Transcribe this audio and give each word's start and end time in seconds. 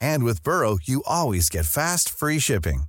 And 0.00 0.24
with 0.24 0.42
Burrow, 0.42 0.78
you 0.82 1.02
always 1.06 1.48
get 1.48 1.66
fast, 1.66 2.10
free 2.10 2.40
shipping. 2.40 2.84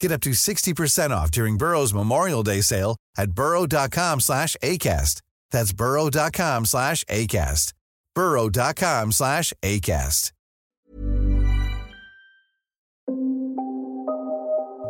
Get 0.00 0.12
up 0.12 0.20
to 0.22 0.30
60% 0.30 1.10
off 1.10 1.30
during 1.30 1.56
Burrow's 1.58 1.94
Memorial 1.94 2.42
Day 2.42 2.60
sale 2.62 2.96
at 3.16 3.32
burrow.com 3.32 4.20
slash 4.20 4.56
ACAST. 4.62 5.22
That's 5.50 5.72
burrow.com 5.72 6.66
slash 6.66 7.04
ACAST. 7.04 7.72
burrow.com 8.14 9.12
slash 9.12 9.52
ACAST. 9.62 10.30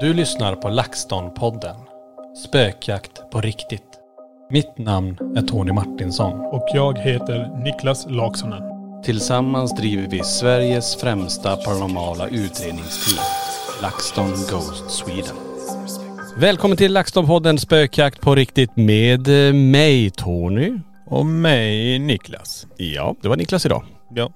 Du 0.01 0.13
lyssnar 0.13 0.57
på 0.57 0.69
LaxTon-podden. 0.69 1.77
Spökjakt 2.37 3.31
på 3.33 3.41
riktigt. 3.41 4.01
Mitt 4.51 4.79
namn 4.79 5.37
är 5.37 5.43
Tony 5.43 5.73
Martinsson. 5.73 6.41
Och 6.41 6.69
jag 6.73 6.99
heter 6.99 7.65
Niklas 7.65 8.07
Laksonen. 8.09 8.74
Tillsammans 9.05 9.75
driver 9.75 10.09
vi 10.11 10.23
Sveriges 10.25 10.97
främsta 10.97 11.57
paranormala 11.57 12.29
utredningsteam. 12.29 13.25
LaxTon 13.83 14.31
Ghost 14.31 14.91
Sweden. 14.91 15.37
Välkommen 16.37 16.77
till 16.77 16.97
LaxTon-podden 16.97 17.57
Spökjakt 17.57 18.21
på 18.21 18.35
riktigt 18.35 18.77
med 18.77 19.49
eh, 19.49 19.55
mig 19.55 20.11
Tony. 20.11 20.73
Och 21.07 21.27
mig 21.27 21.99
Niklas. 21.99 22.67
Ja, 22.77 23.15
det 23.23 23.29
var 23.29 23.37
Niklas 23.37 23.67
idag. 23.67 23.85
Ja. 24.15 24.31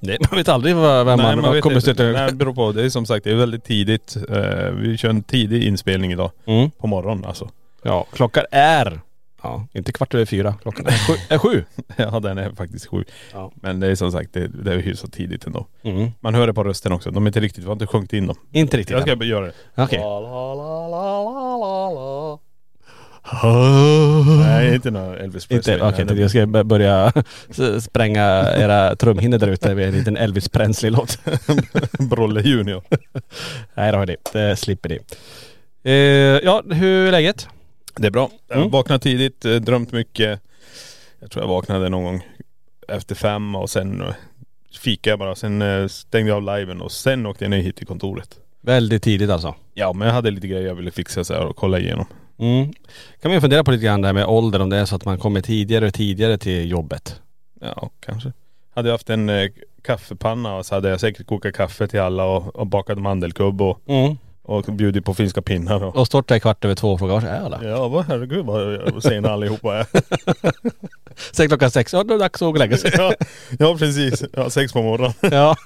Det, 0.00 0.18
man 0.30 0.38
vet 0.38 0.48
aldrig 0.48 0.76
vad, 0.76 1.06
vem 1.06 1.18
man, 1.18 1.40
man 1.40 1.60
kommer 1.60 1.80
stöta 1.80 2.02
Nej, 2.02 2.26
det 2.26 2.36
beror 2.36 2.54
på. 2.54 2.72
Det 2.72 2.84
är 2.84 2.88
som 2.88 3.06
sagt, 3.06 3.24
det 3.24 3.30
är 3.30 3.34
väldigt 3.34 3.64
tidigt. 3.64 4.16
Eh, 4.16 4.70
vi 4.70 4.96
kör 4.96 5.08
en 5.08 5.22
tidig 5.22 5.64
inspelning 5.64 6.12
idag. 6.12 6.30
Mm. 6.46 6.70
På 6.70 6.86
morgonen 6.86 7.24
alltså. 7.24 7.48
Ja, 7.82 8.06
klockan 8.12 8.44
är, 8.50 9.00
ja, 9.42 9.66
inte 9.72 9.92
kvart 9.92 10.14
över 10.14 10.24
fyra. 10.24 10.54
Klockan 10.62 10.86
är 10.86 11.06
sju. 11.06 11.12
Är 11.28 11.38
sju. 11.38 11.64
Ja 11.96 12.20
den 12.20 12.38
är 12.38 12.50
faktiskt 12.50 12.86
sju. 12.86 13.04
Ja. 13.32 13.52
Men 13.54 13.80
det 13.80 13.86
är 13.86 13.94
som 13.94 14.12
sagt, 14.12 14.32
det, 14.32 14.48
det 14.48 14.72
är 14.72 14.78
hyfsat 14.78 15.12
tidigt 15.12 15.46
ändå. 15.46 15.66
Mm. 15.82 16.10
Man 16.20 16.34
hör 16.34 16.46
det 16.46 16.54
på 16.54 16.64
rösten 16.64 16.92
också. 16.92 17.10
De 17.10 17.26
är 17.26 17.28
inte 17.28 17.40
riktigt, 17.40 17.64
vi 17.64 17.66
har 17.66 17.72
inte 17.72 17.86
sjungit 17.86 18.12
in 18.12 18.26
dem. 18.26 18.36
Inte 18.52 18.76
riktigt. 18.76 18.96
Jag 18.96 19.02
ska 19.02 19.24
göra 19.24 19.46
det. 19.46 19.52
Okej. 19.74 19.98
Nej 24.38 24.74
inte 24.74 24.90
någon 24.90 25.14
Elvis 25.14 25.46
Presley. 25.46 25.80
Okej, 25.80 26.04
Nej, 26.04 26.20
jag 26.20 26.30
ska 26.30 26.46
börja 26.46 27.12
spränga 27.80 28.54
era 28.56 28.96
trumhinnor 28.96 29.38
där 29.38 29.48
ute 29.48 29.74
med 29.74 29.88
en 29.88 29.94
liten 29.94 30.16
Elvis 30.16 30.48
Presley-låt. 30.48 31.18
Brolle 31.98 32.40
Junior. 32.40 32.82
Nej 33.74 33.92
då 33.92 33.98
hörni, 33.98 34.16
det 34.32 34.56
slipper 34.56 34.88
ni. 34.88 34.98
Eh, 35.82 35.92
ja, 36.44 36.62
hur 36.70 37.06
är 37.06 37.10
läget? 37.10 37.48
Det 38.00 38.06
är 38.06 38.10
bra. 38.10 38.30
Jag 38.48 38.56
Mm. 38.58 38.70
vaknade 38.70 39.02
tidigt, 39.02 39.44
eh, 39.44 39.54
drömt 39.54 39.92
mycket. 39.92 40.40
Jag 41.20 41.30
tror 41.30 41.44
jag 41.44 41.48
vaknade 41.48 41.88
någon 41.88 42.04
gång 42.04 42.26
efter 42.88 43.14
fem 43.14 43.54
och 43.54 43.70
sen 43.70 44.00
eh, 44.00 44.14
fikade 44.80 45.12
jag 45.12 45.18
bara. 45.18 45.34
Sen 45.34 45.62
eh, 45.62 45.86
stängde 45.86 46.28
jag 46.30 46.36
av 46.48 46.58
liven 46.58 46.80
och 46.80 46.92
sen 46.92 47.26
åkte 47.26 47.44
jag 47.44 47.50
ner 47.50 47.58
hit 47.60 47.76
till 47.76 47.86
kontoret. 47.86 48.38
Väldigt 48.60 49.02
tidigt 49.02 49.30
alltså. 49.30 49.54
Ja 49.74 49.92
men 49.92 50.06
jag 50.08 50.14
hade 50.14 50.30
lite 50.30 50.46
grejer 50.48 50.66
jag 50.66 50.74
ville 50.74 50.90
fixa 50.90 51.24
så 51.24 51.34
här 51.34 51.46
och 51.46 51.56
kolla 51.56 51.78
igenom. 51.78 52.06
Mm. 52.38 52.72
Kan 53.20 53.30
man 53.30 53.32
ju 53.32 53.40
fundera 53.40 53.64
på 53.64 53.70
lite 53.70 53.84
grann 53.84 54.02
där 54.02 54.12
med 54.12 54.26
ålder, 54.26 54.60
om 54.60 54.70
det 54.70 54.76
är 54.76 54.84
så 54.84 54.96
att 54.96 55.04
man 55.04 55.18
kommer 55.18 55.40
tidigare 55.40 55.86
och 55.86 55.94
tidigare 55.94 56.38
till 56.38 56.70
jobbet. 56.70 57.20
Ja 57.60 57.90
kanske. 58.00 58.32
Hade 58.74 58.88
jag 58.88 58.94
haft 58.94 59.10
en 59.10 59.28
eh, 59.28 59.48
kaffepanna 59.82 60.62
så 60.62 60.74
hade 60.74 60.88
jag 60.88 61.00
säkert 61.00 61.26
kokat 61.26 61.54
kaffe 61.54 61.86
till 61.88 62.00
alla 62.00 62.24
och, 62.24 62.56
och 62.56 62.66
bakat 62.66 62.98
mandelkubb 62.98 63.62
och, 63.62 63.80
Mm. 63.86 64.16
Och 64.50 64.64
bjudit 64.64 65.04
på 65.04 65.14
finska 65.14 65.42
pinnar 65.42 65.84
och 65.84 65.96
Och 65.96 66.06
stått 66.06 66.28
där 66.28 66.38
kvart 66.38 66.64
över 66.64 66.74
två 66.74 66.92
och 66.92 66.98
frågat 66.98 67.22
var 67.22 67.30
är 67.30 67.40
alla? 67.40 67.60
Ja 67.64 67.88
vad 67.88 68.04
herregud 68.04 68.44
vad 68.46 69.02
sena 69.02 69.30
allihopa 69.30 69.76
är. 69.76 69.86
Sen 71.32 71.48
klockan 71.48 71.70
sex, 71.70 71.92
ja 71.92 72.04
då 72.04 72.14
är 72.14 72.18
det 72.18 72.24
dags 72.24 72.34
att 72.34 72.40
gå 72.40 72.48
och 72.48 72.58
lägga 72.58 72.76
sig. 72.76 72.90
ja, 72.96 73.14
ja 73.58 73.76
precis. 73.78 74.24
Ja, 74.32 74.50
sex 74.50 74.72
på 74.72 74.82
morgonen. 74.82 75.12
ja. 75.20 75.56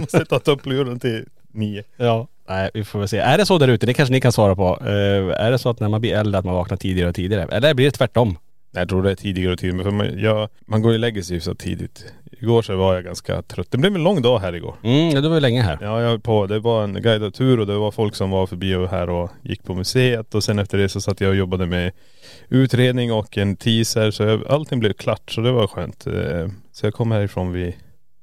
Måste 0.00 0.24
ta 0.24 0.38
tuppluren 0.38 1.00
till 1.00 1.24
nio. 1.52 1.84
ja. 1.96 2.28
Nej 2.48 2.70
vi 2.74 2.84
får 2.84 2.98
väl 2.98 3.08
se. 3.08 3.18
Är 3.18 3.38
det 3.38 3.46
så 3.46 3.58
där 3.58 3.68
ute? 3.68 3.86
Det 3.86 3.94
kanske 3.94 4.12
ni 4.12 4.20
kan 4.20 4.32
svara 4.32 4.56
på. 4.56 4.78
Eh, 4.80 5.44
är 5.44 5.50
det 5.50 5.58
så 5.58 5.68
att 5.70 5.80
när 5.80 5.88
man 5.88 6.00
blir 6.00 6.14
äldre 6.14 6.38
att 6.38 6.44
man 6.44 6.54
vaknar 6.54 6.76
tidigare 6.76 7.08
och 7.08 7.14
tidigare? 7.14 7.48
Eller 7.56 7.74
blir 7.74 7.86
det 7.86 7.90
tvärtom? 7.90 8.38
Jag 8.74 8.88
tror 8.88 9.02
det 9.02 9.10
är 9.10 9.14
tidigare 9.14 9.52
och 9.52 9.58
tidigare. 9.58 9.84
För 9.84 9.90
man, 9.90 10.18
jag, 10.18 10.48
man 10.66 10.82
går 10.82 10.90
ju 10.92 10.96
och 10.96 11.00
lägger 11.00 11.22
sig 11.22 11.40
så 11.40 11.54
tidigt. 11.54 12.04
Igår 12.40 12.62
så 12.62 12.76
var 12.76 12.94
jag 12.94 13.04
ganska 13.04 13.42
trött. 13.42 13.70
Det 13.70 13.78
blev 13.78 13.94
en 13.94 14.02
lång 14.04 14.22
dag 14.22 14.38
här 14.38 14.52
igår. 14.54 14.74
Mm, 14.82 15.10
ja, 15.10 15.20
du 15.20 15.28
var 15.28 15.34
ju 15.34 15.40
länge 15.40 15.62
här. 15.62 15.78
Ja, 15.80 16.00
jag 16.00 16.08
höll 16.08 16.20
på. 16.20 16.46
Det 16.46 16.58
var 16.58 16.84
en 16.84 17.02
guidad 17.02 17.34
tur 17.34 17.60
och 17.60 17.66
det 17.66 17.76
var 17.76 17.90
folk 17.90 18.14
som 18.14 18.30
var 18.30 18.46
förbi 18.46 18.74
och 18.74 18.88
här 18.88 19.10
och 19.10 19.30
gick 19.42 19.64
på 19.64 19.74
museet. 19.74 20.34
Och 20.34 20.44
sen 20.44 20.58
efter 20.58 20.78
det 20.78 20.88
så 20.88 21.00
satt 21.00 21.20
jag 21.20 21.30
och 21.30 21.36
jobbade 21.36 21.66
med 21.66 21.92
utredning 22.48 23.12
och 23.12 23.38
en 23.38 23.56
teaser. 23.56 24.10
Så 24.10 24.22
jag, 24.22 24.46
allting 24.46 24.80
blev 24.80 24.92
klart 24.92 25.30
så 25.30 25.40
det 25.40 25.52
var 25.52 25.66
skönt. 25.66 26.06
Eh, 26.06 26.48
Så 26.72 26.86
jag 26.86 26.94
kom 26.94 27.10
härifrån 27.10 27.52
vid, 27.52 27.72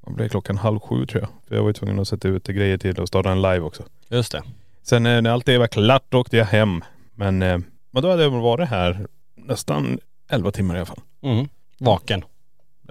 vad 0.01 0.15
blev 0.15 0.29
klockan 0.29 0.57
halv 0.57 0.79
sju 0.79 1.05
tror 1.05 1.21
jag. 1.21 1.29
För 1.47 1.55
jag 1.55 1.61
var 1.61 1.69
ju 1.69 1.73
tvungen 1.73 1.99
att 1.99 2.07
sätta 2.07 2.27
ut 2.27 2.47
grejer 2.47 2.77
till 2.77 2.99
och 2.99 3.07
starta 3.07 3.31
en 3.31 3.41
live 3.41 3.59
också. 3.59 3.83
Just 4.09 4.31
det. 4.31 4.43
Sen 4.83 5.05
eh, 5.05 5.21
när 5.21 5.29
allt 5.31 5.45
det 5.45 5.57
var 5.57 5.67
klart 5.67 6.13
åkte 6.13 6.37
jag 6.37 6.45
hem. 6.45 6.83
Men, 7.15 7.41
eh, 7.41 7.57
men 7.91 8.03
då 8.03 8.09
hade 8.09 8.23
jag 8.23 8.29
varit 8.29 8.69
här 8.69 9.07
nästan 9.35 9.99
11 10.29 10.51
timmar 10.51 10.75
i 10.75 10.77
alla 10.77 10.85
fall. 10.85 10.99
Mm. 11.21 11.47
Vaken. 11.79 12.23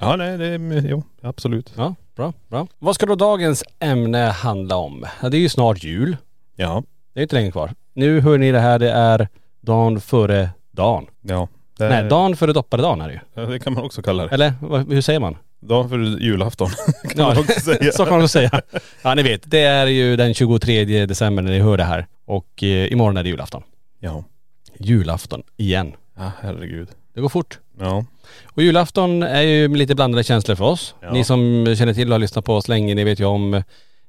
Ja 0.00 0.16
nej 0.16 0.38
det, 0.38 0.54
jo 0.88 1.02
absolut. 1.22 1.72
Ja, 1.76 1.94
bra, 2.16 2.32
bra. 2.48 2.66
Vad 2.78 2.94
ska 2.94 3.06
då 3.06 3.14
dagens 3.14 3.64
ämne 3.78 4.18
handla 4.18 4.76
om? 4.76 5.06
Ja, 5.22 5.28
det 5.28 5.36
är 5.36 5.40
ju 5.40 5.48
snart 5.48 5.84
jul. 5.84 6.16
Ja. 6.56 6.82
Det 7.14 7.20
är 7.20 7.22
inte 7.22 7.36
länge 7.36 7.50
kvar. 7.50 7.70
Nu 7.94 8.20
hör 8.20 8.38
ni 8.38 8.52
det 8.52 8.60
här, 8.60 8.78
det 8.78 8.90
är 8.90 9.28
dagen 9.60 10.00
före 10.00 10.50
dagen. 10.70 11.06
Ja. 11.22 11.48
Det, 11.78 11.88
Nej, 11.88 12.04
dagen 12.08 12.36
före 12.36 12.52
dopparedagen 12.52 13.00
är 13.00 13.08
det 13.08 13.14
ju. 13.14 13.20
ja, 13.34 13.42
det 13.42 13.58
kan 13.58 13.72
man 13.72 13.84
också 13.84 14.02
kalla 14.02 14.22
det. 14.26 14.30
Eller 14.34 14.52
vad- 14.60 14.92
hur 14.92 15.00
säger 15.00 15.20
man? 15.20 15.36
Dagen 15.60 15.88
för 15.88 15.98
julafton 15.98 16.68
kan 17.02 17.12
Ja, 17.16 17.28
man 17.28 17.38
också 17.38 17.60
säga. 17.60 17.92
så 17.92 18.04
kan 18.04 18.12
man 18.14 18.20
också 18.22 18.28
säga. 18.28 18.60
Ja 19.02 19.14
ni 19.14 19.22
vet, 19.22 19.42
det 19.50 19.60
är 19.60 19.86
ju 19.86 20.16
den 20.16 20.34
23 20.34 21.06
december 21.06 21.42
när 21.42 21.50
ni 21.50 21.58
hör 21.60 21.76
det 21.76 21.84
här. 21.84 22.06
Och 22.24 22.62
eh, 22.62 22.92
imorgon 22.92 23.16
är 23.16 23.22
det 23.22 23.28
julafton. 23.28 23.62
Ja. 23.98 24.24
Julafton 24.78 25.42
igen. 25.56 25.92
Ja 26.16 26.32
herregud. 26.40 26.88
Det 27.18 27.22
går 27.22 27.28
fort. 27.28 27.58
Ja. 27.80 28.04
Och 28.44 28.62
julafton 28.62 29.22
är 29.22 29.42
ju 29.42 29.68
lite 29.76 29.94
blandade 29.94 30.24
känslor 30.24 30.54
för 30.56 30.64
oss. 30.64 30.94
Ja. 31.00 31.12
Ni 31.12 31.24
som 31.24 31.74
känner 31.78 31.94
till 31.94 32.08
och 32.08 32.14
har 32.14 32.18
lyssnat 32.18 32.44
på 32.44 32.54
oss 32.54 32.68
länge, 32.68 32.94
ni 32.94 33.04
vet 33.04 33.20
ju 33.20 33.24
om 33.24 33.62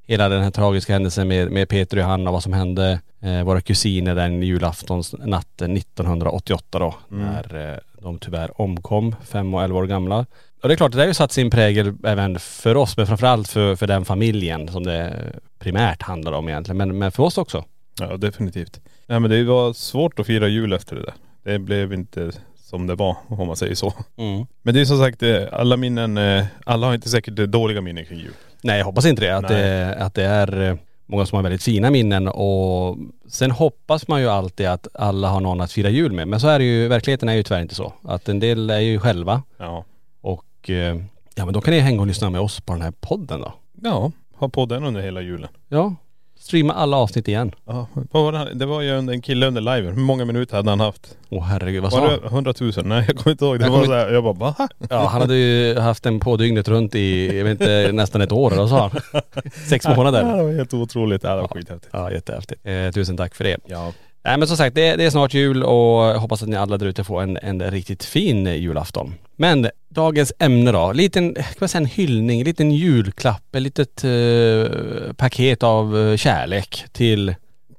hela 0.08 0.30
den 0.30 0.44
här 0.44 0.52
tragiska 0.52 0.94
händelsen 0.94 1.28
med, 1.28 1.52
med 1.52 1.70
Peter 1.70 1.98
och 1.98 2.02
Johanna, 2.04 2.32
vad 2.32 2.44
som 2.44 2.54
hände 2.54 3.00
eh, 3.22 3.44
våra 3.44 3.62
kusiner 3.62 4.16
den 4.16 4.44
julaftonsnatten 4.44 5.78
1988 5.78 6.80
då, 6.80 6.96
Mm. 7.12 7.26
när 7.26 7.72
eh, 7.72 7.78
de 8.02 8.20
tyvärr 8.20 8.62
omkom, 8.62 9.16
fem 9.26 9.54
och 9.54 9.64
elva 9.64 9.80
år 9.80 9.86
gamla. 9.86 10.26
Och 10.62 10.68
det 10.70 10.74
är 10.74 10.78
klart, 10.78 10.92
det 10.92 11.00
har 11.00 11.06
ju 11.08 11.14
satt 11.14 11.32
sin 11.32 11.50
prägel 11.50 11.94
även 12.04 12.40
för 12.40 12.78
oss, 12.78 12.98
men 12.98 13.08
framförallt 13.08 13.48
för, 13.48 13.76
för 13.76 13.88
den 13.88 14.06
familjen 14.06 14.68
som 14.68 14.84
det 14.84 15.34
primärt 15.60 16.02
handlar 16.02 16.32
om 16.32 16.50
egentligen, 16.50 16.78
men, 16.78 16.98
men 16.98 17.12
för 17.12 17.24
oss 17.24 17.38
också. 17.38 17.66
Ja 18.00 18.18
definitivt. 18.18 18.80
Nej 19.08 19.20
men 19.20 19.32
det 19.32 19.44
var 19.44 19.74
svårt 19.74 20.20
att 20.20 20.26
fira 20.28 20.48
jul 20.48 20.74
efter 20.74 20.96
det 20.96 21.02
där. 21.02 21.14
Det 21.44 21.60
blev 21.60 21.94
inte 21.94 22.32
som 22.70 22.88
det 22.88 22.96
var 22.96 23.16
om 23.28 23.48
man 23.48 23.56
säger 23.56 23.76
så. 23.76 23.94
Mm. 24.18 24.46
Men 24.62 24.74
det 24.74 24.82
är 24.82 24.86
som 24.86 24.98
sagt, 25.00 25.24
eh, 25.24 25.44
alla 25.52 25.78
minnen, 25.78 26.18
eh, 26.18 26.46
alla 26.66 26.88
har 26.88 26.94
inte 26.94 27.10
säkert 27.10 27.34
dåliga 27.34 27.82
minnen 27.82 28.06
kring 28.06 28.20
jul. 28.20 28.34
Nej 28.62 28.78
jag 28.78 28.86
hoppas 28.86 29.06
inte 29.06 29.22
det. 29.22 29.38
Att, 29.38 29.48
det, 29.48 29.96
att 30.00 30.14
det 30.14 30.24
är 30.24 30.62
eh, 30.62 30.76
många 31.06 31.26
som 31.26 31.36
har 31.36 31.44
väldigt 31.44 31.64
fina 31.64 31.92
minnen 31.92 32.28
och 32.28 32.98
sen 33.28 33.52
hoppas 33.52 34.08
man 34.08 34.22
ju 34.22 34.28
alltid 34.30 34.68
att 34.68 34.88
alla 34.94 35.28
har 35.28 35.40
någon 35.40 35.62
att 35.62 35.72
fira 35.72 35.90
jul 35.90 36.12
med. 36.12 36.28
Men 36.28 36.40
så 36.40 36.48
är 36.48 36.60
det 36.60 36.66
ju, 36.66 36.88
verkligheten 36.88 37.30
är 37.30 37.34
ju 37.34 37.44
tyvärr 37.44 37.62
inte 37.62 37.76
så. 37.76 37.94
Att 38.04 38.30
en 38.30 38.40
del 38.40 38.70
är 38.70 38.80
ju 38.80 39.00
själva 39.00 39.44
Ja. 39.58 39.86
och 40.22 40.70
eh, 40.70 40.98
ja 41.36 41.46
men 41.46 41.54
då 41.54 41.62
kan 41.62 41.74
ni 41.74 41.80
hänga 41.80 42.02
och 42.02 42.08
lyssna 42.08 42.30
med 42.30 42.42
oss 42.42 42.62
på 42.62 42.74
den 42.74 42.82
här 42.82 42.94
podden 43.00 43.42
då. 43.42 43.54
Ja, 43.82 44.12
ha 44.36 44.50
på 44.50 44.66
den 44.66 44.84
under 44.84 45.02
hela 45.02 45.22
julen. 45.22 45.50
Ja. 45.68 45.96
Streama 46.40 46.74
alla 46.74 46.98
avsnitt 46.98 47.28
igen. 47.28 47.52
Ja, 47.66 47.88
vad 48.12 48.24
var 48.24 48.32
det, 48.32 48.54
det 48.54 48.66
var 48.66 48.82
ju 48.82 48.98
en 48.98 49.22
kille 49.22 49.48
under 49.48 49.62
liven. 49.62 49.94
Hur 49.96 50.02
många 50.02 50.26
minuter 50.26 50.56
hade 50.58 50.70
han 50.70 50.80
haft? 50.80 51.18
Åh 51.30 51.44
herregud, 51.44 51.84
vad 51.84 51.92
sa 51.92 52.00
Var 52.02 52.10
han? 52.10 52.20
det 52.22 52.28
100 52.28 52.54
000? 52.60 52.72
Nej 52.86 53.04
jag 53.08 53.18
kommer 53.18 53.32
inte 53.32 53.46
ihåg. 53.46 53.60
Det 53.60 53.66
Jag 53.66 53.72
var 53.72 53.78
kommer 53.82 53.88
så 53.88 54.06
här, 54.06 54.12
jag 54.14 54.24
bara 54.24 54.34
va? 54.34 54.56
Ja 54.90 55.08
han 55.08 55.22
hade 55.22 55.36
ju 55.36 55.80
haft 55.80 56.04
den 56.04 56.20
på 56.20 56.38
dygnet 56.38 56.68
runt 56.68 56.96
i, 56.96 57.38
jag 57.38 57.44
vet 57.44 57.52
inte, 57.52 57.92
nästan 57.92 58.22
ett 58.22 58.32
år 58.32 58.52
eller 58.52 58.62
vad 58.62 58.70
sa 58.70 58.92
han? 59.12 59.22
Sex 59.70 59.86
Ja, 59.86 59.96
månader. 59.96 60.24
det 60.38 60.44
var 60.44 60.52
helt 60.52 60.74
otroligt. 60.74 61.24
Ja, 61.24 61.36
det 61.36 61.42
var 61.42 61.48
skithäftigt. 61.48 61.90
Ja 61.94 62.12
jättehäftigt. 62.12 62.62
Eh, 62.68 62.92
tusen 62.92 63.18
tack 63.18 63.36
för 63.36 63.44
det. 63.44 63.58
Ja. 63.66 63.94
Nej 64.24 64.38
men 64.38 64.48
som 64.48 64.58
sagt, 64.58 64.76
det, 64.76 64.96
det 64.96 65.04
är 65.06 65.10
snart 65.10 65.34
jul 65.34 65.64
och 65.64 66.04
jag 66.06 66.20
hoppas 66.20 66.44
att 66.44 66.50
ni 66.50 66.56
alla 66.56 66.78
där 66.78 66.86
ute 66.86 67.04
får 67.04 67.22
en, 67.22 67.38
en 67.38 67.72
riktigt 67.72 68.04
fin 68.04 68.46
julafton. 68.46 69.14
Men 69.36 69.70
dagens 69.90 70.34
ämne 70.40 70.72
då, 70.72 70.92
liten, 70.94 71.34
kan 71.36 71.44
man 71.60 71.70
säga 71.70 71.80
en 71.80 71.86
hyllning, 71.86 72.40
en 72.40 72.46
liten 72.46 72.72
julklapp, 72.72 73.56
ett 73.56 73.62
litet 73.62 74.04
eh, 74.04 75.14
paket 75.14 75.64
av 75.64 75.98
eh, 75.98 76.18
kärlek 76.18 76.84
till 76.92 77.36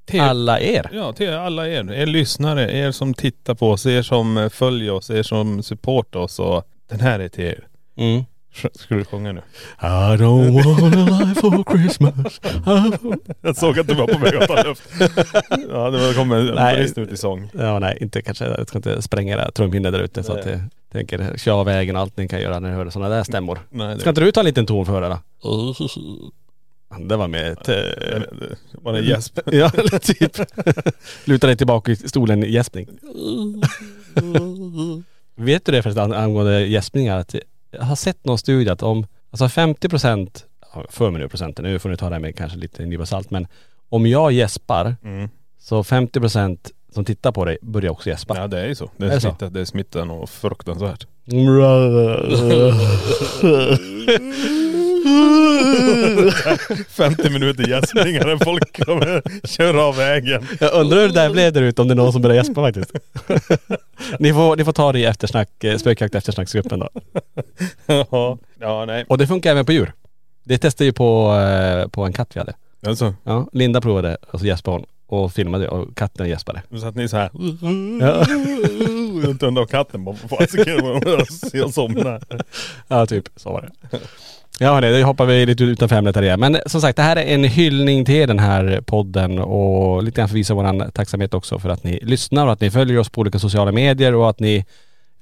Till- 0.06 0.20
alla 0.20 0.60
er. 0.60 0.90
Ja, 0.92 1.12
till 1.12 1.30
alla 1.32 1.68
er. 1.68 1.92
Er 1.92 2.06
lyssnare, 2.06 2.72
er 2.72 2.90
som 2.90 3.14
tittar 3.14 3.54
på 3.54 3.70
oss, 3.70 3.86
er 3.86 4.02
som 4.02 4.50
följer 4.52 4.90
oss, 4.92 5.10
er 5.10 5.22
som 5.22 5.62
supportar 5.62 6.20
oss. 6.20 6.38
Och 6.38 6.64
den 6.90 7.00
här 7.00 7.20
är 7.20 7.28
till 7.28 7.44
er. 7.44 7.66
Mm. 7.96 8.24
Ska 8.52 8.94
du 8.94 9.04
sjunga 9.04 9.32
nu? 9.32 9.40
I 9.80 10.16
don't 10.16 10.52
wanna 10.52 11.18
lie 11.18 11.34
for 11.34 11.76
Christmas. 11.76 12.40
Jag 13.40 13.56
såg 13.56 13.78
att 13.78 13.88
du 13.88 13.94
var 13.94 14.06
på 14.06 14.18
väg 14.18 14.34
att 14.34 14.48
ta 14.48 14.62
luft. 14.62 14.82
ja, 15.70 15.90
det 15.90 16.14
kom 16.14 16.32
en 16.32 16.76
brist 16.76 16.98
ut 16.98 17.12
i 17.12 17.16
sång. 17.16 17.50
Ja 17.52 17.78
nej, 17.78 17.98
inte 18.00 18.22
kanske, 18.22 18.44
jag 18.44 18.68
ska 18.68 18.78
inte 18.78 19.02
spränga 19.02 19.34
era 19.34 19.50
trumhinnor 19.50 19.90
där 19.90 20.00
ute 20.00 20.22
så 20.22 20.32
Nej. 20.32 20.40
att 20.40 20.50
jag 20.50 20.60
tänker 20.92 21.36
köra 21.36 21.54
av 21.54 21.66
vägen 21.66 21.96
och 21.96 22.02
allt 22.02 22.16
ni 22.16 22.28
kan 22.28 22.40
göra 22.40 22.58
när 22.58 22.70
ni 22.70 22.74
hör 22.74 22.90
sådana 22.90 23.14
där 23.14 23.24
stämmor. 23.24 23.58
Nej, 23.70 23.94
det, 23.94 24.00
Ska 24.00 24.08
inte 24.08 24.20
du 24.20 24.32
ta 24.32 24.40
en 24.40 24.46
liten 24.46 24.66
ton 24.66 24.86
för 24.86 25.02
att 25.02 25.02
höra 25.02 25.20
då? 25.42 25.74
Det 26.98 27.16
var 27.16 27.28
med 27.28 27.52
ett... 27.52 27.64
det, 27.64 27.92
eh, 27.92 28.20
det 28.20 28.56
var 28.82 28.94
en 28.94 29.04
gäsp. 29.04 29.38
Ja, 29.46 29.70
typ. 30.00 30.36
Luta 31.24 31.46
dig 31.46 31.56
tillbaka 31.56 31.92
i 31.92 31.96
stolen 31.96 32.42
gäspning. 32.42 32.88
Vet 35.36 35.66
du 35.66 35.72
det 35.72 35.82
förresten 35.82 36.12
angående 36.12 36.66
gäspningar? 36.66 37.18
Att 37.18 37.34
jag 37.70 37.82
har 37.82 37.96
sett 37.96 38.24
någon 38.24 38.38
studie 38.38 38.70
att 38.70 38.82
om, 38.82 39.06
alltså 39.30 39.48
50 39.48 39.88
procent, 39.88 40.44
för 40.88 41.10
mig 41.10 41.22
nu 41.22 41.28
procenten, 41.28 41.64
nu 41.64 41.78
får 41.78 41.88
ni 41.88 41.96
ta 41.96 42.08
det 42.08 42.14
här 42.14 42.20
med 42.20 42.36
kanske 42.36 42.58
lite 42.58 42.86
nypa 42.86 43.06
salt, 43.06 43.30
men 43.30 43.46
om 43.88 44.06
jag 44.06 44.32
gäspar 44.32 44.96
Mm. 45.04 45.28
så 45.58 45.84
50 45.84 46.20
procent 46.20 46.70
som 46.94 47.04
tittar 47.04 47.32
på 47.32 47.44
dig 47.44 47.58
börjar 47.62 47.90
också 47.90 48.08
gäspa. 48.10 48.36
Ja 48.36 48.46
det 48.46 48.60
är 48.60 48.66
ju 48.66 48.74
så. 48.74 48.90
Det 48.96 49.06
Är 49.06 49.10
är, 49.10 49.20
smittat, 49.20 49.54
det 49.54 49.60
är 49.60 49.64
smittat 49.64 50.06
något 50.06 50.30
fruktansvärt. 50.30 51.06
50 56.88 57.30
minuter 57.30 57.68
gäspningar 57.68 58.26
när 58.26 58.44
folk 58.44 58.84
kommer 58.86 59.22
köra 59.46 59.84
av 59.84 59.96
vägen. 59.96 60.46
Jag 60.60 60.72
undrar 60.74 61.00
hur 61.00 61.08
det 61.08 61.14
där 61.14 61.30
blev 61.30 61.52
där 61.52 61.62
ute 61.62 61.82
om 61.82 61.88
det 61.88 61.94
är 61.94 61.96
någon 61.96 62.12
som 62.12 62.22
börjar 62.22 62.36
gäspa 62.36 62.54
faktiskt. 62.54 62.92
ni, 64.18 64.32
får, 64.32 64.56
ni 64.56 64.64
får 64.64 64.72
ta 64.72 64.92
det 64.92 64.98
i 64.98 65.04
eftersnack, 65.04 65.64
eh, 65.64 65.76
spökjakt 65.76 66.14
eftersnacksgruppen 66.14 66.78
då. 66.78 66.88
ja, 67.86 68.38
ja 68.60 68.84
nej. 68.84 69.04
Och 69.08 69.18
det 69.18 69.26
funkar 69.26 69.50
även 69.50 69.66
på 69.66 69.72
djur. 69.72 69.92
Det 70.44 70.58
testade 70.58 70.86
ju 70.86 70.92
på, 70.92 71.34
eh, 71.34 71.88
på 71.88 72.04
en 72.04 72.12
katt 72.12 72.30
vi 72.34 72.38
hade. 72.40 72.54
Alltså, 72.86 73.14
Ja, 73.24 73.48
Linda 73.52 73.80
provade 73.80 74.16
och 74.30 74.40
så 74.40 74.46
gäspade 74.46 74.76
hon 74.76 74.86
och 75.06 75.32
filmade 75.32 75.68
och 75.68 75.96
katten 75.96 76.28
gäspade. 76.28 76.62
så 76.80 76.86
att 76.86 76.94
ni 76.94 77.08
så 77.08 77.16
här. 77.16 77.30
Ja. 78.00 78.24
Runt 79.26 79.42
under 79.42 79.64
katten 79.64 80.04
bara. 80.04 80.16
Fasiken 80.16 81.00
jag 81.52 81.74
somnar. 81.74 82.22
Ja, 82.88 83.06
typ 83.06 83.28
så 83.36 83.52
var 83.52 83.70
det. 83.90 83.98
Ja 84.62 84.74
hörni, 84.74 84.90
det 84.90 85.04
hoppar 85.04 85.26
vi 85.26 85.46
lite 85.46 85.64
utanför 85.64 85.96
ämnet 85.96 86.16
här 86.16 86.22
igen. 86.22 86.40
Men 86.40 86.58
som 86.66 86.80
sagt, 86.80 86.96
det 86.96 87.02
här 87.02 87.16
är 87.16 87.34
en 87.34 87.44
hyllning 87.44 88.04
till 88.04 88.28
den 88.28 88.38
här 88.38 88.80
podden 88.86 89.38
och 89.38 90.02
lite 90.02 90.16
grann 90.16 90.28
för 90.28 90.34
att 90.34 90.38
visa 90.38 90.54
vår 90.54 90.90
tacksamhet 90.90 91.34
också 91.34 91.58
för 91.58 91.68
att 91.68 91.84
ni 91.84 92.00
lyssnar 92.02 92.46
och 92.46 92.52
att 92.52 92.60
ni 92.60 92.70
följer 92.70 92.98
oss 92.98 93.08
på 93.08 93.20
olika 93.20 93.38
sociala 93.38 93.72
medier 93.72 94.14
och 94.14 94.30
att 94.30 94.40
ni, 94.40 94.64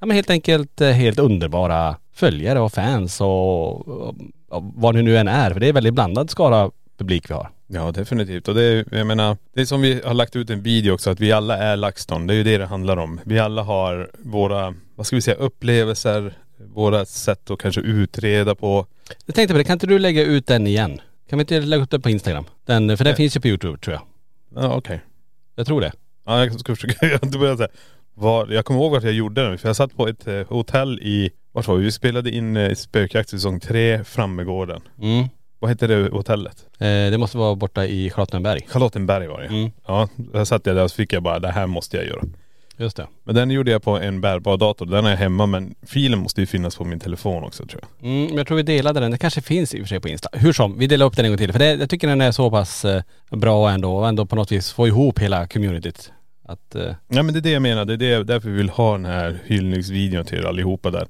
ja 0.01 0.07
men 0.07 0.15
helt 0.15 0.31
enkelt 0.31 0.81
eh, 0.81 0.89
helt 0.89 1.19
underbara 1.19 1.97
följare 2.15 2.61
och 2.61 2.73
fans 2.73 3.21
och, 3.21 3.89
och, 3.89 4.15
och 4.49 4.73
vad 4.75 4.95
ni 4.95 5.03
nu 5.03 5.19
än 5.19 5.29
är. 5.29 5.51
För 5.51 5.61
det 5.61 5.69
är 5.69 5.73
väldigt 5.73 5.95
blandad 5.95 6.31
skara 6.31 6.71
publik 6.99 7.31
vi 7.31 7.35
har. 7.35 7.51
Ja 7.67 7.93
definitivt. 7.93 8.49
Och 8.49 8.55
det 8.55 8.63
är, 8.63 8.85
jag 8.91 9.07
menar, 9.07 9.37
det 9.55 9.61
är 9.61 9.65
som 9.65 9.81
vi 9.81 10.01
har 10.05 10.15
lagt 10.15 10.37
ut 10.37 10.51
en 10.51 10.63
video 10.63 10.95
också 10.95 11.11
att 11.11 11.21
vi 11.21 11.33
alla 11.33 11.57
är 11.59 11.77
LaxTon. 11.77 12.27
Det 12.27 12.35
är 12.35 12.37
ju 12.37 12.45
det 12.45 12.59
det 12.59 12.67
handlar 12.67 12.97
om. 12.97 13.21
Vi 13.25 13.39
alla 13.39 13.63
har 13.63 14.11
våra, 14.19 14.75
vad 14.95 15.07
ska 15.07 15.17
vi 15.17 15.23
säga, 15.23 15.37
upplevelser, 15.37 16.33
våra 16.75 17.05
sätt 17.05 17.51
att 17.51 17.59
kanske 17.59 17.81
utreda 17.81 18.55
på. 18.55 18.87
Jag 19.27 19.35
tänkte 19.35 19.55
på 19.55 19.59
det, 19.59 19.65
kan 19.65 19.73
inte 19.73 19.87
du 19.87 19.99
lägga 19.99 20.23
ut 20.25 20.47
den 20.47 20.67
igen? 20.67 21.01
Kan 21.31 21.39
vi 21.39 21.41
inte 21.41 21.61
lägga 21.61 21.83
upp 21.83 21.91
den 21.91 22.03
på 22.03 22.11
Instagram? 22.11 22.45
Den, 22.67 22.97
för 22.97 23.05
den 23.05 23.11
Ja. 23.11 23.17
finns 23.17 23.37
ju 23.37 23.41
på 23.41 23.49
Youtube 23.49 23.79
tror 23.79 23.95
jag. 23.95 24.03
Ja 24.63 24.75
okej. 24.77 25.01
Jag 25.57 25.67
tror 25.67 25.81
det. 25.81 25.93
Ja 26.27 26.45
jag 26.45 26.61
ska 26.61 26.75
försöka, 26.77 27.07
jag 27.07 27.25
inte 27.25 27.39
börja 27.39 27.57
säga. 27.57 27.69
Var, 28.15 28.47
jag 28.49 28.65
kommer 28.65 28.81
ihåg 28.81 28.97
att 28.97 29.03
jag 29.05 29.13
gjorde 29.13 29.43
den, 29.49 29.59
för 29.59 29.69
jag 29.69 29.77
satt 29.77 29.97
på 29.97 30.09
ett 30.09 30.27
eh, 30.27 30.47
hotell 30.49 30.99
i, 31.01 31.31
vart 31.53 31.67
var 31.69 31.77
vi? 31.77 31.85
Vi 31.85 31.93
spelade 31.93 32.31
in 32.31 32.57
eh, 32.57 32.75
Spökjakt 32.75 33.29
säsong 33.29 33.61
3, 33.61 34.05
Frammegården. 34.05 34.81
Mm. 35.03 35.29
Vad 35.59 35.71
hette 35.71 35.87
det 35.87 36.09
hotellet? 36.13 36.67
Eh, 36.79 36.87
det 36.87 37.19
måste 37.19 37.39
vara 37.39 37.55
borta 37.55 37.87
i 37.87 38.11
Charlottenberg. 38.11 38.61
Charlottenberg 38.69 39.27
var 39.27 39.41
det 39.41 39.47
Mm. 39.47 39.71
Ja, 39.87 40.09
där 40.17 40.45
satt 40.45 40.67
jag 40.67 40.77
där 40.77 40.85
och 40.85 40.91
så 40.91 40.95
fick 40.95 41.13
jag 41.13 41.23
bara, 41.23 41.39
det 41.39 41.51
här 41.51 41.67
måste 41.67 41.97
jag 41.97 42.07
göra. 42.07 42.23
Just 42.81 42.97
det. 42.97 43.07
Men 43.25 43.35
den 43.35 43.51
gjorde 43.51 43.71
jag 43.71 43.83
på 43.83 43.99
en 43.99 44.21
bärbar 44.21 44.57
dator. 44.57 44.87
Den 44.87 45.07
är 45.07 45.17
hemma 45.17 45.47
men 45.47 45.75
filen 45.87 46.19
måste 46.19 46.41
ju 46.41 46.47
finnas 46.47 46.77
på 46.77 46.85
min 46.85 47.01
telefon 47.01 47.45
också 47.45 47.67
tror 47.67 47.83
jag. 47.83 48.11
Mm, 48.11 48.25
men 48.27 48.37
jag 48.37 48.47
tror 48.47 48.57
vi 48.57 48.63
delade 48.63 49.01
den. 49.01 49.11
Det 49.11 49.19
kanske 49.19 49.41
finns 49.41 49.75
i 49.75 49.79
och 49.79 49.81
för 49.83 49.89
sig 49.89 50.01
på 50.01 50.09
Insta. 50.09 50.29
Hur 50.33 50.53
som, 50.53 50.79
vi 50.79 50.87
delar 50.87 51.07
upp 51.07 51.17
den 51.17 51.25
en 51.25 51.31
gång 51.31 51.39
till. 51.39 51.53
För 51.53 51.59
det, 51.59 51.75
jag 51.75 51.91
tycker 51.91 52.09
den 52.09 52.21
är 52.21 52.33
så 52.33 52.51
pass 52.51 52.85
eh, 52.85 53.03
bra 53.31 53.71
ändå 53.71 53.97
och 53.97 54.09
ändå 54.09 54.27
på 54.27 54.37
något 54.37 54.53
vis 54.53 54.73
få 54.73 54.87
ihop 54.87 55.19
hela 55.19 55.47
communityt. 55.47 56.13
Att, 56.45 56.75
eh, 56.75 56.83
Ja 57.09 57.23
men 57.23 57.33
det 57.35 57.39
är 57.39 57.43
det 57.43 57.51
jag 57.51 57.63
menar. 57.63 57.85
Det 57.85 57.93
är 57.95 57.97
det, 57.97 58.25
därför 58.25 58.49
vi 58.51 58.57
vill 58.57 58.69
ha 58.71 58.93
den 58.93 59.05
här 59.05 59.39
hyllningsvideon 59.45 60.25
till 60.25 60.39
er 60.39 60.43
allihopa 60.45 60.91
där. 60.91 61.07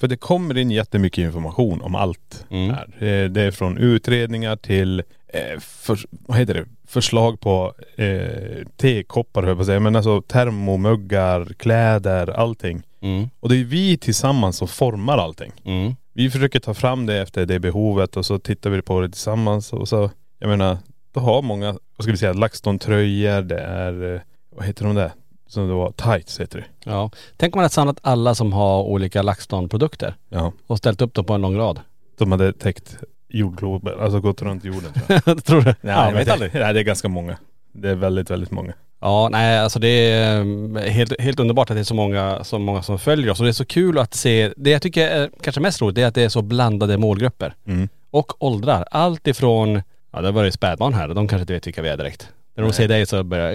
För 0.00 0.08
det 0.08 0.16
kommer 0.16 0.58
in 0.58 0.70
jättemycket 0.70 1.18
information 1.24 1.80
om 1.80 1.94
allt 1.94 2.44
Mm. 2.50 2.70
här. 2.70 2.88
Det, 2.98 3.28
det 3.28 3.42
är 3.42 3.50
från 3.50 3.78
utredningar 3.78 4.56
till, 4.56 5.02
eh, 5.28 5.60
för, 5.60 5.98
vad 6.10 6.38
heter 6.38 6.54
det, 6.54 6.64
förslag 6.86 7.40
på 7.40 7.74
eh, 7.96 8.66
tekoppar 8.76 9.42
höll 9.42 9.48
jag 9.48 9.56
på 9.56 9.60
att 9.60 9.66
säga. 9.66 9.80
Men 9.80 9.96
alltså 9.96 10.22
termomuggar, 10.22 11.44
kläder, 11.58 12.30
allting. 12.30 12.82
mm, 13.00 13.28
Och 13.40 13.48
det 13.48 13.56
är 13.60 13.64
vi 13.64 13.96
tillsammans 13.98 14.56
som 14.56 14.68
formar 14.68 15.18
allting. 15.18 15.52
mm, 15.64 15.94
Vi 16.12 16.30
försöker 16.30 16.60
ta 16.60 16.74
fram 16.74 17.06
det 17.06 17.18
efter 17.20 17.46
det 17.46 17.58
behovet 17.60 18.16
och 18.16 18.26
så 18.26 18.38
tittar 18.38 18.70
vi 18.70 18.82
på 18.82 19.00
det 19.00 19.08
tillsammans 19.08 19.72
och 19.72 19.88
så, 19.88 20.10
jag 20.38 20.48
menar, 20.48 20.78
då 21.12 21.20
har 21.20 21.42
många, 21.42 21.66
vad 21.72 22.02
ska 22.02 22.10
vi 22.10 22.16
säga, 22.18 22.32
LaxTon-tröjor, 22.32 23.42
det 23.42 23.58
är, 23.60 24.14
eh, 24.14 24.20
vad 24.56 24.66
heter 24.66 24.84
de 24.84 24.94
där? 24.94 25.10
Som 25.48 25.68
det 25.68 25.74
var, 25.74 25.92
tights 25.92 26.40
heter 26.40 26.58
det. 26.58 26.90
ja. 26.90 27.10
Tänk 27.36 27.54
om 27.54 27.58
man 27.58 27.64
hade 27.64 27.74
samlat 27.74 27.98
alla 28.02 28.34
som 28.34 28.52
har 28.52 28.82
olika 28.82 29.22
LaxTon-produkter 29.22 30.14
Ja. 30.28 30.52
och 30.66 30.78
ställt 30.78 31.02
upp 31.02 31.14
dem 31.14 31.24
på 31.24 31.32
en 31.34 31.40
lång 31.40 31.56
rad. 31.58 31.80
De 32.18 32.32
hade 32.32 32.52
täckt 32.52 32.96
jordgloben, 33.28 34.00
alltså 34.00 34.20
gått 34.20 34.42
runt 34.42 34.64
jorden 34.64 34.92
tror 34.92 35.20
jag. 35.24 35.44
tror 35.44 35.60
du? 35.60 35.64
Nej, 35.64 35.94
ja, 35.94 36.06
jag 36.06 36.12
vet 36.12 36.26
det, 36.26 36.32
aldrig. 36.32 36.54
Nej 36.54 36.74
det 36.74 36.80
är 36.80 36.84
ganska 36.84 37.08
många. 37.08 37.36
Det 37.72 37.90
är 37.90 37.94
väldigt, 37.94 38.30
väldigt 38.30 38.50
många. 38.50 38.72
Ja, 39.00 39.28
nej 39.32 39.58
alltså 39.58 39.78
det 39.78 39.88
är 39.88 40.40
eh, 40.76 40.82
helt, 40.82 41.20
helt 41.20 41.40
underbart 41.40 41.70
att 41.70 41.76
det 41.76 41.80
är 41.80 41.84
så 41.84 41.94
många, 41.94 42.44
så 42.44 42.58
många 42.58 42.82
som 42.82 42.98
följer 42.98 43.30
oss 43.30 43.40
och 43.40 43.44
det 43.44 43.50
är 43.50 43.52
så 43.52 43.64
kul 43.64 43.98
att 43.98 44.14
se, 44.14 44.52
det 44.56 44.70
jag 44.70 44.82
tycker 44.82 45.08
är 45.08 45.30
kanske 45.40 45.60
mest 45.60 45.82
roligt 45.82 45.94
det 45.94 46.02
är 46.02 46.06
att 46.06 46.14
det 46.14 46.22
är 46.22 46.28
så 46.28 46.42
blandade 46.42 46.98
målgrupper. 46.98 47.54
Mm. 47.66 47.88
Och 48.10 48.44
åldrar. 48.44 48.84
Allt 48.90 49.26
ifrån, 49.26 49.82
ja 50.12 50.20
det 50.20 50.30
var 50.30 50.44
ju 50.44 50.52
spädbarn 50.52 50.94
här, 50.94 51.08
de 51.08 51.28
kanske 51.28 51.40
inte 51.40 51.52
vet 51.52 51.66
vilka 51.66 51.82
vi 51.82 51.88
är 51.88 51.96
direkt. 51.96 52.28
När 52.56 52.62
de 52.62 52.72
ser 52.72 52.88
dig 52.88 53.06
så 53.06 53.24
börjar 53.24 53.52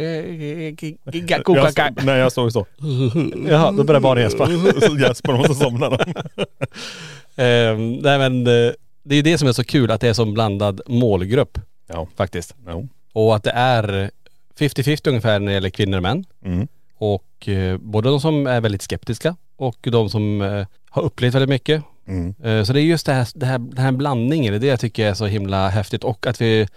Jag, 1.76 2.06
nej 2.06 2.20
jag 2.20 2.32
står 2.32 2.46
ju 2.46 2.52
så. 2.52 2.66
Jaha, 3.50 3.72
då 3.72 3.84
börjar 3.84 4.02
barnen 4.02 4.24
gäspa. 4.24 4.46
så 4.82 4.98
gäspar 4.98 5.34
de 5.34 5.40
och 5.40 5.48
så 5.48 5.54
somnar 5.54 5.90
de. 5.90 6.14
Ehm, 7.36 7.94
nej 7.94 8.20
men 8.20 8.48
eh, 8.48 8.72
det 9.04 9.14
är 9.14 9.18
ju 9.18 9.22
det 9.22 9.38
som 9.38 9.48
är 9.48 9.52
så 9.52 9.64
kul 9.64 9.92
att 9.92 10.02
det 10.02 10.10
är 10.10 10.14
så 10.14 10.26
blandad 10.26 10.82
målgrupp 10.88 11.58
Ja. 11.88 12.08
faktiskt. 12.16 12.56
Jo. 12.68 12.88
Och 13.14 13.36
att 13.36 13.44
det 13.44 13.52
är 13.52 14.12
50-50 14.60 15.08
ungefär 15.10 15.40
när 15.40 15.48
det 15.48 15.54
gäller 15.54 15.70
kvinnor 15.70 15.98
och 15.98 16.04
män. 16.04 16.26
Mm. 16.46 16.68
Och 16.98 17.48
eh, 17.50 17.78
både 17.78 18.10
de 18.10 18.22
som 18.22 18.48
är 18.48 18.62
väldigt 18.62 18.82
skeptiska 18.82 19.36
och 19.56 19.78
de 19.82 20.10
som 20.10 20.42
eh, 20.42 20.66
har 20.90 21.02
upplevt 21.02 21.36
väldigt 21.36 21.50
mycket. 21.50 21.84
Mm. 22.08 22.36
Eh, 22.44 22.64
så 22.64 22.74
det 22.74 22.82
är 22.82 22.84
just 22.84 23.06
det 23.06 23.14
här, 23.14 23.28
det 23.36 23.46
här, 23.46 23.58
den 23.60 23.78
här 23.78 23.92
blandningen, 23.92 24.52
det 24.54 24.58
är 24.58 24.60
det 24.60 24.68
jag 24.68 24.80
tycker 24.80 25.06
är 25.10 25.14
så 25.14 25.26
himla 25.26 25.70
häftigt. 25.70 26.04
Och 26.04 26.28
att 26.28 26.42
vi 26.42 26.68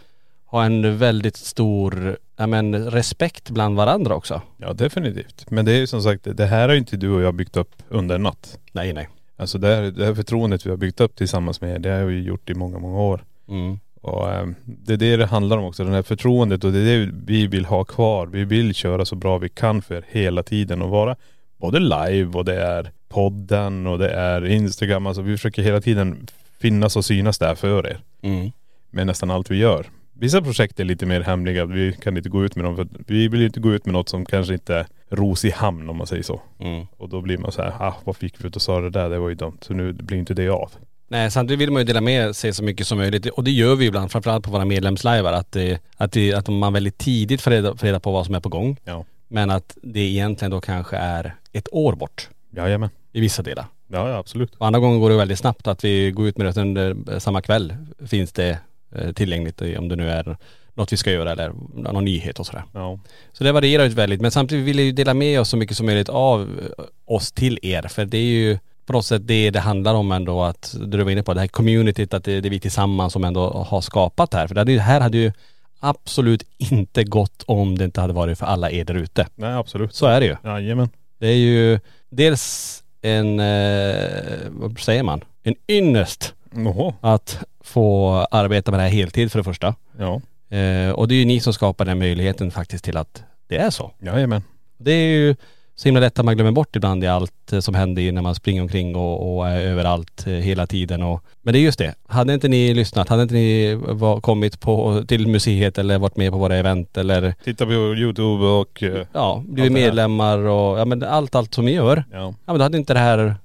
har 0.47 0.65
en 0.65 0.99
väldigt 0.99 1.37
stor, 1.37 2.19
ja 2.37 2.47
men 2.47 2.91
respekt 2.91 3.51
bland 3.51 3.77
varandra 3.77 4.15
också. 4.15 4.43
Ja 4.57 4.73
definitivt. 4.73 5.51
Men 5.51 5.65
det 5.65 5.73
är 5.73 5.77
ju 5.77 5.87
som 5.87 6.03
sagt, 6.03 6.27
det 6.37 6.47
här 6.47 6.69
har 6.69 6.73
ju 6.75 6.79
inte 6.79 6.97
du 6.97 7.11
och 7.11 7.23
jag 7.23 7.35
byggt 7.35 7.57
upp 7.57 7.83
under 7.89 8.15
en 8.15 8.23
natt. 8.23 8.59
Nej 8.73 8.93
nej. 8.93 9.09
Alltså 9.37 9.59
det 9.59 9.69
här, 9.69 9.83
det 9.83 10.05
här 10.05 10.15
förtroendet 10.15 10.67
vi 10.67 10.71
har 10.71 10.77
byggt 10.77 11.01
upp 11.01 11.17
tillsammans 11.17 11.61
med 11.61 11.75
er, 11.75 11.79
det 11.79 11.91
har 11.91 12.05
vi 12.05 12.23
gjort 12.23 12.51
i 12.51 12.55
många, 12.55 12.79
många 12.79 13.01
år. 13.01 13.25
Mm. 13.49 13.79
Och 14.01 14.33
eh, 14.33 14.47
det 14.65 14.93
är 14.93 14.97
det 14.97 15.17
det 15.17 15.27
handlar 15.27 15.59
om 15.59 15.65
också, 15.65 15.85
det 15.85 15.91
här 15.91 16.03
förtroendet 16.03 16.65
och 16.65 16.73
det 16.73 16.79
är 16.79 16.99
det 16.99 17.13
vi 17.27 17.47
vill 17.47 17.65
ha 17.65 17.85
kvar. 17.85 18.27
Vi 18.27 18.45
vill 18.45 18.75
köra 18.75 19.05
så 19.05 19.17
bra 19.17 19.39
vi 19.39 19.49
kan 19.49 19.83
för 19.83 19.95
er 19.95 20.05
hela 20.09 20.43
tiden 20.43 20.83
och 20.83 20.91
vara 20.91 21.17
både 21.57 21.79
live 21.79 22.39
och 22.39 22.45
det 22.45 22.63
är 22.63 22.91
podden 23.09 23.87
och 23.87 23.99
det 23.99 24.11
är 24.11 24.45
Instagram. 24.45 25.07
Alltså 25.07 25.23
vi 25.23 25.37
försöker 25.37 25.63
hela 25.63 25.81
tiden 25.81 26.27
finnas 26.61 26.97
och 26.97 27.05
synas 27.05 27.39
där 27.39 27.55
för 27.55 27.87
er. 27.87 28.01
Mm. 28.23 28.53
med 28.91 29.07
nästan 29.07 29.31
allt 29.31 29.51
vi 29.51 29.57
gör. 29.57 29.87
Vissa 30.13 30.43
projekt 30.43 30.81
är 30.81 30.85
lite 30.85 31.07
mer 31.07 31.21
hemliga, 31.21 31.65
vi 31.65 31.93
kan 31.93 32.17
inte 32.17 32.29
gå 32.29 32.45
ut 32.45 32.57
med 32.57 32.65
dem 32.65 32.77
för 32.77 32.89
vi 33.07 33.29
vill 33.29 33.43
inte 33.43 33.61
gå 33.61 33.73
ut 33.73 33.87
med 33.87 33.93
något 33.93 34.09
som 34.09 34.27
kanske 34.27 34.53
inte 34.53 34.87
ros 35.11 35.45
i 35.45 35.51
hamn 35.51 35.89
om 35.91 35.97
man 35.97 36.07
säger 36.07 36.23
så. 36.23 36.41
Mm. 36.61 36.87
Och 36.97 37.09
då 37.09 37.21
blir 37.21 37.39
man 37.39 37.53
så 37.53 37.63
här, 37.63 37.73
ah 37.81 37.95
vad 38.05 38.17
fick 38.17 38.45
vi 38.45 38.47
ut 38.49 38.57
och 38.57 38.63
sa 38.63 38.81
det 38.81 38.91
där, 38.91 39.11
det 39.11 39.19
var 39.19 39.29
ju 39.29 39.35
dumt. 39.35 39.59
Så 39.61 39.75
nu 39.75 39.93
blir 39.93 40.19
inte 40.19 40.35
det 40.35 40.49
av. 40.49 40.71
Nej, 41.09 41.31
samtidigt 41.31 41.61
vill 41.61 41.71
man 41.71 41.81
ju 41.81 41.87
dela 41.87 42.01
med 42.01 42.37
sig 42.37 42.53
så 42.53 42.65
mycket 42.65 42.87
som 42.87 42.99
möjligt 42.99 43.27
och 43.27 43.45
det 43.45 43.51
gör 43.51 43.75
vi 43.77 43.87
ibland, 43.87 44.11
framförallt 44.13 44.45
på 44.45 44.51
våra 44.51 44.65
medlemslivar, 44.65 45.33
att, 45.33 45.53
det, 45.53 45.79
att, 45.97 46.13
det, 46.13 46.33
att 46.35 46.49
man 46.49 46.73
väldigt 46.73 46.99
tidigt 46.99 47.41
får 47.41 47.51
reda, 47.51 47.77
får 47.77 47.87
reda 47.87 48.01
på 48.01 48.13
vad 48.13 48.27
som 48.27 48.35
är 48.35 48.41
på 48.41 48.49
gång. 48.49 48.77
Ja. 48.85 49.05
Men 49.29 49.51
att 49.51 49.77
det 49.83 50.01
egentligen 50.01 50.51
då 50.51 50.61
kanske 50.61 50.97
är 50.97 51.35
ett 51.53 51.69
år 51.73 51.93
bort 51.93 52.29
Jajamän. 52.57 52.91
i 53.13 53.21
vissa 53.21 53.43
delar. 53.43 53.67
Ja, 53.89 54.09
ja 54.09 54.17
absolut. 54.17 54.55
Och 54.55 54.67
andra 54.67 54.81
gånger 54.81 54.99
går 54.99 55.11
det 55.11 55.17
väldigt 55.17 55.39
snabbt 55.39 55.67
att 55.67 55.85
vi 55.85 56.11
går 56.11 56.27
ut 56.29 56.39
med 56.39 56.47
det 56.55 56.61
under 56.61 57.19
samma 57.19 57.43
kväll 57.43 57.75
finns 58.07 58.33
det 58.33 58.59
eh, 58.95 59.13
tillgängligt 59.13 59.63
i- 59.63 59.77
om 59.77 59.89
det 59.89 59.97
nu 59.97 60.11
är 60.11 60.37
något 60.75 60.93
vi 60.93 60.97
ska 60.97 61.11
göra 61.13 61.33
eller 61.33 61.53
någon 61.75 62.05
nyhet 62.05 62.41
och 62.41 62.47
sådär. 62.47 62.65
Ja. 62.73 62.99
Så 63.33 63.45
det 63.45 63.53
varierar 63.53 63.85
ju 63.85 63.89
väldigt 63.91 64.21
men 64.21 64.31
samtidigt 64.31 64.65
vill 64.65 64.79
jag 64.79 64.87
ju 64.87 64.93
dela 64.93 65.15
med 65.15 65.41
oss 65.41 65.49
så 65.49 65.57
mycket 65.57 65.77
som 65.77 65.87
möjligt 65.87 66.09
av 66.09 66.41
eh, 66.43 66.85
oss 67.05 67.33
till 67.33 67.59
er 67.63 67.83
för 67.83 68.05
det 68.05 68.19
är 68.19 68.23
ju 68.23 68.59
på 68.87 68.93
något 68.93 69.07
sätt 69.07 69.27
det 69.27 69.51
det 69.51 69.61
handlar 69.61 69.95
om 69.95 70.13
ändå 70.13 70.43
att, 70.43 70.75
det 70.81 70.97
du 70.97 71.05
var 71.05 71.11
inne 71.11 71.23
på, 71.23 71.35
det 71.35 71.41
här 71.41 71.47
communityt, 71.49 72.15
att 72.15 72.25
det, 72.25 72.41
det 72.41 72.49
är 72.49 72.51
vi 72.51 72.61
tillsammans 72.61 73.13
som 73.13 73.25
ändå 73.25 73.51
har 73.51 73.81
skapat 73.81 74.31
det 74.31 74.37
här. 74.37 74.47
För 74.47 74.55
det 74.55 74.61
hade, 74.61 74.73
ju- 74.73 74.79
här 74.79 75.01
hade 75.01 75.19
ju 75.19 75.33
absolut 75.81 76.43
inte 76.59 77.05
gått 77.05 77.43
om 77.47 77.79
det 77.79 77.85
inte 77.85 78.01
hade 78.01 78.13
varit 78.13 78.39
för 78.39 78.47
alla 78.47 78.71
er 78.71 78.85
där 78.85 78.95
ute. 78.95 79.27
Nej 79.35 79.53
absolut. 79.55 79.95
Så 79.95 80.07
är 80.07 80.21
det 80.21 80.27
ju. 80.27 80.37
Jajamän. 80.45 80.89
Det 81.19 81.27
är 81.29 81.37
ju 81.37 81.81
dels 82.11 82.83
en, 83.03 83.41
eh, 83.41 84.05
vad 84.51 84.79
säger 84.79 85.03
man, 85.03 85.25
en 85.43 85.55
ynnest 85.69 86.35
Jaha. 86.55 86.95
att 87.01 87.39
få 87.61 88.11
arbeta 88.31 88.71
med 88.71 88.81
det 88.81 88.85
här 88.85 88.91
heltid 88.91 89.33
för 89.33 89.39
det 89.39 89.45
första. 89.45 89.75
Ja. 89.99 90.21
Eh, 90.55 90.91
och 90.91 91.09
det 91.09 91.15
är 91.15 91.17
ju 91.17 91.25
ni 91.25 91.41
som 91.41 91.53
skapar 91.53 91.85
den 91.85 91.99
möjligheten 91.99 92.51
faktiskt 92.51 92.85
till 92.85 92.97
att 92.97 93.23
det 93.49 93.57
är 93.57 93.71
så. 93.71 93.93
Jajamän. 94.03 94.43
Det 94.79 94.93
är 94.93 95.09
ju 95.09 95.37
så 95.77 95.89
himla 95.89 96.01
lätt 96.01 96.19
att 96.19 96.25
man 96.25 96.35
glömmer 96.35 96.53
bort 96.53 96.77
ibland 96.77 97.05
i 97.05 97.07
allt 97.07 97.53
eh, 97.53 97.61
som 97.61 97.75
händer 97.75 98.13
när 98.13 98.23
man 98.23 98.35
springer 98.35 98.63
omkring 98.63 98.97
och, 98.97 99.37
och 99.37 99.49
är 99.49 99.61
överallt 99.61 100.27
eh, 100.27 100.33
hela 100.33 100.67
tiden. 100.67 101.03
Och, 101.03 101.25
men 101.43 101.53
det 101.53 101.59
är 101.59 101.61
just 101.61 101.79
det, 101.79 101.95
hade 102.09 102.35
inte 102.35 102.49
ni 102.49 102.75
lyssnat, 102.75 103.09
hade 103.09 103.23
inte 103.23 103.35
ni 103.35 103.75
var, 103.75 104.21
kommit 104.21 104.61
på, 104.61 105.05
till 105.09 105.27
museet 105.27 105.79
eller 105.79 105.99
varit 105.99 106.17
med 106.17 106.33
på 106.33 106.39
våra 106.39 106.57
event 106.57 106.97
eller 106.97 107.35
Titta 107.45 107.67
på 107.67 107.73
youtube 107.73 108.45
och 108.45 108.83
eh, 108.83 109.07
ja, 109.13 109.43
blivit 109.47 109.73
medlemmar 109.73 110.39
och 110.39 110.79
ja 110.79 110.85
men 110.85 111.03
allt, 111.03 111.35
allt 111.35 111.55
som 111.55 111.65
ni 111.65 111.73
gör. 111.73 112.05
ja. 112.13 112.19
Ja 112.19 112.53
men 112.53 112.59
då 112.59 112.63
hade 112.63 112.79
inte 112.79 112.95
det 112.95 113.01
här 113.01 113.37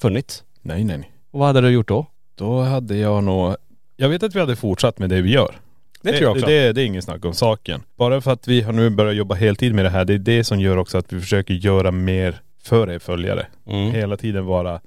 funnits. 0.00 0.44
Nej 0.62 0.84
nej 0.84 0.98
nej. 0.98 1.12
Och 1.30 1.38
vad 1.38 1.48
hade 1.48 1.60
du 1.60 1.70
gjort 1.70 1.88
då? 1.88 2.06
Då 2.34 2.60
hade 2.60 2.96
jag 2.96 3.24
nog.. 3.24 3.56
Jag 3.96 4.08
vet 4.08 4.22
att 4.22 4.34
vi 4.34 4.40
hade 4.40 4.56
fortsatt 4.56 4.98
med 4.98 5.10
det 5.10 5.20
vi 5.20 5.30
gör. 5.30 5.54
Det 6.02 6.12
tror 6.12 6.22
jag 6.22 6.30
också. 6.32 6.46
Det, 6.46 6.66
det, 6.66 6.72
det 6.72 6.82
är 6.82 6.86
ingen 6.86 7.02
snack 7.02 7.24
om 7.24 7.34
saken. 7.34 7.82
Bara 7.96 8.20
för 8.20 8.30
att 8.32 8.48
vi 8.48 8.60
har 8.62 8.72
nu 8.72 8.90
börjat 8.90 9.16
jobba 9.16 9.34
heltid 9.34 9.74
med 9.74 9.84
det 9.84 9.90
här, 9.90 10.04
det 10.04 10.14
är 10.14 10.18
det 10.18 10.44
som 10.44 10.60
gör 10.60 10.76
också 10.76 10.98
att 10.98 11.12
vi 11.12 11.20
försöker 11.20 11.54
göra 11.54 11.90
mer 11.90 12.40
för 12.62 12.90
er 12.90 12.98
följare. 12.98 13.46
Mm. 13.66 13.90
Hela 13.92 14.16
tiden 14.16 14.46
vara 14.46 14.80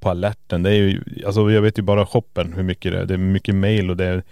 på 0.00 0.10
alerten. 0.10 0.62
Det 0.62 0.70
är 0.70 0.74
ju, 0.74 1.02
alltså 1.26 1.50
jag 1.50 1.62
vet 1.62 1.78
ju 1.78 1.82
bara 1.82 2.06
shoppen 2.06 2.52
hur 2.52 2.62
mycket 2.62 2.92
det 2.92 2.98
är. 3.00 3.04
Det 3.06 3.14
är 3.14 3.18
mycket 3.18 3.54
mail 3.54 3.90
och 3.90 3.96
det 3.96 4.04
är, 4.04 4.22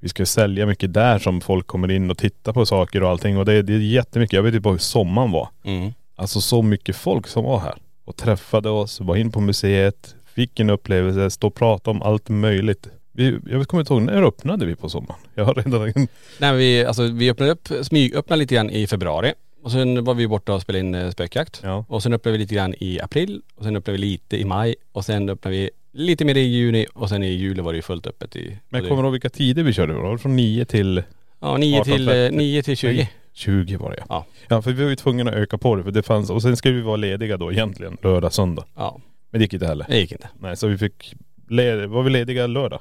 vi 0.00 0.08
ska 0.08 0.26
sälja 0.26 0.66
mycket 0.66 0.92
där 0.94 1.18
som 1.18 1.40
folk 1.40 1.66
kommer 1.66 1.90
in 1.90 2.10
och 2.10 2.18
tittar 2.18 2.52
på 2.52 2.66
saker 2.66 3.02
och 3.02 3.08
allting. 3.10 3.38
Och 3.38 3.44
det, 3.44 3.52
är- 3.52 3.62
det 3.62 3.72
är 3.74 3.78
jättemycket. 3.78 4.32
Jag 4.32 4.42
vet 4.42 4.54
ju 4.54 4.60
bara 4.60 4.72
hur 4.74 4.78
sommaren 4.78 5.30
var. 5.30 5.48
Mm. 5.64 5.92
Alltså 6.16 6.40
så 6.40 6.62
mycket 6.62 6.96
folk 6.96 7.26
som 7.26 7.44
var 7.44 7.58
här. 7.58 7.74
Och 8.04 8.16
träffade 8.16 8.70
oss, 8.70 9.00
var 9.00 9.16
in 9.16 9.32
på 9.32 9.40
museet, 9.40 10.14
fick 10.34 10.60
en 10.60 10.70
upplevelse, 10.70 11.30
stå 11.30 11.46
och 11.46 11.54
prata 11.54 11.90
om 11.90 12.02
allt 12.02 12.28
möjligt. 12.28 12.88
Vi, 13.12 13.38
jag 13.50 13.68
kommer 13.68 13.80
inte 13.82 13.92
ihåg, 13.92 14.02
när 14.02 14.22
öppnade 14.22 14.66
vi 14.66 14.76
på 14.76 14.88
sommaren? 14.88 15.20
Jag 15.34 15.44
har 15.44 15.54
redan.. 15.54 16.06
Nej 16.38 16.56
vi, 16.56 16.84
alltså 16.84 17.02
vi 17.02 17.30
öppnade 17.30 17.52
upp, 17.52 17.68
smygöppnade 17.82 18.38
lite 18.40 18.54
grann 18.54 18.70
i 18.70 18.86
februari. 18.86 19.32
Och 19.62 19.72
sen 19.72 20.04
var 20.04 20.14
vi 20.14 20.28
borta 20.28 20.54
och 20.54 20.62
spelade 20.62 20.80
in 20.86 20.94
eh, 20.94 21.10
spökjakt. 21.10 21.60
Ja. 21.64 21.84
Och 21.88 22.02
sen 22.02 22.12
öppnade 22.12 22.32
vi 22.32 22.38
lite 22.38 22.54
grann 22.54 22.74
i 22.78 23.00
april. 23.00 23.42
Och 23.54 23.64
sen 23.64 23.76
öppnade 23.76 23.92
vi 23.98 23.98
lite 24.06 24.36
i 24.40 24.44
maj. 24.44 24.74
Och 24.92 25.04
sen 25.04 25.28
öppnade 25.28 25.56
vi 25.56 25.70
lite 25.92 26.24
mer 26.24 26.36
i 26.36 26.40
juni. 26.40 26.86
Och 26.94 27.08
sen 27.08 27.22
i 27.22 27.26
juli 27.32 27.62
var 27.62 27.72
det 27.72 27.76
ju 27.76 27.82
fullt 27.82 28.06
öppet 28.06 28.36
i.. 28.36 28.56
Men 28.68 28.82
kommer 28.88 29.02
du 29.02 29.06
ihåg 29.06 29.12
vilka 29.12 29.28
tider 29.30 29.62
vi 29.62 29.72
körde? 29.72 29.92
Var 29.92 30.12
det 30.12 30.18
från 30.18 30.36
9 30.36 30.64
till 30.64 31.02
Ja, 31.40 31.56
9 31.56 31.84
till, 31.84 32.08
18.30? 32.08 32.26
eh, 32.26 32.32
9 32.32 32.62
till 32.62 32.76
20. 32.76 32.92
Nej, 32.96 33.12
20 33.32 33.76
var 33.76 33.90
det 33.90 33.96
ja. 33.98 34.04
Ja. 34.08 34.26
Ja 34.48 34.62
för 34.62 34.72
vi 34.72 34.82
var 34.82 34.90
ju 34.90 34.96
tvungna 34.96 35.30
att 35.30 35.36
öka 35.36 35.58
på 35.58 35.76
det 35.76 35.82
för 35.82 35.90
det 35.90 36.02
fanns, 36.02 36.30
och 36.30 36.42
sen 36.42 36.56
skulle 36.56 36.74
vi 36.74 36.80
vara 36.80 36.96
lediga 36.96 37.36
då 37.36 37.52
egentligen, 37.52 37.96
lördag, 38.02 38.32
söndag. 38.32 38.64
Ja, 38.76 39.00
Men 39.30 39.38
det 39.38 39.44
gick 39.44 39.52
inte 39.54 39.66
heller. 39.66 39.86
det 39.88 39.98
gick 39.98 40.12
inte. 40.12 40.28
Nej 40.38 40.56
så 40.56 40.66
vi 40.66 40.78
fick, 40.78 41.14
le, 41.48 41.86
var 41.86 42.02
vi 42.02 42.10
lediga 42.10 42.46
lördag? 42.46 42.80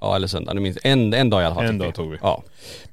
Ja 0.00 0.16
eller 0.16 0.26
söndag, 0.26 0.54
nu 0.54 0.60
minns 0.60 0.78
en, 0.82 1.14
en 1.14 1.30
dag 1.30 1.42
i 1.42 1.44
alla 1.44 1.54
fall. 1.54 1.64
En 1.64 1.78
dag 1.78 1.94
tog 1.94 2.10
vi. 2.10 2.18
Ja. 2.22 2.42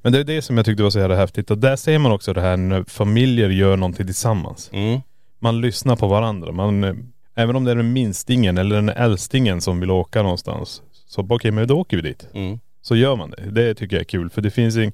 Men 0.02 0.14
det 0.14 0.20
är 0.20 0.24
det 0.24 0.42
som 0.42 0.58
jag 0.58 0.66
tyckte 0.66 0.84
var 0.84 0.90
så 0.90 1.00
jävla 1.00 1.16
häftigt 1.16 1.52
och 1.52 1.58
där 1.58 1.76
ser 1.76 2.00
man 2.00 2.12
också 2.12 2.34
det 2.34 2.42
här 2.42 2.58
när 2.58 2.84
familjer 2.84 3.50
gör 3.50 3.78
någonting 3.78 4.06
tillsammans. 4.06 4.70
Mm. 4.74 5.02
Man 5.40 5.62
lyssnar 5.62 5.96
på 5.96 6.08
varandra. 6.08 6.52
Man, 6.52 6.84
eh, 6.84 6.94
även 7.36 7.56
om 7.56 7.64
det 7.64 7.72
är 7.72 7.76
den 7.76 7.94
minstingen 7.94 8.58
eller 8.58 8.76
den 8.76 8.90
älstingen 8.90 9.62
som 9.62 9.80
vill 9.80 9.92
åka 9.92 10.24
någonstans. 10.24 10.82
Så 11.08 11.28
okej 11.30 11.52
men 11.52 11.68
då 11.68 11.80
åker 11.80 11.98
vi 11.98 12.04
dit. 12.04 12.28
Mm. 12.34 12.60
Så 12.82 12.96
gör 12.96 13.16
man 13.16 13.32
det. 13.32 13.52
Det 13.52 13.74
tycker 13.74 13.96
jag 13.96 14.02
är 14.02 14.06
kul 14.06 14.30
för 14.30 14.42
det 14.42 14.52
finns 14.52 14.78
ing, 14.78 14.92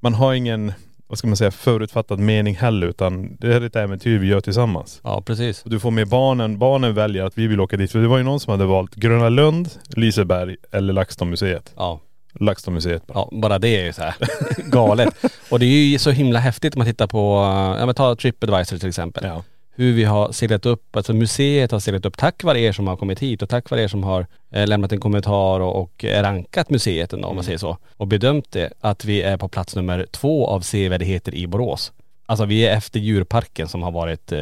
man 0.00 0.14
har 0.14 0.34
ingen, 0.34 0.72
vad 1.12 1.18
ska 1.18 1.28
man 1.28 1.36
säga, 1.36 1.50
förutfattad 1.50 2.18
mening 2.18 2.54
heller 2.56 2.86
utan 2.86 3.36
det 3.36 3.54
är 3.54 3.60
ett 3.60 3.76
äventyr 3.76 4.18
vi 4.18 4.26
gör 4.26 4.40
tillsammans. 4.40 5.00
Ja 5.04 5.22
precis. 5.22 5.62
Och 5.62 5.70
du 5.70 5.80
får 5.80 5.90
med 5.90 6.08
barnen, 6.08 6.58
barnen 6.58 6.94
väljer 6.94 7.24
att 7.24 7.38
vi 7.38 7.46
vill 7.46 7.60
åka 7.60 7.76
dit. 7.76 7.92
För 7.92 7.98
det 7.98 8.08
var 8.08 8.18
ju 8.18 8.24
någon 8.24 8.40
som 8.40 8.50
hade 8.50 8.64
valt 8.64 8.94
Gröna 8.94 9.28
Lund, 9.28 9.70
Liseberg 9.96 10.56
eller 10.70 10.92
LaxTon-museet. 10.92 11.72
Ja. 11.76 12.00
LaxTon-museet 12.34 13.06
bara. 13.06 13.18
Ja, 13.18 13.28
bara 13.32 13.58
det 13.58 13.68
är 13.68 13.84
ju 13.84 13.92
så 13.92 14.02
här 14.02 14.14
galet. 14.70 15.14
Och 15.50 15.58
det 15.58 15.66
är 15.66 15.84
ju 15.84 15.98
så 15.98 16.10
himla 16.10 16.38
häftigt 16.38 16.74
om 16.74 16.78
man 16.78 16.86
tittar 16.86 17.06
på, 17.06 17.34
ja 17.78 17.86
men 17.86 17.94
ta 17.94 18.16
Tripadvisor 18.16 18.78
till 18.78 18.88
exempel. 18.88 19.24
Ja. 19.26 19.42
Hur 19.74 19.92
vi 19.92 20.04
har 20.04 20.32
seglat 20.32 20.66
upp, 20.66 20.96
alltså 20.96 21.14
museet 21.14 21.70
har 21.70 21.80
seglat 21.80 22.06
upp 22.06 22.16
tack 22.16 22.44
vare 22.44 22.60
er 22.60 22.72
som 22.72 22.86
har 22.86 22.96
kommit 22.96 23.18
hit 23.18 23.42
och 23.42 23.48
tack 23.48 23.70
vare 23.70 23.82
er 23.82 23.88
som 23.88 24.04
har 24.04 24.26
eh, 24.50 24.66
lämnat 24.66 24.92
en 24.92 25.00
kommentar 25.00 25.60
och, 25.60 25.82
och 25.82 26.04
rankat 26.04 26.70
museet 26.70 27.12
ändå, 27.12 27.28
om 27.28 27.34
man 27.34 27.44
säger 27.44 27.58
så. 27.58 27.78
Och 27.96 28.06
bedömt 28.06 28.52
det 28.52 28.72
att 28.80 29.04
vi 29.04 29.22
är 29.22 29.36
på 29.36 29.48
plats 29.48 29.76
nummer 29.76 30.06
två 30.10 30.46
av 30.46 30.60
sevärdheter 30.60 31.34
i 31.34 31.46
Borås. 31.46 31.92
Alltså 32.26 32.44
vi 32.44 32.66
är 32.66 32.76
efter 32.76 33.00
djurparken 33.00 33.68
som 33.68 33.82
har 33.82 33.92
varit, 33.92 34.32
eh, 34.32 34.38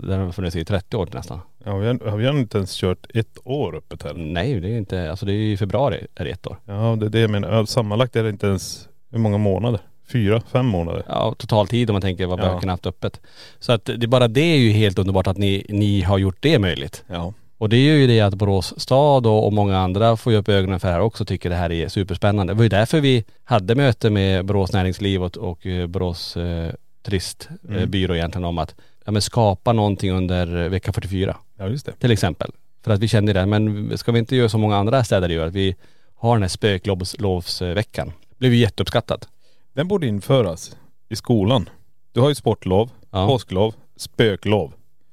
den 0.00 0.20
har 0.20 0.32
funnits 0.32 0.56
i 0.56 0.64
30 0.64 0.96
år 0.96 1.08
nästan. 1.12 1.40
Ja, 1.64 1.76
vi 1.76 1.86
har, 1.86 2.16
vi 2.16 2.26
har 2.26 2.38
inte 2.38 2.58
ens 2.58 2.74
kört 2.76 3.06
ett 3.14 3.38
år 3.44 3.76
öppet 3.76 4.02
heller. 4.02 4.24
Nej 4.24 4.60
det 4.60 4.68
är 4.68 4.78
inte, 4.78 5.10
alltså 5.10 5.26
det 5.26 5.32
är 5.32 5.52
i 5.52 5.56
februari 5.56 6.06
är 6.14 6.24
det 6.24 6.30
ett 6.30 6.46
år. 6.46 6.56
Ja 6.64 6.96
det 7.00 7.06
är 7.06 7.10
det 7.10 7.20
jag 7.20 7.30
menar. 7.30 7.64
Sammanlagt 7.64 8.16
är 8.16 8.22
det 8.22 8.30
inte 8.30 8.46
ens, 8.46 8.88
hur 9.10 9.18
många 9.18 9.38
månader? 9.38 9.80
Fyra, 10.12 10.42
fem 10.52 10.66
månader? 10.66 11.02
Ja, 11.08 11.34
total 11.38 11.68
tid 11.68 11.90
om 11.90 11.94
man 11.94 12.02
tänker 12.02 12.26
vad 12.26 12.40
Ja. 12.40 12.54
böckerna 12.54 12.72
haft 12.72 12.86
öppet. 12.86 13.20
Så 13.58 13.72
att 13.72 13.84
det 13.96 14.06
bara 14.06 14.28
det 14.28 14.40
är 14.40 14.56
ju 14.56 14.70
helt 14.70 14.98
underbart 14.98 15.26
att 15.26 15.38
ni, 15.38 15.66
ni 15.68 16.00
har 16.00 16.18
gjort 16.18 16.36
det 16.40 16.58
möjligt. 16.58 17.04
Ja. 17.06 17.32
Och 17.58 17.68
det 17.68 17.76
är 17.76 17.96
ju 17.96 18.06
det 18.06 18.20
att 18.20 18.34
Borås 18.34 18.80
stad 18.80 19.26
och, 19.26 19.46
och 19.46 19.52
många 19.52 19.78
andra 19.78 20.16
får 20.16 20.32
ju 20.32 20.38
upp 20.38 20.48
ögonen 20.48 20.80
för 20.80 20.88
det 20.88 20.94
här 20.94 21.00
också 21.00 21.24
tycker 21.24 21.50
det 21.50 21.56
här 21.56 21.72
är 21.72 21.88
superspännande. 21.88 22.52
Det 22.52 22.56
var 22.56 22.62
ju 22.62 22.68
därför 22.68 23.00
vi 23.00 23.24
hade 23.44 23.74
möte 23.74 24.10
med 24.10 24.44
Borås 24.44 24.72
näringsliv 24.72 25.22
och, 25.22 25.36
och 25.36 25.66
eh, 25.66 25.86
Borås 25.86 26.36
eh, 26.36 26.72
turistbyrå 27.02 28.04
Mm. 28.14 28.16
egentligen 28.16 28.44
om 28.44 28.58
att 28.58 28.74
ja, 29.04 29.12
men 29.12 29.22
skapa 29.22 29.72
någonting 29.72 30.10
under 30.12 30.68
vecka 30.68 30.92
44 30.92 31.36
Ja 31.58 31.68
just 31.68 31.86
det. 31.86 31.92
till 31.92 32.10
exempel. 32.10 32.50
För 32.84 32.90
att 32.92 33.00
vi 33.00 33.08
kände 33.08 33.32
det, 33.32 33.46
men 33.46 33.92
ska 33.98 34.12
vi 34.12 34.18
inte 34.18 34.36
göra 34.36 34.48
som 34.48 34.60
många 34.60 34.76
andra 34.76 35.04
städer 35.04 35.28
gör, 35.28 35.46
att 35.46 35.54
vi 35.54 35.76
har 36.14 36.34
den 36.36 36.42
här 36.42 36.48
spöklovsveckan. 36.48 38.12
Blev 38.38 38.52
ju 38.54 38.58
jätteuppskattat. 38.60 39.28
Den 39.72 39.88
borde 39.88 40.06
införas 40.06 40.76
i 41.08 41.16
skolan. 41.16 41.68
Du 42.12 42.20
har 42.20 42.28
ju 42.28 42.34
sportlov, 42.34 42.90
Ja. 43.10 43.26
påsklov, 43.26 43.74
spöklov. 43.96 44.72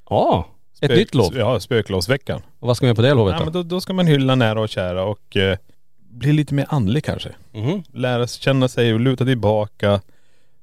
Ja, 0.09 0.47
ett 0.81 0.91
Spök- 0.91 0.97
nytt 0.97 1.15
lov. 1.15 1.37
Ja, 1.37 1.59
spöklovsveckan. 1.59 2.41
Och 2.59 2.67
vad 2.67 2.77
ska 2.77 2.85
man 2.85 2.87
göra 2.87 2.95
på 2.95 3.01
det 3.01 3.13
lovet 3.13 3.33
Ja, 3.33 3.39
då? 3.39 3.43
men 3.45 3.53
då, 3.53 3.63
då 3.63 3.81
ska 3.81 3.93
man 3.93 4.07
hylla 4.07 4.35
nära 4.35 4.61
och 4.61 4.69
kära 4.69 5.03
och 5.03 5.37
eh, 5.37 5.57
bli 6.09 6.33
lite 6.33 6.53
mer 6.53 6.65
andlig 6.69 7.03
kanske. 7.03 7.29
Mhm. 7.53 7.83
Lära 7.93 8.27
sig 8.27 8.41
känna 8.41 8.67
sig 8.67 8.93
och 8.93 8.99
luta 8.99 9.25
tillbaka. 9.25 10.01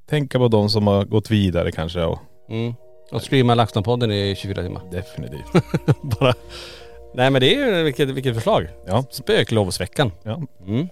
Tänka 0.08 0.38
på 0.38 0.48
de 0.48 0.70
som 0.70 0.86
har 0.86 1.04
gått 1.04 1.30
vidare 1.30 1.72
kanske 1.72 2.02
och 2.04 2.18
Mm. 2.48 2.74
Och 3.12 3.22
streama 3.22 3.54
LaxTon-podden 3.54 4.12
i 4.12 4.36
24 4.36 4.62
timmar. 4.62 4.82
definitivt. 4.90 5.52
Bara. 6.20 6.34
Nej 7.14 7.30
men 7.30 7.40
det 7.40 7.54
är 7.54 7.76
ju 7.76 7.82
vilket, 7.82 8.08
vilket 8.08 8.34
förslag. 8.34 8.68
Ja. 8.86 9.04
Spöklovsveckan. 9.10 10.10
ja. 10.22 10.40
Mm. 10.66 10.88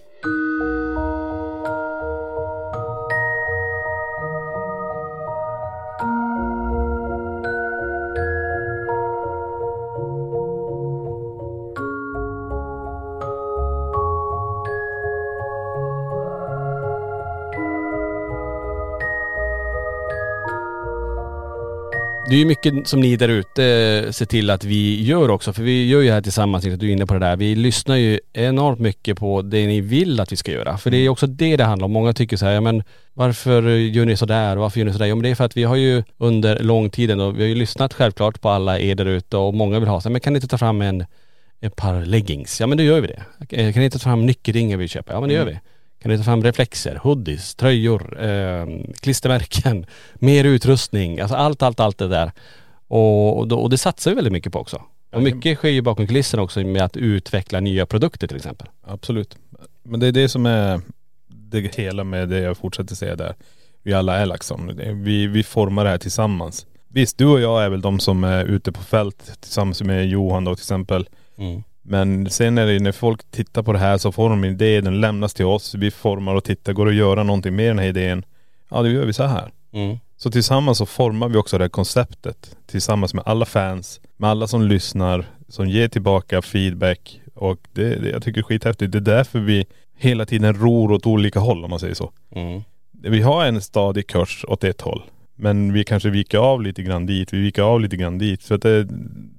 Det 22.33 22.37
är 22.37 22.39
ju 22.39 22.45
mycket 22.45 22.87
som 22.87 22.99
ni 22.99 23.15
där 23.15 23.29
ute 23.29 23.65
eh, 23.65 24.11
ser 24.11 24.25
till 24.25 24.49
att 24.49 24.63
vi 24.63 25.03
gör 25.03 25.29
också. 25.29 25.53
För 25.53 25.63
vi 25.63 25.87
gör 25.87 26.01
ju 26.01 26.11
här 26.11 26.21
tillsammans, 26.21 26.63
du 26.63 26.89
är 26.89 26.91
inne 26.91 27.05
på 27.05 27.13
det 27.13 27.19
där. 27.19 27.35
Vi 27.35 27.55
lyssnar 27.55 27.95
ju 27.95 28.19
enormt 28.33 28.79
mycket 28.79 29.17
på 29.19 29.41
det 29.41 29.67
ni 29.67 29.81
vill 29.81 30.19
att 30.19 30.31
vi 30.31 30.35
ska 30.35 30.51
göra. 30.51 30.77
För 30.77 30.91
det 30.91 30.97
är 30.97 31.01
ju 31.01 31.09
också 31.09 31.27
det 31.27 31.57
det 31.57 31.63
handlar 31.63 31.85
om. 31.85 31.91
Många 31.91 32.13
tycker 32.13 32.37
så 32.37 32.45
här, 32.45 32.53
ja 32.53 32.61
men 32.61 32.83
varför 33.13 33.63
gör 33.69 34.05
ni 34.05 34.17
sådär? 34.17 34.55
Varför 34.55 34.79
gör 34.79 34.85
ni 34.85 34.93
sådär? 34.93 35.05
Ja 35.05 35.15
men 35.15 35.23
det 35.23 35.29
är 35.29 35.35
för 35.35 35.43
att 35.45 35.57
vi 35.57 35.63
har 35.63 35.75
ju 35.75 36.03
under 36.17 36.59
lång 36.59 36.89
tid 36.89 37.11
ändå, 37.11 37.31
vi 37.31 37.43
har 37.43 37.49
ju 37.49 37.55
lyssnat 37.55 37.93
självklart 37.93 38.41
på 38.41 38.49
alla 38.49 38.79
er 38.79 38.95
där 38.95 39.05
ute 39.05 39.37
och 39.37 39.53
många 39.53 39.79
vill 39.79 39.89
ha 39.89 40.01
så 40.01 40.09
här, 40.09 40.11
men 40.11 40.21
kan 40.21 40.33
ni 40.33 40.37
inte 40.37 40.47
ta 40.47 40.57
fram 40.57 40.81
en, 40.81 41.05
ett 41.61 41.75
par 41.75 42.05
leggings? 42.05 42.59
Ja 42.61 42.67
men 42.67 42.77
då 42.77 42.83
gör 42.83 43.01
vi 43.01 43.07
det. 43.07 43.23
Eh, 43.49 43.73
Kan 43.73 43.79
ni 43.79 43.85
inte 43.85 43.99
ta 43.99 44.03
fram 44.03 44.25
nyckelringar 44.25 44.77
vi 44.77 44.87
köper? 44.87 45.13
Ja 45.13 45.19
men 45.19 45.29
det 45.29 45.35
gör 45.35 45.45
vi. 45.45 45.59
Kan 46.03 46.11
ni 46.11 46.17
ta 46.17 46.23
fram 46.23 46.43
reflexer, 46.43 46.95
hoodies, 46.95 47.55
tröjor, 47.55 48.23
eh, 48.25 48.65
klistermärken, 48.99 49.85
mer 50.13 50.43
utrustning, 50.43 51.19
alltså 51.19 51.35
allt, 51.35 51.61
allt, 51.61 51.79
allt 51.79 51.97
det 51.97 52.07
där. 52.07 52.31
Och, 52.87 53.37
och, 53.39 53.47
då, 53.47 53.59
och 53.59 53.69
det 53.69 53.77
satsar 53.77 54.11
vi 54.11 54.15
väldigt 54.15 54.33
mycket 54.33 54.53
på 54.53 54.59
också. 54.59 54.81
Och 55.11 55.23
mycket 55.23 55.57
sker 55.57 55.69
ju 55.69 55.81
bakom 55.81 56.07
kulisserna 56.07 56.43
också 56.43 56.59
med 56.59 56.81
att 56.83 56.97
utveckla 56.97 57.59
nya 57.59 57.85
produkter 57.85 58.27
till 58.27 58.37
exempel. 58.37 58.67
Absolut. 58.83 59.37
Men 59.83 59.99
det 59.99 60.07
är 60.07 60.11
det 60.11 60.29
som 60.29 60.45
är 60.45 60.81
det 61.27 61.75
hela 61.75 62.03
med 62.03 62.29
det 62.29 62.39
jag 62.39 62.57
fortsätter 62.57 62.95
säga 62.95 63.15
där. 63.15 63.35
Vi 63.83 63.93
alla 63.93 64.17
är 64.17 64.25
LaxTon. 64.25 64.67
Det- 64.75 64.91
Vi, 64.93 65.27
vi 65.27 65.43
formar 65.43 65.83
det 65.83 65.89
här 65.89 65.97
tillsammans. 65.97 66.65
Visst, 66.87 67.17
du 67.17 67.25
och 67.25 67.39
jag 67.41 67.63
är 67.63 67.69
väl 67.69 67.81
de 67.81 67.99
som 67.99 68.23
är 68.23 68.45
ute 68.45 68.71
på 68.71 68.81
fält 68.83 69.31
tillsammans 69.41 69.81
med 69.81 70.07
Johan 70.07 70.43
då 70.43 70.55
till 70.55 70.61
exempel. 70.61 71.07
Men 71.83 72.29
sen 72.29 72.57
är 72.57 72.65
det 72.65 72.79
när 72.79 72.91
folk 72.91 73.31
tittar 73.31 73.63
på 73.63 73.73
det 73.73 73.79
här 73.79 73.97
så 73.97 74.11
får 74.11 74.29
de 74.29 74.43
en 74.43 74.49
idé, 74.49 74.81
den 74.81 75.01
lämnas 75.01 75.33
till 75.33 75.45
oss. 75.45 75.75
Vi 75.75 75.91
formar 75.91 76.35
och 76.35 76.43
tittar, 76.43 76.73
går 76.73 76.85
det 76.85 76.91
att 76.91 76.97
göra 76.97 77.23
någonting 77.23 77.55
med 77.55 77.69
den 77.69 77.79
här 77.79 77.87
idén? 77.87 78.25
Ja, 78.69 78.81
då 78.81 78.89
gör 78.89 79.05
vi 79.05 79.13
så 79.13 79.23
här. 79.23 79.51
Mm. 79.73 79.97
Så 80.17 80.31
tillsammans 80.31 80.77
så 80.77 80.85
formar 80.85 81.29
vi 81.29 81.37
också 81.37 81.57
det 81.57 81.63
här 81.63 81.69
konceptet 81.69 82.57
tillsammans 82.65 83.13
med 83.13 83.23
alla 83.27 83.45
fans, 83.45 84.01
med 84.17 84.29
alla 84.29 84.47
som 84.47 84.61
lyssnar, 84.61 85.25
som 85.47 85.69
ger 85.69 85.87
tillbaka 85.87 86.41
feedback 86.41 87.21
och 87.33 87.57
det, 87.71 87.95
det 87.95 88.09
jag 88.09 88.23
tycker 88.23 88.39
är 88.39 88.43
skithäftigt. 88.43 88.91
Det 88.91 88.97
är 88.97 88.99
därför 88.99 89.39
vi 89.39 89.65
hela 89.97 90.25
tiden 90.25 90.53
ror 90.53 90.91
åt 90.91 91.05
olika 91.05 91.39
håll 91.39 91.63
om 91.63 91.69
man 91.69 91.79
säger 91.79 91.93
så. 91.93 92.11
Mm. 92.35 92.61
Vi 92.91 93.21
har 93.21 93.45
en 93.45 93.61
stadig 93.61 94.07
kurs 94.07 94.45
åt 94.47 94.63
ett 94.63 94.81
håll. 94.81 95.03
Men 95.35 95.73
vi 95.73 95.83
kanske 95.83 96.09
viker 96.09 96.37
av 96.37 96.61
lite 96.61 96.83
grann 96.83 97.05
dit, 97.05 97.33
vi 97.33 97.41
viker 97.41 97.61
av 97.61 97.81
lite 97.81 97.95
grann 97.95 98.17
dit. 98.17 98.43
För 98.43 98.55
att 98.55 98.61
det, 98.61 98.87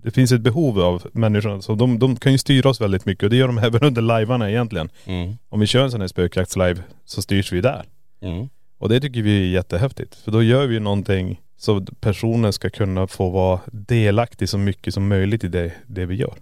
det 0.02 0.10
finns 0.10 0.32
ett 0.32 0.40
behov 0.40 0.80
av 0.80 1.06
människorna. 1.12 1.62
Så 1.62 1.74
de, 1.74 1.98
de 1.98 2.16
kan 2.16 2.32
ju 2.32 2.38
styra 2.38 2.70
oss 2.70 2.80
väldigt 2.80 3.06
mycket 3.06 3.24
och 3.24 3.30
det 3.30 3.36
gör 3.36 3.46
de 3.46 3.58
även 3.62 3.82
under 3.82 4.02
livearna 4.02 4.50
egentligen. 4.50 4.88
Mm. 5.04 5.36
Om 5.48 5.60
vi 5.60 5.66
kör 5.66 5.84
en 5.84 5.90
sån 5.90 6.00
här 6.00 6.08
spökjaktslive 6.08 6.82
så 7.04 7.22
styrs 7.22 7.52
vi 7.52 7.60
där. 7.60 7.84
Mm. 8.22 8.48
Och 8.78 8.88
det 8.88 9.00
tycker 9.00 9.22
vi 9.22 9.42
är 9.42 9.52
jättehäftigt. 9.52 10.14
För 10.14 10.30
då 10.30 10.42
gör 10.42 10.66
vi 10.66 10.80
någonting 10.80 11.40
så 11.56 11.80
personen 12.00 12.52
ska 12.52 12.70
kunna 12.70 13.06
få 13.06 13.30
vara 13.30 13.60
delaktig 13.72 14.48
så 14.48 14.58
mycket 14.58 14.94
som 14.94 15.08
möjligt 15.08 15.44
i 15.44 15.48
det, 15.48 15.72
det 15.86 16.06
vi 16.06 16.14
gör. 16.14 16.34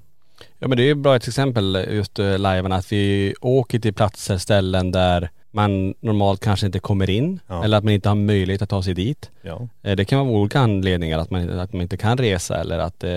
Ja 0.58 0.68
men 0.68 0.76
det 0.76 0.82
är 0.82 0.86
ju 0.86 0.94
bra 0.94 1.16
ett 1.16 1.28
exempel 1.28 1.86
just 1.90 2.18
uh, 2.18 2.38
liven 2.38 2.72
att 2.72 2.92
vi 2.92 3.34
åker 3.40 3.78
till 3.78 3.94
platser, 3.94 4.38
ställen 4.38 4.92
där 4.92 5.30
man 5.54 5.94
normalt 6.00 6.40
kanske 6.40 6.66
inte 6.66 6.78
kommer 6.78 7.10
in 7.10 7.40
Ja. 7.48 7.64
eller 7.64 7.76
att 7.78 7.84
man 7.84 7.92
inte 7.92 8.08
har 8.08 8.16
möjlighet 8.16 8.62
att 8.62 8.68
ta 8.68 8.82
sig 8.82 8.94
dit. 8.94 9.30
Ja. 9.42 9.68
Eh, 9.82 9.96
Det 9.96 10.04
kan 10.04 10.18
vara 10.26 10.38
olika 10.38 10.60
anledningar, 10.60 11.18
att 11.18 11.30
man, 11.30 11.50
att 11.60 11.72
man 11.72 11.82
inte 11.82 11.96
kan 11.96 12.18
resa 12.18 12.60
eller 12.60 12.78
att, 12.78 13.04
eh, 13.04 13.10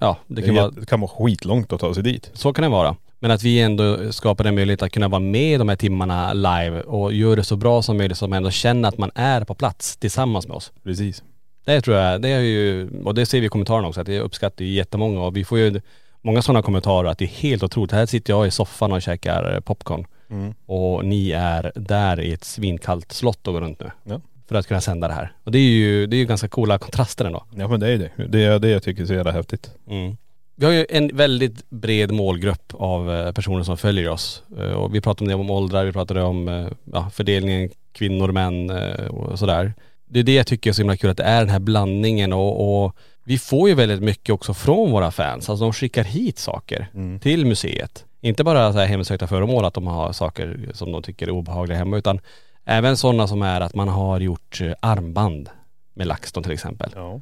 ja 0.00 0.16
det 0.26 0.34
Det, 0.34 0.42
kan 0.42 0.54
kan 0.54 0.54
vara, 0.54 0.70
det 0.70 0.86
kan 0.86 1.00
vara 1.00 1.10
skitlångt 1.10 1.72
att 1.72 1.80
ta 1.80 1.94
sig 1.94 2.02
dit. 2.02 2.30
så 2.34 2.52
kan 2.52 2.62
det 2.62 2.68
vara. 2.68 2.96
Men 3.20 3.30
att 3.30 3.42
vi 3.42 3.60
ändå 3.60 4.12
skapar 4.12 4.44
en 4.44 4.54
möjlighet 4.54 4.82
att 4.82 4.92
kunna 4.92 5.08
vara 5.08 5.20
med 5.20 5.60
de 5.60 5.68
här 5.68 5.76
timmarna 5.76 6.32
live 6.32 6.80
och 6.80 7.12
göra 7.12 7.36
det 7.36 7.44
så 7.44 7.56
bra 7.56 7.82
som 7.82 7.96
möjligt 7.96 8.18
så 8.18 8.24
att 8.24 8.30
man 8.30 8.36
ändå 8.36 8.50
känner 8.50 8.88
att 8.88 8.98
man 8.98 9.10
är 9.14 9.44
på 9.44 9.54
plats 9.54 9.96
tillsammans 9.96 10.48
med 10.48 10.56
oss. 10.56 10.72
Precis. 10.84 11.22
Det 11.64 11.80
tror 11.80 11.96
jag, 11.96 12.22
det 12.22 12.28
är 12.28 12.40
ju, 12.40 12.88
och 13.04 13.14
det 13.14 13.26
ser 13.26 13.40
vi 13.40 13.46
i 13.46 13.48
kommentarerna 13.48 13.88
också, 13.88 14.00
att 14.00 14.06
det 14.06 14.20
uppskattar 14.20 14.64
ju 14.64 14.70
jättemånga 14.72 15.20
och 15.20 15.36
vi 15.36 15.44
får 15.44 15.58
ju 15.58 15.80
många 16.22 16.42
sådana 16.42 16.62
kommentarer 16.62 17.08
att 17.08 17.18
det 17.18 17.24
är 17.24 17.28
helt 17.28 17.62
otroligt. 17.62 17.92
Här 17.92 18.06
sitter 18.06 18.32
jag 18.32 18.46
i 18.46 18.50
soffan 18.50 18.92
och 18.92 19.02
käkar 19.02 19.60
popcorn 19.60 20.06
Mm. 20.30 20.54
och 20.66 21.04
ni 21.04 21.30
är 21.30 21.72
där 21.74 22.20
i 22.20 22.32
ett 22.32 22.44
svinkallt 22.44 23.12
slott 23.12 23.46
och 23.46 23.52
går 23.54 23.60
runt 23.60 23.80
nu. 23.80 23.90
Ja. 24.04 24.20
För 24.48 24.54
att 24.56 24.66
kunna 24.66 24.80
sända 24.80 25.08
det 25.08 25.14
här. 25.14 25.32
Och 25.44 25.52
det 25.52 25.58
är 25.58 25.62
ju, 25.70 26.06
det 26.06 26.16
är 26.16 26.18
ju 26.18 26.24
ganska 26.26 26.48
coola 26.48 26.78
kontraster 26.78 27.24
ändå. 27.24 27.44
Ja 27.56 27.68
men 27.68 27.80
det 27.80 27.88
är 27.88 27.98
det. 27.98 28.26
Det 28.28 28.44
är 28.44 28.58
det 28.58 28.68
jag 28.68 28.82
tycker 28.82 29.02
är 29.02 29.06
så 29.06 29.14
jävla 29.14 29.32
häftigt. 29.32 29.70
Mm. 29.90 30.16
Vi 30.56 30.66
har 30.66 30.72
ju 30.72 30.86
en 30.88 31.16
väldigt 31.16 31.70
bred 31.70 32.12
målgrupp 32.12 32.72
av 32.74 33.14
eh, 33.14 33.32
personer 33.32 33.62
som 33.62 33.76
följer 33.76 34.08
oss. 34.08 34.42
Eh, 34.58 34.70
Och 34.72 34.94
vi 34.94 35.00
pratade 35.00 35.24
om 35.24 35.28
det 35.28 35.34
om 35.44 35.50
åldrar, 35.50 35.84
vi 35.84 35.92
pratade 35.92 36.22
om 36.22 36.48
eh, 36.48 36.66
ja, 36.92 37.10
fördelningen 37.10 37.70
kvinnor, 37.92 38.32
män 38.32 38.70
och 39.10 39.38
sådär. 39.38 39.72
Det 40.10 40.18
är 40.18 40.22
det 40.24 40.34
jag 40.34 40.46
tycker 40.46 40.70
är 40.70 40.74
så 40.74 40.82
himla 40.82 40.96
kul, 40.96 41.10
att 41.10 41.16
det 41.16 41.22
är 41.22 41.40
den 41.40 41.48
här 41.48 41.58
blandningen 41.58 42.32
och, 42.32 42.84
och 42.84 42.96
vi 43.24 43.38
får 43.38 43.68
ju 43.68 43.74
väldigt 43.74 44.02
mycket 44.02 44.32
också 44.32 44.54
från 44.54 44.90
våra 44.90 45.10
fans. 45.10 45.48
Alltså 45.50 45.64
de 45.64 45.72
skickar 45.72 46.04
hit 46.04 46.38
saker 46.38 46.88
till 47.22 47.46
museet. 47.46 48.04
Inte 48.20 48.44
bara 48.44 48.72
så 48.72 48.78
här 48.78 48.86
hemsökta 48.86 49.26
föremål, 49.26 49.64
att 49.64 49.74
de 49.74 49.86
har 49.86 50.12
saker 50.12 50.70
som 50.74 50.92
de 50.92 51.02
tycker 51.02 51.26
är 51.26 51.30
obehagliga 51.30 51.78
hemma, 51.78 51.96
utan 51.96 52.20
även 52.64 52.96
sådana 52.96 53.28
som 53.28 53.42
är 53.42 53.60
att 53.60 53.74
man 53.74 53.88
har 53.88 54.20
gjort 54.20 54.60
eh, 54.60 54.72
armband 54.80 55.50
med 55.94 56.06
LaxTon 56.06 56.42
till 56.42 56.52
exempel 56.52 56.90
Ja. 56.94 57.20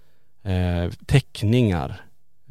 eh, 0.51 0.91
teckningar 1.07 2.01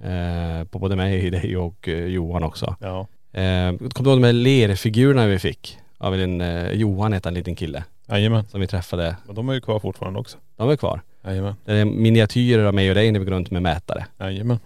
eh, 0.04 0.68
på 0.68 0.80
både 0.80 0.96
mig, 0.96 1.30
dig 1.30 1.58
och 1.58 1.88
eh, 1.88 2.06
Johan 2.06 2.44
också. 2.44 2.76
Ja. 2.80 3.00
Eh, 3.40 3.78
Kommer 3.78 4.04
du 4.04 4.10
ihåg 4.10 4.20
de 4.22 4.24
här 4.24 4.34
lerfigurerna 4.34 5.26
vi 5.28 5.40
fick? 5.40 5.78
Av 5.98 6.16
en 6.16 6.42
eh, 6.42 6.72
Johan 6.72 7.14
hette 7.14 7.30
en 7.30 7.34
liten 7.36 7.56
kille 7.56 7.84
Jajamän. 8.08 8.46
som 8.48 8.62
vi 8.62 8.68
träffade. 8.68 9.16
Men 9.26 9.36
de 9.36 9.50
är 9.50 9.54
ju 9.54 9.62
kvar 9.62 9.80
fortfarande 9.80 10.20
också. 10.20 10.38
De 10.58 10.70
är 10.70 10.76
kvar. 10.76 11.02
Jajamän. 11.26 11.56
Det 11.66 11.74
är 11.74 11.86
miniatyrer 11.86 12.64
av 12.66 12.74
mig 12.74 12.90
och 12.90 12.96
dig 12.96 13.12
när 13.12 13.20
vi 13.20 13.26
går 13.26 13.32
runt 13.32 13.52
med 13.52 13.62
mätare. 13.62 14.06
Jajamän. 14.20 14.60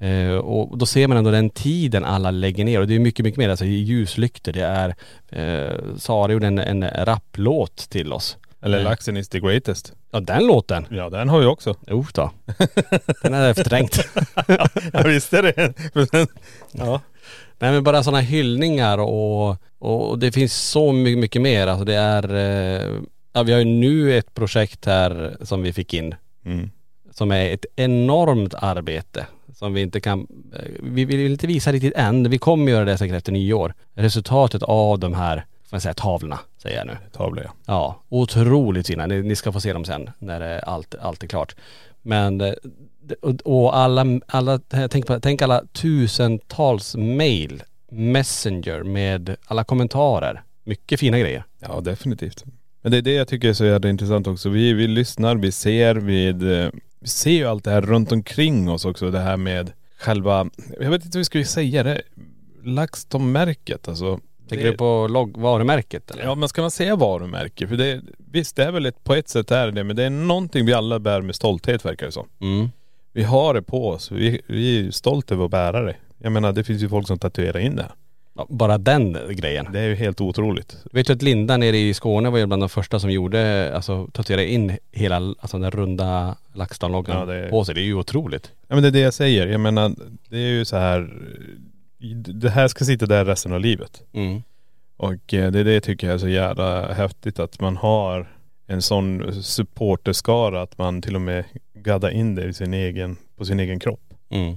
Eh, 0.00 0.34
och 0.34 0.78
då 0.78 0.86
ser 0.86 1.08
man 1.08 1.16
ändå 1.16 1.30
den 1.30 1.50
tiden 1.50 2.04
alla 2.04 2.30
lägger 2.30 2.64
ner 2.64 2.80
och 2.80 2.86
det 2.86 2.94
är 2.94 2.98
mycket, 2.98 3.24
mycket 3.24 3.38
mer. 3.38 3.48
Alltså 3.48 3.64
ljuslyktor, 3.64 4.52
det 4.52 4.60
är 4.64 4.94
eh, 5.28 5.74
Sara 5.98 6.32
gjorde 6.32 6.46
en, 6.46 6.58
en 6.58 6.88
rapplåt 7.04 7.76
till 7.76 8.12
oss. 8.12 8.36
Eller 8.62 8.76
Nej. 8.76 8.84
Laxen 8.84 9.16
is 9.16 9.28
the 9.28 9.40
greatest. 9.40 9.92
Ja 10.10 10.20
den 10.20 10.46
låten. 10.46 10.86
Ja 10.90 11.10
den 11.10 11.28
har 11.28 11.42
jag 11.42 11.52
också. 11.52 11.74
Jo 11.86 12.06
då. 12.14 12.30
Den 13.22 13.34
är 13.34 13.54
förträngt. 13.54 14.08
ja 14.92 15.02
visst 15.04 15.32
är 15.32 15.42
det. 15.42 15.72
ja. 16.72 17.00
Nej 17.58 17.72
men 17.72 17.84
bara 17.84 18.02
sådana 18.02 18.20
hyllningar 18.20 18.98
och, 18.98 19.56
och 19.78 20.18
det 20.18 20.32
finns 20.32 20.54
så 20.68 20.92
mycket, 20.92 21.18
mycket 21.18 21.42
mer. 21.42 21.66
Alltså 21.66 21.84
det 21.84 21.94
är, 21.94 22.34
eh, 22.34 23.00
ja 23.32 23.42
vi 23.42 23.52
har 23.52 23.58
ju 23.58 23.64
nu 23.64 24.18
ett 24.18 24.34
projekt 24.34 24.86
här 24.86 25.36
som 25.42 25.62
vi 25.62 25.72
fick 25.72 25.94
in 25.94 26.14
Mm. 26.44 26.70
som 27.12 27.30
är 27.32 27.50
ett 27.54 27.66
enormt 27.76 28.54
arbete 28.54 29.26
som 29.54 29.74
vi 29.74 29.80
inte 29.80 30.00
kan, 30.00 30.26
eh, 30.54 30.70
vi 30.82 31.04
vill 31.04 31.30
inte 31.30 31.46
visa 31.46 31.72
riktigt 31.72 31.94
än. 31.96 32.30
Vi 32.30 32.38
kommer 32.38 32.72
göra 32.72 32.84
det 32.84 32.98
säkert 32.98 33.16
efter 33.16 33.32
nyår. 33.32 33.74
Resultatet 33.94 34.62
av 34.62 34.98
de 34.98 35.14
här, 35.14 35.36
får 35.36 35.76
jag 35.76 35.82
säga 35.82 35.94
tavlorna, 35.94 36.38
säger 36.62 36.76
jag 36.76 36.86
nu. 36.86 36.96
Tavla 37.12 37.42
ja. 37.42 37.50
Ja, 37.66 38.02
otroligt 38.08 38.86
fina. 38.86 39.06
Ni, 39.06 39.22
ni 39.22 39.36
ska 39.36 39.52
få 39.52 39.60
se 39.60 39.72
dem 39.72 39.84
sen 39.84 40.10
när 40.18 40.40
det, 40.40 40.60
allt, 40.60 40.94
allt 40.94 41.22
är 41.22 41.26
klart. 41.26 41.56
Men, 42.02 42.40
eh, 42.40 42.52
och, 43.44 43.76
alla, 43.76 44.20
alla 44.26 44.60
tänk, 44.90 45.06
på, 45.06 45.20
tänk 45.20 45.42
alla 45.42 45.62
tusentals 45.72 46.96
mail, 46.96 47.62
messenger 47.90 48.82
med 48.82 49.36
alla 49.44 49.64
kommentarer. 49.64 50.42
Mycket 50.64 51.00
fina 51.00 51.18
grejer. 51.18 51.44
Ja 51.58 51.80
definitivt. 51.80 52.44
Men 52.82 52.92
det 52.92 52.98
är 52.98 53.02
det 53.02 53.12
jag 53.12 53.28
tycker 53.28 53.48
är 53.48 53.52
så 53.52 53.64
jävla 53.64 53.88
intressant 53.88 54.26
också. 54.26 54.48
Vi, 54.48 54.72
vi 54.72 54.86
lyssnar, 54.86 55.36
vi 55.36 55.52
ser, 55.52 55.94
vi, 55.94 56.28
eh, 56.28 56.68
vi 57.00 57.08
ser 57.08 57.30
ju 57.30 57.44
allt 57.44 57.64
det 57.64 57.70
här 57.70 57.80
runt 57.80 58.12
omkring 58.12 58.70
oss 58.70 58.84
också. 58.84 59.10
Det 59.10 59.20
här 59.20 59.36
med 59.36 59.72
själva, 59.98 60.50
jag 60.80 60.90
vet 60.90 61.04
inte 61.04 61.18
hur 61.18 61.20
vi 61.20 61.24
ska 61.24 61.44
säga 61.44 61.82
det, 61.82 62.02
LaxTon-märket 62.64 63.88
alltså. 63.88 64.20
Tänker 64.48 64.64
det, 64.64 64.70
du 64.70 64.76
på 64.76 65.08
logg, 65.10 65.36
varumärket 65.36 66.10
eller? 66.10 66.22
Ja 66.22 66.34
men 66.34 66.48
ska 66.48 66.60
man 66.60 66.70
säga 66.70 66.96
varumärke? 66.96 67.68
För 67.68 67.76
det, 67.76 68.00
visst 68.18 68.56
det 68.56 68.64
är 68.64 68.72
väl 68.72 68.86
ett, 68.86 69.04
på 69.04 69.14
ett 69.14 69.28
sätt 69.28 69.50
är 69.50 69.70
det 69.70 69.84
men 69.84 69.96
det 69.96 70.04
är 70.04 70.10
någonting 70.10 70.66
vi 70.66 70.72
alla 70.72 70.98
bär 70.98 71.20
med 71.20 71.34
stolthet 71.34 71.84
verkar 71.84 72.06
det 72.06 72.12
som. 72.12 72.28
Mm. 72.40 72.68
Vi 73.12 73.22
har 73.22 73.54
det 73.54 73.62
på 73.62 73.88
oss, 73.88 74.10
vi, 74.12 74.40
vi 74.46 74.86
är 74.86 74.90
stolta 74.90 75.34
över 75.34 75.44
att 75.44 75.50
bära 75.50 75.82
det. 75.82 75.96
Jag 76.18 76.32
menar 76.32 76.52
det 76.52 76.64
finns 76.64 76.82
ju 76.82 76.88
folk 76.88 77.06
som 77.06 77.18
tatuerar 77.18 77.58
in 77.58 77.76
det 77.76 77.82
här. 77.82 77.92
Ja, 78.40 78.46
bara 78.48 78.78
den 78.78 79.16
grejen. 79.30 79.66
Det 79.72 79.80
är 79.80 79.88
ju 79.88 79.94
helt 79.94 80.20
otroligt. 80.20 80.76
Vet 80.92 81.06
du 81.06 81.12
att 81.12 81.22
Linda 81.22 81.56
nere 81.56 81.76
i 81.78 81.94
Skåne 81.94 82.30
var 82.30 82.38
ju 82.38 82.46
bland 82.46 82.62
de 82.62 82.68
första 82.68 83.00
som 83.00 83.10
gjorde, 83.10 83.72
alltså 83.74 84.06
tatuerade 84.12 84.50
in 84.50 84.78
hela, 84.92 85.16
alltså 85.16 85.48
den 85.56 85.60
där 85.60 85.70
runda 85.70 86.36
LaxTon-loggan 86.54 87.28
Ja, 87.28 87.34
är- 87.34 87.50
på 87.50 87.64
sig. 87.64 87.74
Det 87.74 87.80
är 87.80 87.84
ju 87.84 87.94
otroligt. 87.94 88.52
Ja 88.68 88.74
men 88.74 88.82
det 88.82 88.88
är 88.88 88.92
det 88.92 89.00
jag 89.00 89.14
säger. 89.14 89.46
Jag 89.46 89.60
menar 89.60 89.92
det 90.28 90.36
är 90.38 90.48
ju 90.50 90.64
så 90.64 90.76
här. 90.76 91.12
Det 92.34 92.50
här 92.50 92.68
ska 92.68 92.84
sitta 92.84 93.06
där 93.06 93.24
resten 93.24 93.52
av 93.52 93.60
livet. 93.60 94.02
Mm. 94.12 94.42
Och 94.96 95.34
eh, 95.34 95.50
det 95.50 95.60
är 95.60 95.64
det 95.64 95.72
jag 95.74 95.82
tycker 95.82 96.10
är 96.10 96.18
så 96.18 96.28
jävla 96.28 96.92
häftigt 96.92 97.38
att 97.38 97.60
man 97.60 97.76
har 97.76 98.28
en 98.66 98.82
sån 98.82 99.32
supporterskara 99.42 100.62
att 100.62 100.78
man 100.78 101.02
till 101.02 101.14
och 101.14 101.20
med 101.20 101.44
gaddar 101.74 102.10
in 102.10 102.34
det 102.34 102.44
i 102.44 102.52
sin 102.52 102.74
egen, 102.74 103.16
på 103.36 103.44
sin 103.44 103.60
egen 103.60 103.80
kropp. 103.80 104.14
Mm. 104.30 104.56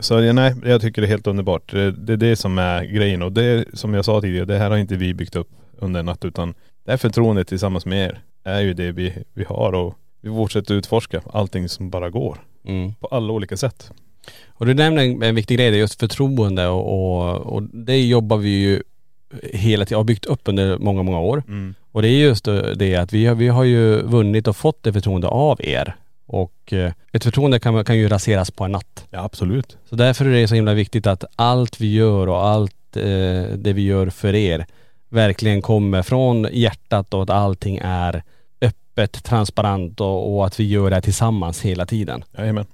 Så 0.00 0.32
nej, 0.32 0.54
jag 0.64 0.80
tycker 0.80 1.02
det 1.02 1.06
är 1.06 1.10
helt 1.10 1.26
underbart. 1.26 1.72
Det, 1.72 1.90
det 1.90 2.12
är 2.12 2.16
det 2.16 2.36
som 2.36 2.58
är 2.58 2.84
grejen 2.84 3.22
och 3.22 3.32
det 3.32 3.64
som 3.74 3.94
jag 3.94 4.04
sa 4.04 4.20
tidigare, 4.20 4.44
det 4.44 4.58
här 4.58 4.70
har 4.70 4.76
inte 4.76 4.96
vi 4.96 5.14
byggt 5.14 5.36
upp 5.36 5.48
under 5.78 6.00
en 6.00 6.06
natt 6.06 6.24
utan 6.24 6.54
det 6.84 6.90
här 6.90 6.98
förtroendet 6.98 7.48
tillsammans 7.48 7.86
med 7.86 8.06
er 8.06 8.20
är 8.44 8.60
ju 8.60 8.74
det 8.74 8.92
vi, 8.92 9.12
vi 9.34 9.44
har 9.44 9.72
och 9.72 9.94
vi 10.20 10.30
fortsätter 10.30 10.74
utforska 10.74 11.22
allting 11.32 11.68
som 11.68 11.90
bara 11.90 12.10
går. 12.10 12.38
Mm. 12.66 12.94
På 12.94 13.06
alla 13.06 13.32
olika 13.32 13.56
sätt. 13.56 13.90
Och 14.48 14.66
du 14.66 14.74
nämner 14.74 15.02
en, 15.02 15.22
en 15.22 15.34
viktig 15.34 15.58
grej, 15.58 15.70
det 15.70 15.76
är 15.76 15.80
just 15.80 16.00
förtroende 16.00 16.66
och, 16.66 16.84
och, 16.92 17.36
och 17.36 17.62
det 17.62 18.06
jobbar 18.06 18.36
vi 18.36 18.48
ju 18.48 18.82
hela 19.42 19.84
tiden, 19.84 19.96
har 19.96 20.04
byggt 20.04 20.24
upp 20.24 20.40
under 20.44 20.78
många, 20.78 21.02
många 21.02 21.20
år. 21.20 21.42
Och 21.92 22.02
det 22.02 22.08
är 22.08 22.18
just 22.18 22.44
det 22.76 22.96
att 22.96 23.12
vi 23.12 23.26
har, 23.26 23.34
vi 23.34 23.48
har 23.48 23.64
ju 23.64 24.02
vunnit 24.02 24.48
och 24.48 24.56
fått 24.56 24.82
det 24.82 24.92
förtroende 24.92 25.28
av 25.28 25.60
er. 25.62 25.96
Och 26.32 26.72
eh, 26.72 26.92
ett 27.12 27.24
förtroende 27.24 27.58
kan, 27.58 27.84
kan 27.84 27.98
ju 27.98 28.08
raseras 28.08 28.50
på 28.50 28.64
en 28.64 28.72
natt. 28.72 29.06
Ja 29.10 29.24
absolut. 29.24 29.76
Så 29.88 29.96
därför 29.96 30.24
är 30.24 30.30
det 30.30 30.48
så 30.48 30.54
himla 30.54 30.74
viktigt 30.74 31.06
att 31.06 31.24
allt 31.36 31.80
vi 31.80 31.94
gör 31.94 32.26
och 32.26 32.44
allt 32.44 32.96
eh, 32.96 33.02
det 33.56 33.72
vi 33.72 33.82
gör 33.82 34.10
för 34.10 34.34
er 34.34 34.66
verkligen 35.08 35.62
kommer 35.62 36.02
från 36.02 36.46
hjärtat 36.52 37.14
och 37.14 37.22
att 37.22 37.30
allting 37.30 37.80
är 37.82 38.22
öppet, 38.60 39.24
transparent 39.24 40.00
och, 40.00 40.34
och 40.36 40.46
att 40.46 40.60
vi 40.60 40.64
gör 40.64 40.90
det 40.90 40.96
här 40.96 41.00
tillsammans 41.00 41.62
hela 41.62 41.86
tiden. 41.86 42.24
Jajamän. 42.38 42.66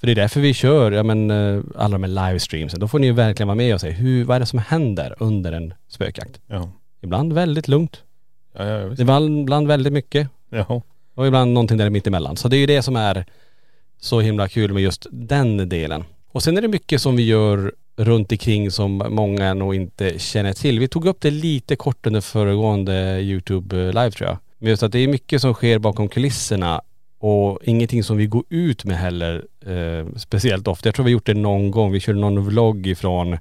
För 0.00 0.06
det 0.06 0.12
är 0.12 0.16
därför 0.16 0.40
vi 0.40 0.54
kör, 0.54 0.92
ja 0.92 1.02
men 1.02 1.30
eh, 1.30 1.62
alla 1.76 1.98
de 1.98 2.02
här 2.02 2.28
livestreamsen. 2.28 2.80
Då 2.80 2.88
får 2.88 2.98
ni 2.98 3.06
ju 3.06 3.12
verkligen 3.12 3.48
vara 3.48 3.56
med 3.56 3.74
och 3.74 3.80
säga 3.80 3.92
hur, 3.92 4.24
vad 4.24 4.34
är 4.34 4.40
det 4.40 4.46
som 4.46 4.58
händer 4.58 5.14
under 5.18 5.52
en 5.52 5.74
spökjakt? 5.88 6.40
Ja. 6.46 6.70
Ibland 7.00 7.32
väldigt 7.32 7.68
lugnt. 7.68 8.02
Ja, 8.58 8.64
ja, 8.64 8.86
visst. 8.86 9.00
Ibland, 9.00 9.40
ibland 9.40 9.68
väldigt 9.68 9.92
mycket. 9.92 10.28
Jaha. 10.50 10.82
Och 11.16 11.26
ibland 11.26 11.52
någonting 11.52 11.76
där 11.76 11.90
mitt 11.90 12.06
emellan. 12.06 12.36
Så 12.36 12.48
det 12.48 12.56
är 12.56 12.58
ju 12.58 12.66
det 12.66 12.82
som 12.82 12.96
är 12.96 13.24
så 14.00 14.20
himla 14.20 14.48
kul 14.48 14.72
med 14.72 14.82
just 14.82 15.06
den 15.10 15.68
delen. 15.68 16.04
Och 16.32 16.42
sen 16.42 16.56
är 16.56 16.62
det 16.62 16.68
mycket 16.68 17.02
som 17.02 17.16
vi 17.16 17.22
gör 17.26 17.72
runt 17.96 18.32
omkring 18.32 18.70
som 18.70 19.02
många 19.10 19.54
nog 19.54 19.74
inte 19.74 20.18
känner 20.18 20.52
till. 20.52 20.78
Vi 20.78 20.88
tog 20.88 21.06
upp 21.06 21.20
det 21.20 21.30
lite 21.30 21.76
kort 21.76 22.06
under 22.06 22.20
föregående 22.20 23.20
YouTube 23.20 23.76
live 23.76 24.10
tror 24.10 24.28
jag. 24.28 24.38
Men 24.58 24.70
just 24.70 24.82
att 24.82 24.92
det 24.92 24.98
är 24.98 25.08
mycket 25.08 25.40
som 25.40 25.54
sker 25.54 25.78
bakom 25.78 26.08
kulisserna 26.08 26.82
och 27.18 27.58
ingenting 27.64 28.04
som 28.04 28.16
vi 28.16 28.26
går 28.26 28.44
ut 28.48 28.84
med 28.84 28.96
heller 28.98 29.44
eh, 29.66 30.06
speciellt 30.16 30.68
ofta. 30.68 30.88
Jag 30.88 30.94
tror 30.94 31.04
vi 31.04 31.10
har 31.10 31.12
gjort 31.12 31.26
det 31.26 31.34
någon 31.34 31.70
gång. 31.70 31.92
Vi 31.92 32.00
körde 32.00 32.18
någon 32.18 32.44
vlogg 32.44 32.86
ifrån 32.86 33.38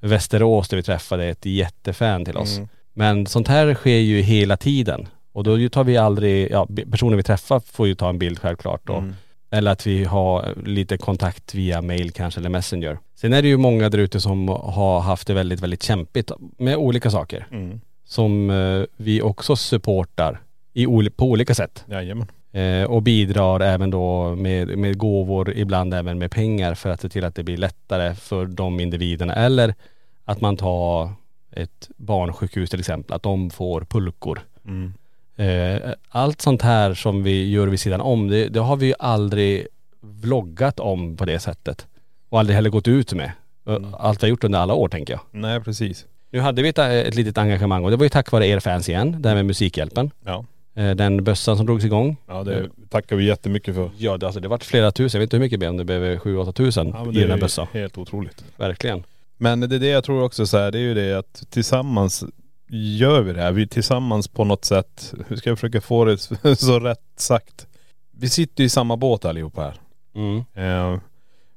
Västerås 0.00 0.68
där 0.68 0.76
vi 0.76 0.82
träffade 0.82 1.24
ett 1.24 1.46
jättefan 1.46 2.24
till 2.24 2.36
oss. 2.36 2.56
Mm. 2.56 2.68
Men 2.92 3.26
sånt 3.26 3.48
här 3.48 3.74
sker 3.74 3.98
ju 3.98 4.20
hela 4.20 4.56
tiden. 4.56 5.08
Och 5.38 5.44
då 5.44 5.68
tar 5.68 5.84
vi 5.84 5.96
aldrig, 5.96 6.50
ja 6.50 6.68
personer 6.90 7.16
vi 7.16 7.22
träffar 7.22 7.60
får 7.60 7.86
ju 7.86 7.94
ta 7.94 8.08
en 8.08 8.18
bild 8.18 8.38
självklart 8.38 8.80
då. 8.84 8.94
Mm. 8.94 9.14
Eller 9.50 9.70
att 9.70 9.86
vi 9.86 10.04
har 10.04 10.54
lite 10.64 10.98
kontakt 10.98 11.54
via 11.54 11.82
mail 11.82 12.10
kanske 12.10 12.40
eller 12.40 12.50
messenger. 12.50 12.98
Sen 13.14 13.32
är 13.32 13.42
det 13.42 13.48
ju 13.48 13.56
många 13.56 13.88
där 13.88 13.98
ute 13.98 14.20
som 14.20 14.48
har 14.48 15.00
haft 15.00 15.26
det 15.26 15.34
väldigt, 15.34 15.60
väldigt 15.60 15.82
kämpigt 15.82 16.30
med 16.58 16.76
olika 16.76 17.10
saker. 17.10 17.46
Mm. 17.50 17.80
Som 18.04 18.50
eh, 18.50 18.82
vi 18.96 19.22
också 19.22 19.56
supportar 19.56 20.40
i, 20.72 20.86
på 21.10 21.26
olika 21.26 21.54
sätt. 21.54 21.84
Jajamän. 21.88 22.26
Eh, 22.52 22.84
och 22.84 23.02
bidrar 23.02 23.60
även 23.60 23.90
då 23.90 24.34
med, 24.34 24.78
med 24.78 24.98
gåvor, 24.98 25.52
ibland 25.52 25.94
även 25.94 26.18
med 26.18 26.30
pengar 26.30 26.74
för 26.74 26.90
att 26.90 27.00
se 27.00 27.08
till 27.08 27.24
att 27.24 27.34
det 27.34 27.42
blir 27.42 27.56
lättare 27.56 28.14
för 28.14 28.46
de 28.46 28.80
individerna. 28.80 29.34
Eller 29.34 29.74
att 30.24 30.40
man 30.40 30.56
tar 30.56 31.10
ett 31.50 31.90
barnsjukhus 31.96 32.70
till 32.70 32.80
exempel, 32.80 33.16
att 33.16 33.22
de 33.22 33.50
får 33.50 33.80
pulkor. 33.80 34.40
Mm. 34.64 34.92
Eh, 35.38 35.90
allt 36.08 36.40
sånt 36.42 36.62
här 36.62 36.94
som 36.94 37.22
vi 37.22 37.50
gör 37.50 37.66
vid 37.66 37.80
sidan 37.80 38.00
om, 38.00 38.28
det, 38.28 38.48
det 38.48 38.60
har 38.60 38.76
vi 38.76 38.86
ju 38.86 38.94
aldrig 38.98 39.66
vloggat 40.00 40.80
om 40.80 41.16
på 41.16 41.24
det 41.24 41.38
sättet. 41.38 41.86
Och 42.28 42.38
aldrig 42.38 42.54
heller 42.54 42.70
gått 42.70 42.88
ut 42.88 43.12
med. 43.12 43.32
Eh, 43.68 43.76
Allt 43.98 44.22
vi 44.22 44.26
har 44.26 44.30
gjort 44.30 44.44
under 44.44 44.58
alla 44.58 44.74
år 44.74 44.88
tänker 44.88 45.12
jag. 45.14 45.20
Nej 45.30 45.60
precis. 45.60 46.06
Nu 46.30 46.40
hade 46.40 46.62
vi 46.62 46.68
ett, 46.68 46.78
ett 46.78 47.14
litet 47.14 47.38
engagemang 47.38 47.84
och 47.84 47.90
det 47.90 47.96
var 47.96 48.04
ju 48.04 48.08
tack 48.08 48.32
vare 48.32 48.46
er 48.46 48.60
fans 48.60 48.88
igen, 48.88 49.16
det 49.22 49.28
här 49.28 49.36
med 49.36 49.46
Musikhjälpen. 49.46 50.10
Ja. 50.24 50.44
Eh, 50.74 50.90
Den 50.90 51.24
bössan 51.24 51.56
som 51.56 51.66
drogs 51.66 51.84
igång. 51.84 52.16
Ja 52.28 52.44
det 52.44 52.68
tackar 52.88 53.16
vi 53.16 53.24
jättemycket 53.24 53.74
för. 53.74 53.90
Ja 53.98 54.16
det, 54.16 54.26
alltså, 54.26 54.40
det 54.40 54.48
vart 54.48 54.64
flera 54.64 54.90
tusen, 54.90 55.18
jag 55.18 55.20
vet 55.20 55.26
inte 55.26 55.36
hur 55.36 55.40
mycket 55.44 55.68
om 55.70 55.76
det 55.76 55.84
blev 55.84 56.18
sju, 56.18 56.36
åtta 56.36 56.52
tusen 56.52 56.88
Ja, 56.94 57.10
i 57.12 57.12
den 57.20 57.30
här 57.30 57.36
är 57.36 57.40
bössan. 57.40 57.66
helt 57.72 57.98
otroligt. 57.98 58.44
Verkligen. 58.56 59.04
Men 59.36 59.60
det 59.60 59.76
är 59.76 59.80
det 59.80 59.86
jag 59.88 60.04
tror 60.04 60.22
också 60.22 60.46
så 60.46 60.58
här, 60.58 60.70
det 60.70 60.78
är 60.78 60.82
ju 60.82 60.94
det 60.94 61.18
att 61.18 61.44
tillsammans 61.50 62.24
gör 62.70 63.20
vi 63.20 63.32
det 63.32 63.42
här. 63.42 63.52
Vi 63.52 63.66
tillsammans 63.68 64.28
på 64.28 64.44
något 64.44 64.64
sätt, 64.64 65.14
hur 65.28 65.36
ska 65.36 65.50
jag 65.50 65.58
försöka 65.58 65.80
få 65.80 66.04
det 66.04 66.18
så 66.58 66.80
rätt 66.80 67.00
sagt? 67.16 67.66
Vi 68.16 68.28
sitter 68.28 68.62
ju 68.62 68.66
i 68.66 68.68
samma 68.68 68.96
båt 68.96 69.24
allihopa 69.24 69.62
här. 69.62 69.74
Mm. 70.16 70.44
Eh, 70.94 71.00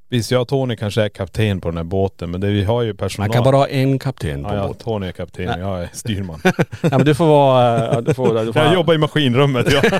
visst 0.08 0.30
jag 0.30 0.42
och 0.42 0.48
Tony 0.48 0.76
kanske 0.76 1.02
är 1.02 1.08
kapten 1.08 1.60
på 1.60 1.68
den 1.68 1.76
här 1.76 1.84
båten 1.84 2.30
men 2.30 2.40
det, 2.40 2.46
vi 2.46 2.64
har 2.64 2.82
ju 2.82 2.94
personal. 2.94 3.28
Man 3.28 3.32
kan 3.34 3.44
bara 3.44 3.56
ha 3.56 3.68
en 3.68 3.98
kapten 3.98 4.42
på 4.42 4.48
Ja, 4.48 4.52
en 4.54 4.58
ja 4.60 4.68
båt. 4.68 4.78
Tony 4.78 5.06
är 5.06 5.12
kapten 5.12 5.48
och 5.48 5.60
jag 5.60 5.82
är 5.82 5.88
styrman. 5.92 6.40
Ja 6.82 6.98
men 6.98 7.04
du 7.04 7.14
får 7.14 7.26
vara, 7.26 8.00
du 8.00 8.14
får, 8.14 8.44
du 8.44 8.52
får 8.52 8.62
jag 8.62 8.74
jobbar 8.74 8.94
i 8.94 8.98
maskinrummet 8.98 9.72
ja. 9.72 9.82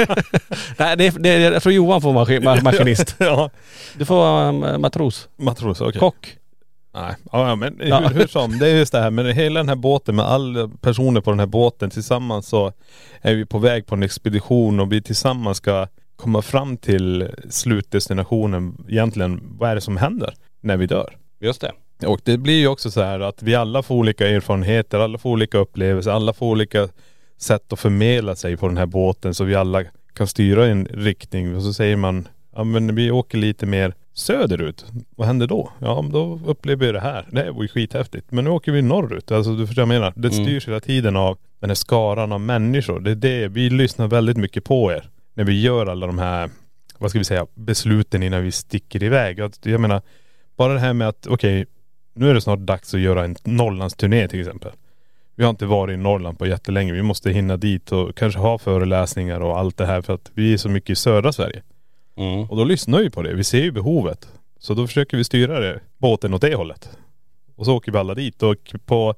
Nej 0.79 0.97
det 0.97 1.07
är, 1.07 1.19
det 1.19 1.29
är, 1.29 1.53
jag 1.53 1.63
tror 1.63 1.73
Johan 1.73 2.03
får 2.03 2.13
maskin, 2.13 2.43
ma- 2.43 2.63
maskinist. 2.63 3.15
ja. 3.19 3.51
Du 3.99 4.05
får 4.05 4.15
vara 4.15 4.49
um, 4.49 4.81
matros. 4.81 5.29
Matros, 5.37 5.81
okej. 5.81 6.01
Kock. 6.01 6.37
Nej, 6.95 7.15
ja 7.33 7.57
men 7.57 7.81
Ja. 7.85 7.99
hur, 7.99 8.15
hur 8.21 8.27
som, 8.27 8.59
det 8.59 8.69
är 8.71 8.77
just 8.77 8.93
det 8.93 9.01
här 9.01 9.11
med 9.11 9.35
hela 9.35 9.61
den 9.61 9.69
här 9.69 9.77
båten 9.77 10.17
med 10.17 10.25
alla 10.25 10.69
personer 10.81 11.21
på 11.21 11.31
den 11.31 11.39
här 11.39 11.47
båten 11.47 11.91
tillsammans 11.91 12.47
så 12.49 12.73
är 13.21 13.35
vi 13.35 13.47
på 13.47 13.59
väg 13.59 13.87
på 13.87 13.95
en 13.95 14.03
expedition 14.03 14.81
och 14.81 14.93
vi 14.93 15.03
tillsammans 15.03 15.57
ska 15.57 15.87
komma 16.17 16.43
fram 16.43 16.77
till 16.77 17.29
slutdestinationen 17.51 18.85
egentligen, 18.89 19.41
vad 19.59 19.71
är 19.71 19.75
det 19.75 19.81
som 19.81 19.97
händer 19.97 20.35
när 20.61 20.77
vi 20.77 20.87
dör? 20.87 21.17
Just 21.41 21.61
det. 21.61 21.73
Och 22.07 22.21
det 22.25 22.39
blir 22.39 22.59
ju 22.61 22.69
också 22.69 22.91
så 22.91 23.03
här 23.03 23.21
att 23.21 23.43
vi 23.43 23.55
alla 23.55 23.83
får 23.83 23.95
olika 23.95 24.29
erfarenheter, 24.29 24.99
alla 24.99 25.19
får 25.19 25.31
olika 25.31 25.59
upplevelser, 25.59 26.11
alla 26.11 26.33
får 26.33 26.47
olika 26.47 26.89
sätt 27.39 27.73
att 27.73 27.81
förmedla 27.81 28.37
sig 28.37 28.57
på 28.57 28.69
den 28.69 28.77
här 28.77 28.87
båten 28.87 29.35
så 29.35 29.45
vi 29.45 29.55
alla 29.55 29.85
kan 30.15 30.27
styra 30.27 30.67
i 30.67 30.71
en 30.71 30.85
riktning. 30.85 31.57
Och 31.57 31.63
så 31.63 31.73
säger 31.73 31.97
man, 31.97 32.29
ja 32.55 32.65
men 32.65 32.95
vi 32.95 33.11
åker 33.11 33.39
lite 33.39 33.67
mer 33.67 33.95
söderut. 34.15 34.85
Vad 35.17 35.27
händer 35.27 35.47
då? 35.47 35.73
Ja 35.79 36.05
då 36.13 36.41
upplever 36.47 36.87
vi 36.87 36.93
det 36.93 37.01
här. 37.01 37.27
Det 37.31 37.51
var 37.51 37.63
ju 37.63 37.69
skithäftigt. 37.69 38.27
Men 38.31 38.45
nu 38.45 38.51
åker 38.51 38.73
vi 38.73 38.83
norrut. 38.83 39.31
Alltså 39.31 39.55
du 39.55 39.67
förstår 39.67 39.87
vad 39.87 39.95
jag 39.95 40.01
menar. 40.01 40.13
Det 40.17 40.29
Mm. 40.33 40.45
styrs 40.45 40.69
hela 40.69 40.81
tiden 40.81 41.17
av 41.17 41.39
den 41.61 41.71
här 41.71 41.75
skaran 41.75 42.33
av 42.33 42.41
människor. 42.41 43.01
Det 43.01 43.11
är 43.11 43.15
det, 43.15 43.49
vi 43.49 43.71
lyssnar 43.71 44.09
väldigt 44.09 44.37
mycket 44.37 44.65
på 44.65 44.93
er. 44.93 45.09
När 45.35 45.45
vi 45.45 45.61
gör 45.63 45.87
alla 45.87 46.07
de 46.07 46.19
här, 46.19 46.51
vad 46.99 47.11
ska 47.11 47.19
vi 47.19 47.25
säga, 47.25 47.47
besluten 47.55 48.23
innan 48.23 48.43
vi 48.43 48.53
sticker 48.53 49.03
iväg. 49.03 49.39
Jag 49.63 49.81
menar, 49.81 50.03
bara 50.57 50.73
det 50.73 50.81
här 50.81 50.93
med 50.93 51.09
att 51.09 51.27
okej, 51.27 51.67
nu 52.15 52.31
är 52.31 52.35
det 52.35 52.41
snart 52.41 52.59
dags 52.59 52.95
att 52.95 53.01
göra 53.01 53.25
en 53.25 53.37
Norrlandsturné 53.45 54.29
till 54.29 54.41
exempel. 54.41 54.73
Vi 55.35 55.45
har 55.45 55.51
inte 55.51 55.67
varit 55.67 55.95
i 55.95 55.97
Norrland 55.97 56.39
på 56.39 56.47
jättelänge. 56.47 56.93
Vi 56.93 57.03
måste 57.03 57.31
hinna 57.31 57.57
dit 57.57 57.93
och 57.93 58.17
kanske 58.17 58.41
ha 58.41 58.59
föreläsningar 58.59 59.41
och 59.41 59.59
allt 59.59 59.77
det 59.77 59.87
här 59.87 60.01
för 60.03 60.15
att 60.15 60.31
vi 60.35 60.53
är 60.53 60.57
så 60.57 60.69
mycket 60.69 60.91
i 60.91 60.95
södra 60.95 61.33
Sverige. 61.33 61.63
Mm. 62.17 62.45
Och 62.45 62.57
då 62.57 62.65
lyssnar 62.65 62.99
vi 62.99 63.11
på 63.11 63.23
det. 63.23 63.35
Vi 63.35 63.45
ser 63.45 63.63
ju 63.63 63.73
behovet. 63.73 64.29
Så 64.59 64.75
då 64.75 64.87
försöker 64.87 65.17
vi 65.17 65.25
styra 65.25 65.61
det, 65.61 65.81
båten 65.99 66.35
åt 66.35 66.41
det 66.41 66.55
hållet. 66.55 66.91
Och 67.57 67.67
så 67.67 67.77
åker 67.77 67.93
vi 67.93 67.99
alla 67.99 68.15
dit 68.15 68.43
och 68.43 68.75
på, 68.87 69.15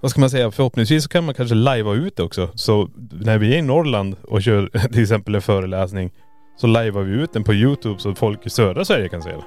vad 0.00 0.10
ska 0.10 0.20
man 0.20 0.30
säga, 0.30 0.50
förhoppningsvis 0.50 1.02
så 1.02 1.08
kan 1.08 1.24
man 1.24 1.34
kanske 1.34 1.54
lajva 1.54 1.94
ut 1.94 2.16
det 2.16 2.22
också. 2.22 2.48
Så 2.54 2.90
när 3.10 3.38
vi 3.38 3.54
är 3.54 3.58
i 3.58 3.62
Norrland 3.62 4.16
och 4.22 4.42
kör 4.42 4.66
till 4.92 5.02
exempel 5.02 5.34
en 5.34 5.42
föreläsning 5.42 6.10
så 6.56 6.66
lajvar 6.66 7.02
vi 7.02 7.12
ut 7.12 7.32
den 7.32 7.44
på 7.44 7.54
Youtube 7.54 8.00
så 8.00 8.14
folk 8.14 8.46
i 8.46 8.50
södra 8.50 8.84
Sverige 8.84 9.08
kan 9.08 9.22
se 9.22 9.30
det. 9.30 9.44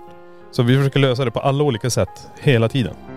Så 0.51 0.63
vi 0.63 0.77
försöker 0.77 0.99
lösa 0.99 1.25
det 1.25 1.31
på 1.31 1.39
alla 1.39 1.63
olika 1.63 1.89
sätt 1.89 2.27
hela 2.41 2.69
tiden. 2.69 3.16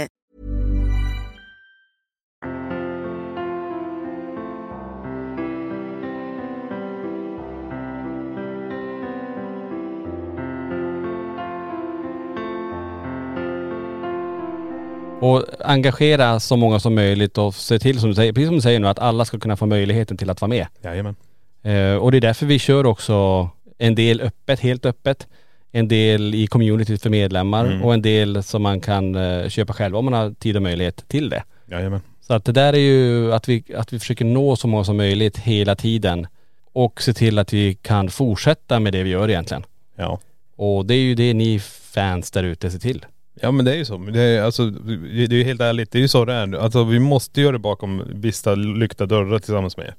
Och 15.21 15.45
engagera 15.59 16.39
så 16.39 16.55
många 16.55 16.79
som 16.79 16.95
möjligt 16.95 17.37
och 17.37 17.55
se 17.55 17.79
till 17.79 17.99
som 17.99 18.09
du 18.09 18.15
säger, 18.15 18.33
precis 18.33 18.47
som 18.47 18.55
du 18.55 18.61
säger 18.61 18.79
nu, 18.79 18.87
att 18.87 18.99
alla 18.99 19.25
ska 19.25 19.39
kunna 19.39 19.57
få 19.57 19.65
möjligheten 19.65 20.17
till 20.17 20.29
att 20.29 20.41
vara 20.41 20.49
med. 20.49 20.67
Jajamän. 20.83 21.15
Eh, 21.63 21.95
och 21.95 22.11
det 22.11 22.17
är 22.17 22.21
därför 22.21 22.45
vi 22.45 22.59
kör 22.59 22.85
också 22.85 23.49
en 23.77 23.95
del 23.95 24.21
öppet, 24.21 24.59
helt 24.59 24.85
öppet. 24.85 25.27
En 25.71 25.87
del 25.87 26.35
i 26.35 26.47
communityt 26.47 27.01
för 27.01 27.09
medlemmar 27.09 27.65
Mm. 27.65 27.83
och 27.83 27.93
en 27.93 28.01
del 28.01 28.43
som 28.43 28.61
man 28.61 28.79
kan 28.79 29.15
eh, 29.15 29.49
köpa 29.49 29.73
själv 29.73 29.95
om 29.97 30.05
man 30.05 30.13
har 30.13 30.31
tid 30.31 30.55
och 30.55 30.61
möjlighet 30.61 31.07
till 31.07 31.29
det. 31.29 31.43
Jajamän. 31.71 32.01
Så 32.21 32.33
att 32.33 32.45
det 32.45 32.51
där 32.51 32.73
är 32.73 32.77
ju 32.77 33.33
att 33.33 33.49
vi, 33.49 33.63
att 33.77 33.93
vi 33.93 33.99
försöker 33.99 34.25
nå 34.25 34.55
så 34.55 34.67
många 34.67 34.83
som 34.83 34.97
möjligt 34.97 35.37
hela 35.37 35.75
tiden. 35.75 36.27
Och 36.73 37.01
se 37.01 37.13
till 37.13 37.39
att 37.39 37.53
vi 37.53 37.73
kan 37.73 38.09
fortsätta 38.09 38.79
med 38.79 38.93
det 38.93 39.03
vi 39.03 39.09
gör 39.09 39.29
egentligen. 39.29 39.63
Ja. 39.95 40.19
Och 40.55 40.85
det 40.85 40.93
är 40.93 40.99
ju 40.99 41.15
det 41.15 41.33
ni 41.33 41.59
fans 41.93 42.31
där 42.31 42.43
ute 42.43 42.71
ser 42.71 42.79
till. 42.79 43.05
Ja 43.33 43.51
men 43.51 43.65
det 43.65 43.71
är 43.71 43.75
ju 43.75 43.85
så. 43.85 43.97
Det 43.97 44.21
är, 44.21 44.41
alltså, 44.41 44.69
det 44.69 45.23
är 45.23 45.33
ju 45.33 45.43
helt 45.43 45.61
ärligt, 45.61 45.91
det 45.91 45.97
är 45.97 46.01
ju 46.01 46.07
så 46.07 46.25
det 46.25 46.33
är. 46.33 46.55
Alltså 46.55 46.83
vi 46.83 46.99
måste 46.99 47.41
göra 47.41 47.51
det 47.51 47.59
bakom 47.59 48.03
vissa 48.07 48.55
lyckta 48.55 49.05
dörrar 49.05 49.39
tillsammans 49.39 49.77
med 49.77 49.85
er. 49.85 49.95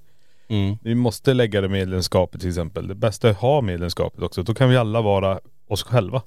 Mm. 0.49 0.77
Vi 0.83 0.95
måste 0.95 1.35
lägga 1.35 1.61
det 1.61 1.69
medlemskapet 1.69 2.41
till 2.41 2.49
exempel. 2.49 2.89
Det 2.89 2.95
bästa 2.95 3.29
är 3.29 3.33
att 3.33 3.39
ha 3.39 3.61
medlemskapet 3.61 4.23
också. 4.23 4.43
Då 4.43 4.55
kan 4.55 4.71
vi 4.71 4.77
alla 4.77 5.01
vara 5.01 5.41
oss 5.69 5.83
själva. 5.83 6.23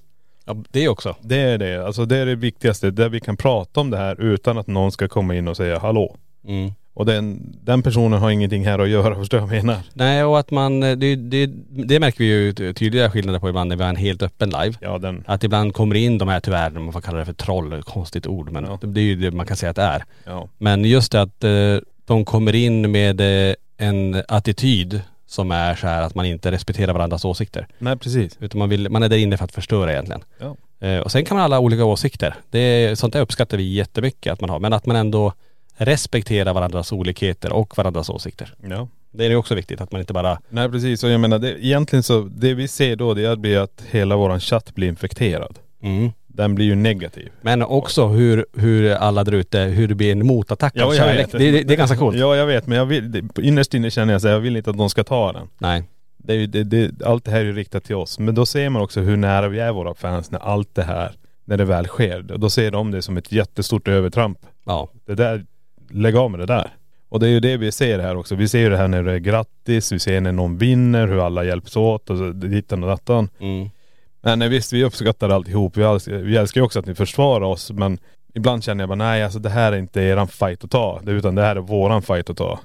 Ja 0.45 0.63
det 0.71 0.87
också. 0.87 1.15
Det 1.21 1.37
är 1.37 1.57
det. 1.57 1.85
Alltså 1.85 2.05
det 2.05 2.17
är 2.17 2.25
det 2.25 2.35
viktigaste. 2.35 2.91
Där 2.91 3.09
vi 3.09 3.19
kan 3.19 3.37
prata 3.37 3.79
om 3.79 3.89
det 3.89 3.97
här 3.97 4.21
utan 4.21 4.57
att 4.57 4.67
någon 4.67 4.91
ska 4.91 5.07
komma 5.07 5.35
in 5.35 5.47
och 5.47 5.57
säga 5.57 5.79
hallå. 5.79 6.17
Mm. 6.47 6.71
Och 6.95 7.05
den, 7.05 7.53
den 7.63 7.81
personen 7.83 8.19
har 8.19 8.29
ingenting 8.31 8.65
här 8.65 8.79
att 8.79 8.89
göra, 8.89 9.15
förstår 9.19 9.37
du 9.37 9.45
vad 9.45 9.55
jag 9.55 9.63
menar? 9.65 9.81
Nej 9.93 10.23
och 10.23 10.39
att 10.39 10.51
man, 10.51 10.79
det, 10.79 11.15
det, 11.15 11.45
det 11.69 11.99
märker 11.99 12.17
vi 12.19 12.25
ju 12.25 12.73
tydliga 12.73 13.11
skillnader 13.11 13.39
på 13.39 13.49
ibland 13.49 13.69
när 13.69 13.75
vi 13.75 13.83
har 13.83 13.89
en 13.89 13.95
helt 13.95 14.23
öppen 14.23 14.49
live. 14.49 14.73
Ja 14.81 14.97
den, 14.97 15.23
Att 15.27 15.43
ibland 15.43 15.73
kommer 15.73 15.95
in 15.95 16.17
de 16.17 16.27
här 16.27 16.39
tyvärr, 16.39 16.69
man 16.69 16.93
får 16.93 17.01
kalla 17.01 17.17
det 17.19 17.25
för 17.25 17.33
troll, 17.33 17.83
konstigt 17.83 18.27
ord 18.27 18.51
men 18.51 18.63
Ja. 18.65 18.79
det 18.81 18.99
är 18.99 19.03
ju 19.05 19.15
det 19.15 19.31
man 19.31 19.45
kan 19.45 19.57
säga 19.57 19.69
att 19.69 19.75
det 19.75 19.81
är. 19.81 20.03
ja. 20.25 20.47
Men 20.57 20.85
just 20.85 21.11
det 21.11 21.21
att 21.21 21.43
eh, 21.43 21.77
de 22.05 22.25
kommer 22.25 22.55
in 22.55 22.91
med 22.91 23.21
eh, 23.49 23.55
en 23.77 24.23
attityd 24.27 25.01
som 25.27 25.51
är 25.51 25.75
så 25.75 25.87
här 25.87 26.01
att 26.01 26.15
man 26.15 26.25
inte 26.25 26.51
respekterar 26.51 26.93
varandras 26.93 27.25
åsikter. 27.25 27.67
Nej 27.79 27.97
precis. 27.97 28.37
Utan 28.39 28.59
man, 28.59 28.69
vill, 28.69 28.89
man 28.89 29.03
är 29.03 29.09
där 29.09 29.17
inne 29.17 29.37
för 29.37 29.45
att 29.45 29.51
förstöra 29.51 29.91
egentligen. 29.91 30.21
Ja. 30.39 30.55
Eh, 30.87 30.99
och 30.99 31.11
sen 31.11 31.25
kan 31.25 31.35
man 31.37 31.41
ha 31.41 31.45
alla 31.45 31.59
olika 31.59 31.85
åsikter. 31.85 32.35
Det 32.49 32.59
är, 32.59 32.95
sånt 32.95 33.13
där 33.13 33.21
uppskattar 33.21 33.57
vi 33.57 33.73
jättemycket 33.73 34.33
att 34.33 34.41
man 34.41 34.49
har. 34.49 34.59
Men 34.59 34.73
att 34.73 34.85
man 34.85 34.95
ändå 34.95 35.33
respekterar 35.77 36.53
varandras 36.53 36.91
olikheter 36.91 37.53
och 37.53 37.77
varandras 37.77 38.09
åsikter. 38.09 38.53
Ja. 38.69 38.87
Det 39.11 39.25
är 39.25 39.29
ju 39.29 39.35
också 39.35 39.55
viktigt 39.55 39.81
att 39.81 39.91
man 39.91 40.01
inte 40.01 40.13
bara, 40.13 40.39
Nej 40.49 40.69
precis 40.69 41.03
och 41.03 41.09
jag 41.09 41.19
menar 41.19 41.39
det, 41.39 41.65
egentligen 41.65 42.03
så, 42.03 42.29
det 42.35 42.53
vi 42.53 42.67
ser 42.67 42.95
då 42.95 43.13
det 43.13 43.37
blir 43.37 43.57
att 43.59 43.83
hela 43.91 44.15
våran 44.15 44.39
chatt 44.39 44.75
blir 44.75 44.87
infekterad. 44.87 45.59
mm. 45.81 46.11
Den 46.27 46.55
blir 46.55 46.65
ju 46.65 46.75
negativ. 46.75 47.31
Men 47.41 47.61
också 47.61 48.07
hur, 48.07 48.45
hur 48.53 48.91
alla 48.91 49.23
där 49.23 49.31
ute, 49.31 49.59
hur 49.59 49.87
det 49.87 49.95
blir 49.95 50.11
en 50.11 50.27
motattack 50.27 50.77
av 50.77 50.93
kärlek. 50.93 51.31
Det, 51.31 51.37
det, 51.37 51.63
det 51.63 51.73
är 51.73 51.77
ganska 51.77 51.97
coolt. 51.97 52.17
Ja 52.17 52.35
jag 52.35 52.45
vet 52.45 52.67
men 52.67 52.77
jag 52.77 52.85
vill, 52.85 53.11
det, 53.11 53.41
innerst 53.41 53.73
inne 53.73 53.91
känner 53.91 54.13
jag 54.13 54.21
så 54.21 54.27
jag 54.27 54.39
vill 54.39 54.57
inte 54.57 54.69
att 54.69 54.77
de 54.77 54.89
ska 54.89 55.03
ta 55.03 55.33
den. 55.33 55.47
Nej. 55.57 55.83
Det 56.17 56.33
är 56.33 56.37
ju, 56.37 56.47
det, 56.47 56.63
det, 56.63 57.05
allt 57.05 57.25
det 57.25 57.31
här 57.31 57.39
är 57.39 57.45
ju 57.45 57.53
riktat 57.53 57.83
till 57.83 57.95
oss. 57.95 58.19
Men 58.19 58.35
då 58.35 58.45
ser 58.45 58.69
man 58.69 58.81
också 58.81 58.99
hur 59.01 59.17
nära 59.17 59.47
vi 59.47 59.59
är 59.59 59.71
våra 59.71 59.93
fans 59.93 60.31
när 60.31 60.39
allt 60.39 60.75
det 60.75 60.83
här, 60.83 61.11
när 61.45 61.57
det 61.57 61.65
väl 61.65 61.87
sker. 61.87 62.21
Då 62.21 62.49
ser 62.49 62.71
de 62.71 62.91
det 62.91 63.01
som 63.01 63.17
ett 63.17 63.31
jättestort 63.31 63.87
övertramp. 63.87 64.39
Ja. 64.65 64.89
Det 65.05 65.15
där, 65.15 65.45
lägg 65.89 66.15
av 66.15 66.31
med 66.31 66.39
det 66.39 66.45
där. 66.45 66.73
Och 67.09 67.19
det 67.19 67.27
är 67.27 67.31
ju 67.31 67.39
det 67.39 67.57
vi 67.57 67.71
ser 67.71 67.99
här 67.99 68.17
också. 68.17 68.35
Vi 68.35 68.47
ser 68.47 68.59
ju 68.59 68.69
det 68.69 68.77
här 68.77 68.87
när 68.87 69.03
det 69.03 69.13
är 69.13 69.17
grattis, 69.17 69.91
vi 69.91 69.99
ser 69.99 70.21
när 70.21 70.31
någon 70.31 70.57
vinner, 70.57 71.07
hur 71.07 71.25
alla 71.25 71.43
hjälps 71.43 71.75
åt 71.75 72.09
och 72.09 72.17
så 72.17 72.29
dittan 72.31 72.83
och 72.83 72.89
dattan. 72.89 73.29
Mm. 73.39 73.69
Men 74.21 74.39
nej, 74.39 74.49
visst, 74.49 74.73
vi 74.73 74.83
uppskattar 74.83 75.29
alltihop. 75.29 75.77
Vi 75.77 75.83
älskar, 75.83 76.13
vi 76.13 76.37
älskar 76.37 76.61
ju 76.61 76.65
också 76.65 76.79
att 76.79 76.85
ni 76.85 76.95
försvarar 76.95 77.45
oss 77.45 77.71
men 77.71 77.97
ibland 78.33 78.63
känner 78.63 78.81
jag 78.81 78.89
bara 78.89 78.95
nej 78.95 79.23
alltså 79.23 79.39
det 79.39 79.49
här 79.49 79.71
är 79.71 79.77
inte 79.77 80.01
eran 80.01 80.27
fight 80.27 80.63
att 80.63 80.71
ta. 80.71 81.01
Utan 81.05 81.35
det 81.35 81.41
här 81.41 81.55
är 81.55 81.59
våran 81.59 82.01
fight 82.01 82.29
att 82.29 82.37
ta. 82.37 82.59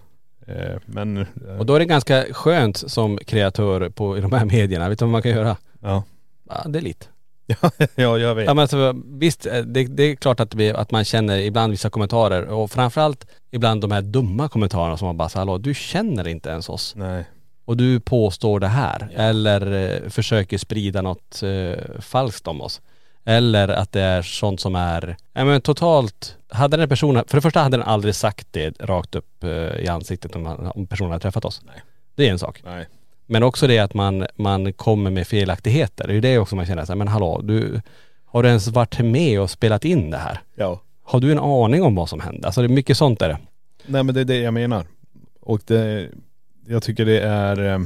Eh, 0.46 0.76
men.. 0.86 1.16
Eh, 1.16 1.26
Och 1.58 1.66
då 1.66 1.74
är 1.74 1.78
det 1.78 1.84
ganska 1.84 2.24
skönt 2.30 2.76
som 2.76 3.18
kreatör 3.18 3.88
på, 3.88 4.18
i 4.18 4.20
de 4.20 4.32
här 4.32 4.44
medierna. 4.44 4.88
Vet 4.88 4.98
du 4.98 5.04
vad 5.04 5.12
man 5.12 5.22
kan 5.22 5.32
göra? 5.32 5.56
ja. 5.80 6.02
Ja, 6.48 6.68
det 6.68 6.78
är 6.78 6.82
lite. 6.82 7.06
ja, 7.94 8.18
jag 8.18 8.34
vet. 8.34 8.46
Ja 8.46 8.54
men 8.54 8.62
alltså, 8.62 8.94
visst, 9.04 9.46
eh, 9.46 9.58
det, 9.62 9.84
det 9.84 10.02
är 10.02 10.14
klart 10.16 10.40
att, 10.40 10.54
vi, 10.54 10.70
att 10.70 10.90
man 10.90 11.04
känner 11.04 11.38
ibland 11.38 11.70
vissa 11.70 11.90
kommentarer 11.90 12.42
och 12.46 12.70
framförallt 12.70 13.26
ibland 13.50 13.80
de 13.80 13.90
här 13.90 14.02
dumma 14.02 14.48
kommentarerna 14.48 14.96
som 14.96 15.06
man 15.06 15.16
bara 15.16 15.28
säger 15.28 15.40
hallå 15.40 15.58
du 15.58 15.74
känner 15.74 16.28
inte 16.28 16.48
ens 16.48 16.68
oss 16.68 16.92
Nej. 16.96 17.24
och 17.64 17.76
du 17.76 18.00
påstår 18.00 18.60
det 18.60 18.66
här 18.68 19.08
eller 19.16 19.72
eh, 20.02 20.08
försöker 20.10 20.58
sprida 20.58 21.02
något 21.02 21.42
eh, 21.42 22.00
falskt 22.00 22.46
om 22.48 22.60
oss. 22.60 22.80
Eller 23.24 23.68
att 23.68 23.92
det 23.92 24.00
är 24.00 24.22
sånt 24.22 24.60
som 24.60 24.74
är, 24.74 25.16
ja 25.32 25.44
men 25.44 25.60
totalt, 25.60 26.36
hade 26.48 26.76
den 26.76 26.88
personen, 26.88 27.24
för 27.28 27.36
det 27.36 27.40
första 27.42 27.60
hade 27.60 27.76
den 27.76 27.86
aldrig 27.86 28.14
sagt 28.14 28.48
det 28.50 28.80
rakt 28.80 29.14
upp 29.14 29.44
eh, 29.44 29.50
i 29.50 29.88
ansiktet 29.88 30.36
om, 30.36 30.46
han- 30.46 30.66
om 30.74 30.86
personen 30.86 31.10
hade 31.10 31.22
träffat 31.22 31.44
oss. 31.44 31.62
Nej. 31.66 31.82
Det 32.14 32.26
är 32.28 32.30
en 32.32 32.38
sak. 32.38 32.60
Nej. 32.64 32.86
Men 33.30 33.42
också 33.42 33.66
det 33.66 33.78
att 33.78 33.94
man, 33.94 34.26
man 34.36 34.72
kommer 34.72 35.10
med 35.10 35.26
felaktigheter. 35.26 36.06
Det 36.06 36.12
är 36.12 36.14
ju 36.14 36.20
det 36.20 36.38
också 36.38 36.56
man 36.56 36.66
känner 36.66 36.84
så 36.84 36.92
här, 36.92 36.96
men 36.96 37.08
hallå, 37.08 37.40
du, 37.44 37.80
har 38.24 38.42
du 38.42 38.48
ens 38.48 38.68
varit 38.68 38.98
med 39.00 39.40
och 39.40 39.50
spelat 39.50 39.84
in 39.84 40.10
det 40.10 40.16
här? 40.16 40.40
Ja. 40.54 40.80
Har 41.02 41.20
du 41.20 41.32
en 41.32 41.38
aning 41.38 41.82
om 41.82 41.94
vad 41.94 42.08
som 42.08 42.20
hände? 42.20 42.46
Alltså 42.46 42.60
det 42.60 42.66
är 42.66 42.68
mycket 42.68 42.96
sånt 42.96 43.22
är 43.22 43.28
det. 43.28 43.38
Nej 43.86 44.02
men 44.02 44.14
det 44.14 44.20
är 44.20 44.24
det 44.24 44.36
jag 44.36 44.54
menar. 44.54 44.86
Och 45.40 45.60
det, 45.66 46.08
jag 46.66 46.82
tycker 46.82 47.04
det 47.04 47.20
är, 47.20 47.74
eh, 47.74 47.80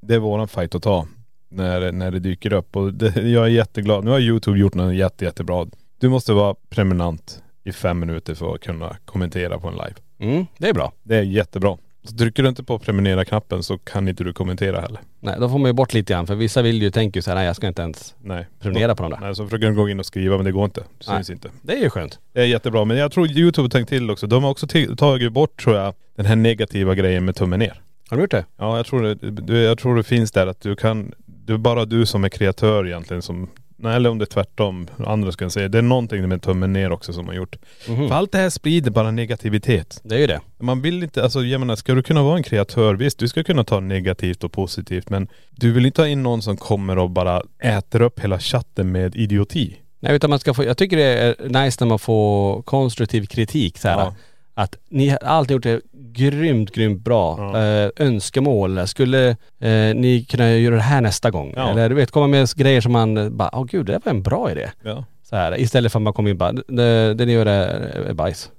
det 0.00 0.14
är 0.14 0.18
våran 0.18 0.48
fight 0.48 0.74
att 0.74 0.82
ta. 0.82 1.06
När, 1.48 1.92
när 1.92 2.10
det 2.10 2.18
dyker 2.18 2.52
upp. 2.52 2.76
Och 2.76 2.94
det, 2.94 3.16
jag 3.16 3.44
är 3.44 3.50
jätteglad. 3.50 4.04
Nu 4.04 4.10
har 4.10 4.20
Youtube 4.20 4.58
gjort 4.58 4.74
något 4.74 4.94
jätte, 4.94 5.24
jättebra. 5.24 5.66
Du 5.98 6.08
måste 6.08 6.32
vara 6.32 6.54
prenumerant 6.68 7.42
i 7.64 7.72
fem 7.72 7.98
minuter 7.98 8.34
för 8.34 8.54
att 8.54 8.60
kunna 8.60 8.96
kommentera 9.04 9.58
på 9.58 9.68
en 9.68 9.74
live. 9.74 9.94
Mm, 10.18 10.46
det 10.58 10.68
är 10.68 10.74
bra. 10.74 10.92
Det 11.02 11.16
är 11.16 11.22
jättebra. 11.22 11.76
Så 12.06 12.16
trycker 12.16 12.42
du 12.42 12.48
inte 12.48 12.64
på 12.64 12.78
prenumerera-knappen 12.78 13.62
så 13.62 13.78
kan 13.78 14.08
inte 14.08 14.24
du 14.24 14.32
kommentera 14.32 14.80
heller. 14.80 15.00
Nej, 15.20 15.36
då 15.40 15.48
får 15.48 15.58
man 15.58 15.68
ju 15.68 15.72
bort 15.72 15.94
lite 15.94 16.12
grann 16.12 16.26
för 16.26 16.34
vissa 16.34 16.62
vill 16.62 16.82
ju, 16.82 16.90
tänker 16.90 17.18
ju 17.18 17.22
så 17.22 17.30
här, 17.30 17.36
nej 17.36 17.46
jag 17.46 17.56
ska 17.56 17.66
inte 17.66 17.82
ens 17.82 18.14
Nej. 18.22 18.46
prenumerera 18.60 18.94
på 18.94 19.02
dem 19.02 19.12
där. 19.12 19.18
Nej, 19.20 19.34
så 19.34 19.44
försöker 19.44 19.66
de 19.66 19.74
gå 19.74 19.88
in 19.88 19.98
och 20.00 20.06
skriva 20.06 20.36
men 20.36 20.44
det 20.44 20.52
går 20.52 20.64
inte. 20.64 20.82
Det 20.98 21.04
syns 21.04 21.30
inte. 21.30 21.50
Det 21.62 21.72
är 21.72 21.82
ju 21.82 21.90
skönt. 21.90 22.18
Det 22.32 22.40
är 22.40 22.44
jättebra. 22.44 22.84
Men 22.84 22.96
jag 22.96 23.12
tror 23.12 23.30
Youtube 23.30 23.64
har 23.64 23.70
tänkt 23.70 23.88
till 23.88 24.10
också. 24.10 24.26
De 24.26 24.44
har 24.44 24.50
också 24.50 24.66
tagit 24.96 25.32
bort 25.32 25.62
tror 25.64 25.76
jag 25.76 25.94
den 26.16 26.26
här 26.26 26.36
negativa 26.36 26.94
grejen 26.94 27.24
med 27.24 27.36
tummen 27.36 27.58
ner. 27.58 27.82
Har 28.08 28.16
du 28.16 28.22
gjort 28.22 28.30
det? 28.30 28.44
Ja 28.56 28.76
jag 28.76 28.86
tror 28.86 29.02
det, 29.42 29.62
jag 29.62 29.78
tror 29.78 29.96
det 29.96 30.02
finns 30.02 30.32
där 30.32 30.46
att 30.46 30.60
du 30.60 30.76
kan, 30.76 31.12
det 31.26 31.52
är 31.52 31.56
bara 31.58 31.84
du 31.84 32.06
som 32.06 32.24
är 32.24 32.28
kreatör 32.28 32.86
egentligen 32.86 33.22
som, 33.22 33.48
nej 33.76 33.96
eller 33.96 34.10
om 34.10 34.18
det 34.18 34.24
är 34.24 34.26
tvärtom, 34.26 34.88
andra 35.06 35.32
ska 35.32 35.44
jag 35.44 35.52
säga. 35.52 35.68
Det 35.68 35.78
är 35.78 35.82
någonting 35.82 36.28
med 36.28 36.42
tummen 36.42 36.72
ner 36.72 36.92
också 36.92 37.12
som 37.12 37.26
har 37.26 37.34
gjort. 37.34 37.56
Mhm. 37.88 38.08
För 38.08 38.14
allt 38.14 38.32
det 38.32 38.38
här 38.38 38.50
sprider 38.50 38.90
bara 38.90 39.10
negativitet. 39.10 40.00
Det 40.04 40.14
är 40.14 40.18
ju 40.18 40.26
det. 40.26 40.40
Man 40.58 40.82
vill 40.82 41.02
inte, 41.02 41.22
alltså 41.22 41.42
jag 41.42 41.58
menar, 41.58 41.76
ska 41.76 41.94
du 41.94 42.02
kunna 42.02 42.22
vara 42.22 42.36
en 42.36 42.42
kreatör, 42.42 42.94
visst 42.94 43.18
du 43.18 43.28
ska 43.28 43.44
kunna 43.44 43.64
ta 43.64 43.80
negativt 43.80 44.44
och 44.44 44.52
positivt 44.52 45.10
men 45.10 45.28
du 45.50 45.72
vill 45.72 45.86
inte 45.86 46.02
ha 46.02 46.08
in 46.08 46.22
någon 46.22 46.42
som 46.42 46.56
kommer 46.56 46.98
och 46.98 47.10
bara 47.10 47.42
äter 47.62 48.02
upp 48.02 48.20
hela 48.20 48.38
chatten 48.38 48.92
med 48.92 49.16
idioti. 49.16 49.76
Nej 50.00 50.16
utan 50.16 50.30
man 50.30 50.38
ska 50.38 50.54
få, 50.54 50.64
jag 50.64 50.76
tycker 50.76 50.96
det 50.96 51.04
är 51.04 51.64
nice 51.64 51.84
när 51.84 51.88
man 51.88 51.98
får 51.98 52.62
konstruktiv 52.62 53.26
kritik 53.26 53.78
så 53.78 53.88
här. 53.88 53.98
Ja. 53.98 54.14
Att 54.58 54.76
ni 54.88 55.08
har 55.08 55.18
alltid 55.18 55.54
gjort 55.54 55.62
det 55.62 55.80
grymt, 55.92 56.70
grymt 56.70 57.04
bra. 57.04 57.36
Ja. 57.38 57.62
Eh, 57.62 57.90
önskemål. 57.96 58.86
Skulle 58.88 59.28
eh, 59.60 59.94
ni 59.94 60.26
kunna 60.28 60.52
göra 60.52 60.74
det 60.74 60.80
här 60.80 61.00
nästa 61.00 61.30
gång? 61.30 61.52
Ja. 61.56 61.70
Eller 61.70 61.88
du 61.88 61.94
vet, 61.94 62.10
komma 62.10 62.26
med 62.26 62.48
grejer 62.56 62.80
som 62.80 62.92
man 62.92 63.36
bara, 63.36 63.50
åh 63.52 63.64
gud 63.64 63.86
det 63.86 64.00
var 64.04 64.10
en 64.12 64.22
bra 64.22 64.50
idé. 64.50 64.70
Ja. 64.82 65.04
Så 65.22 65.36
här, 65.36 65.60
istället 65.60 65.92
för 65.92 65.98
att 65.98 66.02
man 66.02 66.12
kommer 66.12 66.30
in 66.30 66.38
bara, 66.38 66.52
det, 66.52 67.14
det 67.14 67.26
ni 67.26 67.32
gör 67.32 67.46
är, 67.46 68.12
bajs. 68.12 68.50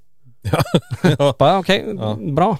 ja. 1.20 1.36
Bara 1.40 1.60
okej, 1.60 1.86
Ja. 1.98 2.18
bra. 2.22 2.58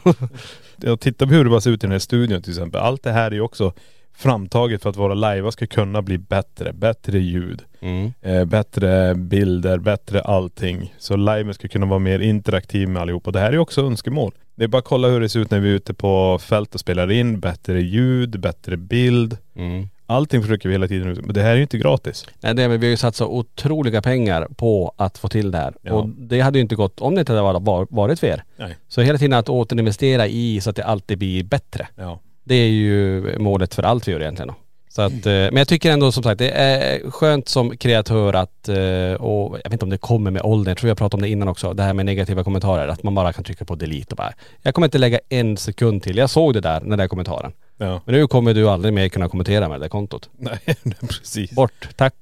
Jag 0.82 1.00
tittar 1.00 1.26
på 1.26 1.34
hur 1.34 1.44
det 1.44 1.50
bara 1.50 1.62
ser 1.62 1.72
ut 1.72 1.84
i 1.84 1.88
den 1.88 1.92
här 1.92 2.00
studion 2.00 2.42
till 2.42 2.52
exempel. 2.52 2.82
Allt 2.82 3.04
det 3.04 3.12
här 3.12 3.32
är 3.32 3.36
ju 3.36 3.42
också 3.42 3.74
framtaget 4.18 4.82
för 4.84 4.90
att 4.90 4.98
våra 4.98 5.14
live 5.34 5.52
ska 5.52 5.68
kunna 5.68 6.02
bli 6.02 6.18
bättre. 6.18 6.74
Bättre 6.74 7.20
ljud, 7.20 7.62
Mm. 7.82 8.14
eh, 8.22 8.46
bättre 8.46 9.16
bilder, 9.16 9.78
bättre 9.78 10.22
allting. 10.22 10.94
Så 10.98 11.16
liven 11.16 11.54
ska 11.54 11.68
kunna 11.68 11.86
vara 11.86 12.00
mer 12.00 12.20
interaktiv 12.20 12.90
med 12.90 13.02
allihop. 13.02 13.28
Och 13.28 13.34
det 13.34 13.40
här 13.40 13.54
är 13.54 13.58
också 13.58 13.82
önskemål. 13.82 14.32
Det 14.56 14.64
är 14.64 14.68
bara 14.68 14.78
att 14.78 14.86
kolla 14.86 15.08
hur 15.08 15.20
det 15.20 15.30
ser 15.30 15.40
ut 15.40 15.52
när 15.52 15.60
vi 15.60 15.70
är 15.70 15.74
ute 15.74 15.94
på 15.94 16.40
fält 16.40 16.74
och 16.74 16.80
spelar 16.80 17.12
in. 17.12 17.40
Bättre 17.40 17.82
ljud, 17.82 18.40
bättre 18.40 18.78
bild. 18.78 19.38
Mm. 19.56 19.90
Allting 20.10 20.42
försöker 20.42 20.70
vi 20.70 20.76
hela 20.76 20.88
tiden 20.88 21.08
ut. 21.08 21.26
Men 21.26 21.34
det 21.34 21.42
här 21.42 21.52
är 21.52 21.56
ju 21.56 21.62
inte 21.62 21.78
gratis. 21.78 22.26
Nej 22.40 22.54
det, 22.56 22.68
men 22.68 22.80
vi 22.80 22.86
har 22.88 22.92
ju 22.92 22.98
satsat 22.98 23.28
otroliga 23.28 24.02
pengar 24.02 24.48
på 24.58 24.94
att 24.98 25.18
få 25.18 25.28
till 25.30 25.52
det 25.52 25.58
här. 25.58 25.74
Ja. 25.82 25.94
Och 25.94 26.10
det 26.10 26.40
hade 26.42 26.58
ju 26.58 26.62
inte 26.62 26.76
gått 26.76 27.00
om 27.02 27.16
det 27.16 27.20
inte 27.20 27.32
hade 27.34 27.60
var- 27.60 27.88
varit 27.96 28.20
för 28.20 28.28
er. 28.28 28.44
Nej. 28.58 28.76
Så 28.88 29.02
hela 29.02 29.18
tiden 29.18 29.34
att 29.40 29.50
återinvestera 29.50 30.28
i 30.28 30.62
så 30.62 30.70
att 30.70 30.76
det 30.76 30.84
alltid 30.86 31.18
blir 31.18 31.44
bättre. 31.44 31.88
Ja. 31.96 32.20
Det 32.48 32.56
är 32.56 32.70
ju 32.70 33.36
målet 33.40 33.76
för 33.76 33.84
allt 33.84 34.08
vi 34.08 34.12
gör 34.12 34.22
egentligen. 34.22 34.52
Så 34.90 35.02
att, 35.02 35.26
eh, 35.26 35.32
men 35.32 35.56
jag 35.56 35.68
tycker 35.68 35.92
ändå 35.92 36.12
som 36.12 36.24
sagt 36.24 36.40
det 36.40 36.50
är 36.52 37.12
skönt 37.12 37.50
som 37.50 37.78
kreatör 37.78 38.34
att, 38.34 38.70
eh, 38.70 39.14
och 39.14 39.58
jag 39.64 39.70
vet 39.70 39.74
inte 39.74 39.86
om 39.86 39.90
det 39.90 39.98
kommer 39.98 40.32
med 40.32 40.42
åldern, 40.42 40.70
jag 40.72 40.78
tror 40.78 40.88
jag 40.88 40.98
pratade 40.98 41.18
om 41.18 41.22
det 41.22 41.30
innan 41.30 41.48
också, 41.48 41.74
det 41.74 41.84
här 41.84 41.94
med 41.94 42.06
negativa 42.06 42.44
kommentarer, 42.44 42.88
att 42.88 43.04
man 43.04 43.16
bara 43.16 43.34
kan 43.34 43.44
trycka 43.44 43.66
på 43.66 43.76
delete 43.76 44.08
och 44.10 44.18
bara, 44.18 44.34
jag 44.62 44.74
kommer 44.74 44.88
inte 44.88 44.98
lägga 44.98 45.20
en 45.30 45.58
sekund 45.58 46.04
till, 46.04 46.18
jag 46.18 46.30
såg 46.30 46.54
det 46.54 46.62
där, 46.62 46.80
den 46.80 46.98
där 46.98 47.08
kommentaren. 47.08 47.52
Ja. 47.78 48.02
Men 48.06 48.16
nu 48.16 48.28
kommer 48.28 48.54
du 48.54 48.70
aldrig 48.70 48.94
mer 48.94 49.10
kunna 49.10 49.30
kommentera 49.30 49.70
med 49.70 49.80
det 49.80 49.84
där 49.84 49.90
kontot. 49.90 50.30
Nej, 50.38 50.60
precis. 51.00 51.52
Bort, 51.52 51.90
tack. 51.96 52.16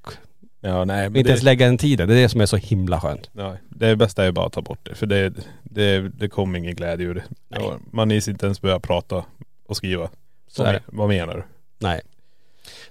Ja 0.62 0.86
nej 0.86 1.10
men 1.10 1.16
Inte 1.16 1.30
ens 1.30 1.42
det, 1.42 1.46
lägga 1.46 1.66
den 1.66 1.78
tiden. 1.78 2.08
Det 2.08 2.14
är 2.16 2.22
det 2.22 2.30
som 2.30 2.42
är 2.42 2.46
så 2.46 2.58
himla 2.58 3.02
skönt. 3.02 3.30
ja, 3.34 3.56
det 3.70 3.96
bästa 3.96 4.26
är 4.26 4.32
bara 4.32 4.46
att 4.46 4.54
ta 4.54 4.62
bort 4.62 4.80
det. 4.84 4.96
För 4.96 5.06
det, 5.06 5.34
det, 5.64 6.10
det 6.10 6.30
kommer 6.30 6.60
ingen 6.60 6.76
glädje 6.76 7.06
ur 7.06 7.14
det. 7.14 7.24
Ja, 7.50 7.78
man 7.92 8.12
is 8.12 8.28
inte 8.28 8.46
ens 8.46 8.62
börja 8.62 8.80
prata 8.80 9.26
och 9.66 9.78
skriva. 9.78 10.10
Så 10.48 10.64
vad, 10.64 10.70
är 10.70 10.74
det. 10.74 10.82
vad 10.86 11.08
menar 11.08 11.36
du? 11.36 11.44
Nej. 11.80 12.02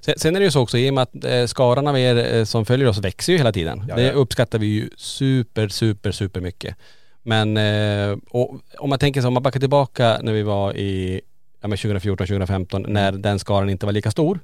Sen, 0.01 0.15
sen 0.17 0.37
är 0.37 0.41
det 0.41 0.45
ju 0.45 0.51
så 0.51 0.61
också, 0.61 0.79
i 0.79 0.91
och 0.91 0.95
med 0.95 1.03
att 1.03 1.25
eh, 1.25 1.47
skaran 1.47 1.87
av 1.87 1.99
er 1.99 2.35
eh, 2.35 2.45
som 2.45 2.65
följer 2.65 2.89
oss 2.89 2.99
växer 2.99 3.33
ju 3.33 3.39
hela 3.39 3.53
tiden. 3.53 3.85
Ja, 3.89 3.97
det 3.97 4.13
uppskattar 4.13 4.59
vi 4.59 4.67
ju 4.67 4.91
super, 4.97 5.69
super, 5.69 6.13
super 6.13 6.41
mycket. 6.41 6.77
Men 7.23 7.57
eh, 7.57 8.19
och, 8.31 8.61
om 8.79 8.91
man 8.91 8.99
tänker 8.99 9.21
så, 9.21 9.29
om 9.29 9.35
man 9.35 9.43
backar 9.43 9.61
tillbaka 9.61 10.19
när 10.23 10.33
vi 10.33 10.43
var 10.43 10.77
i 10.77 11.21
ja, 11.61 11.69
men 11.69 11.79
2014, 11.79 12.27
2015, 12.27 12.85
när 12.89 13.13
den 13.13 13.39
skaran 13.39 13.71
inte 13.71 13.87
var 13.87 13.93
lika 13.93 14.11
stor. 14.11 14.41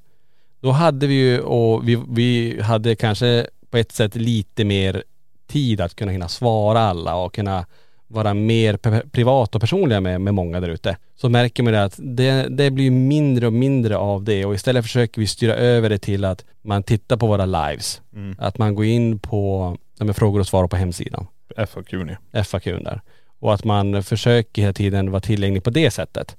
Då 0.61 0.71
hade 0.71 1.07
vi 1.07 1.15
ju, 1.15 1.41
och 1.41 1.89
vi, 1.89 2.03
vi 2.09 2.61
hade 2.61 2.97
kanske 2.97 3.47
på 3.71 3.77
ett 3.77 3.93
sätt 3.93 4.15
lite 4.15 4.65
mer 4.65 5.05
tid 5.47 5.81
att 5.81 5.95
kunna 5.95 6.13
hinna 6.13 6.29
svara 6.29 6.81
alla 6.81 7.15
och 7.15 7.35
kunna 7.35 7.67
vara 8.11 8.35
mer 8.35 8.77
privat 9.11 9.55
och 9.55 9.61
personliga 9.61 10.01
med, 10.01 10.21
med 10.21 10.35
många 10.35 10.61
där 10.61 10.69
ute. 10.69 10.97
Så 11.17 11.29
märker 11.29 11.63
man 11.63 11.73
det 11.73 11.85
att 11.85 11.95
det, 11.99 12.47
det 12.49 12.71
blir 12.71 12.91
mindre 12.91 13.47
och 13.47 13.53
mindre 13.53 13.97
av 13.97 14.25
det 14.25 14.45
och 14.45 14.55
istället 14.55 14.85
försöker 14.85 15.21
vi 15.21 15.27
styra 15.27 15.55
över 15.55 15.89
det 15.89 15.99
till 15.99 16.25
att 16.25 16.45
man 16.63 16.83
tittar 16.83 17.17
på 17.17 17.27
våra 17.27 17.47
lives. 17.47 18.01
Att 18.39 18.59
man 18.59 18.75
går 18.75 18.85
in 18.85 19.19
på 19.19 19.77
men 19.99 20.15
frågor 20.15 20.41
och 20.41 20.47
svar 20.47 20.67
på 20.67 20.77
hemsidan. 20.77 21.27
FAQ 21.69 21.93
nu. 21.93 22.17
FAQ 22.45 22.65
där. 22.65 23.01
Och 23.41 23.55
att 23.55 23.65
man 23.65 24.03
försöker 24.03 24.63
hela 24.63 24.73
tiden 24.73 25.11
vara 25.11 25.21
tillgänglig 25.21 25.65
på 25.65 25.71
det 25.71 25.91
sättet. 25.91 26.37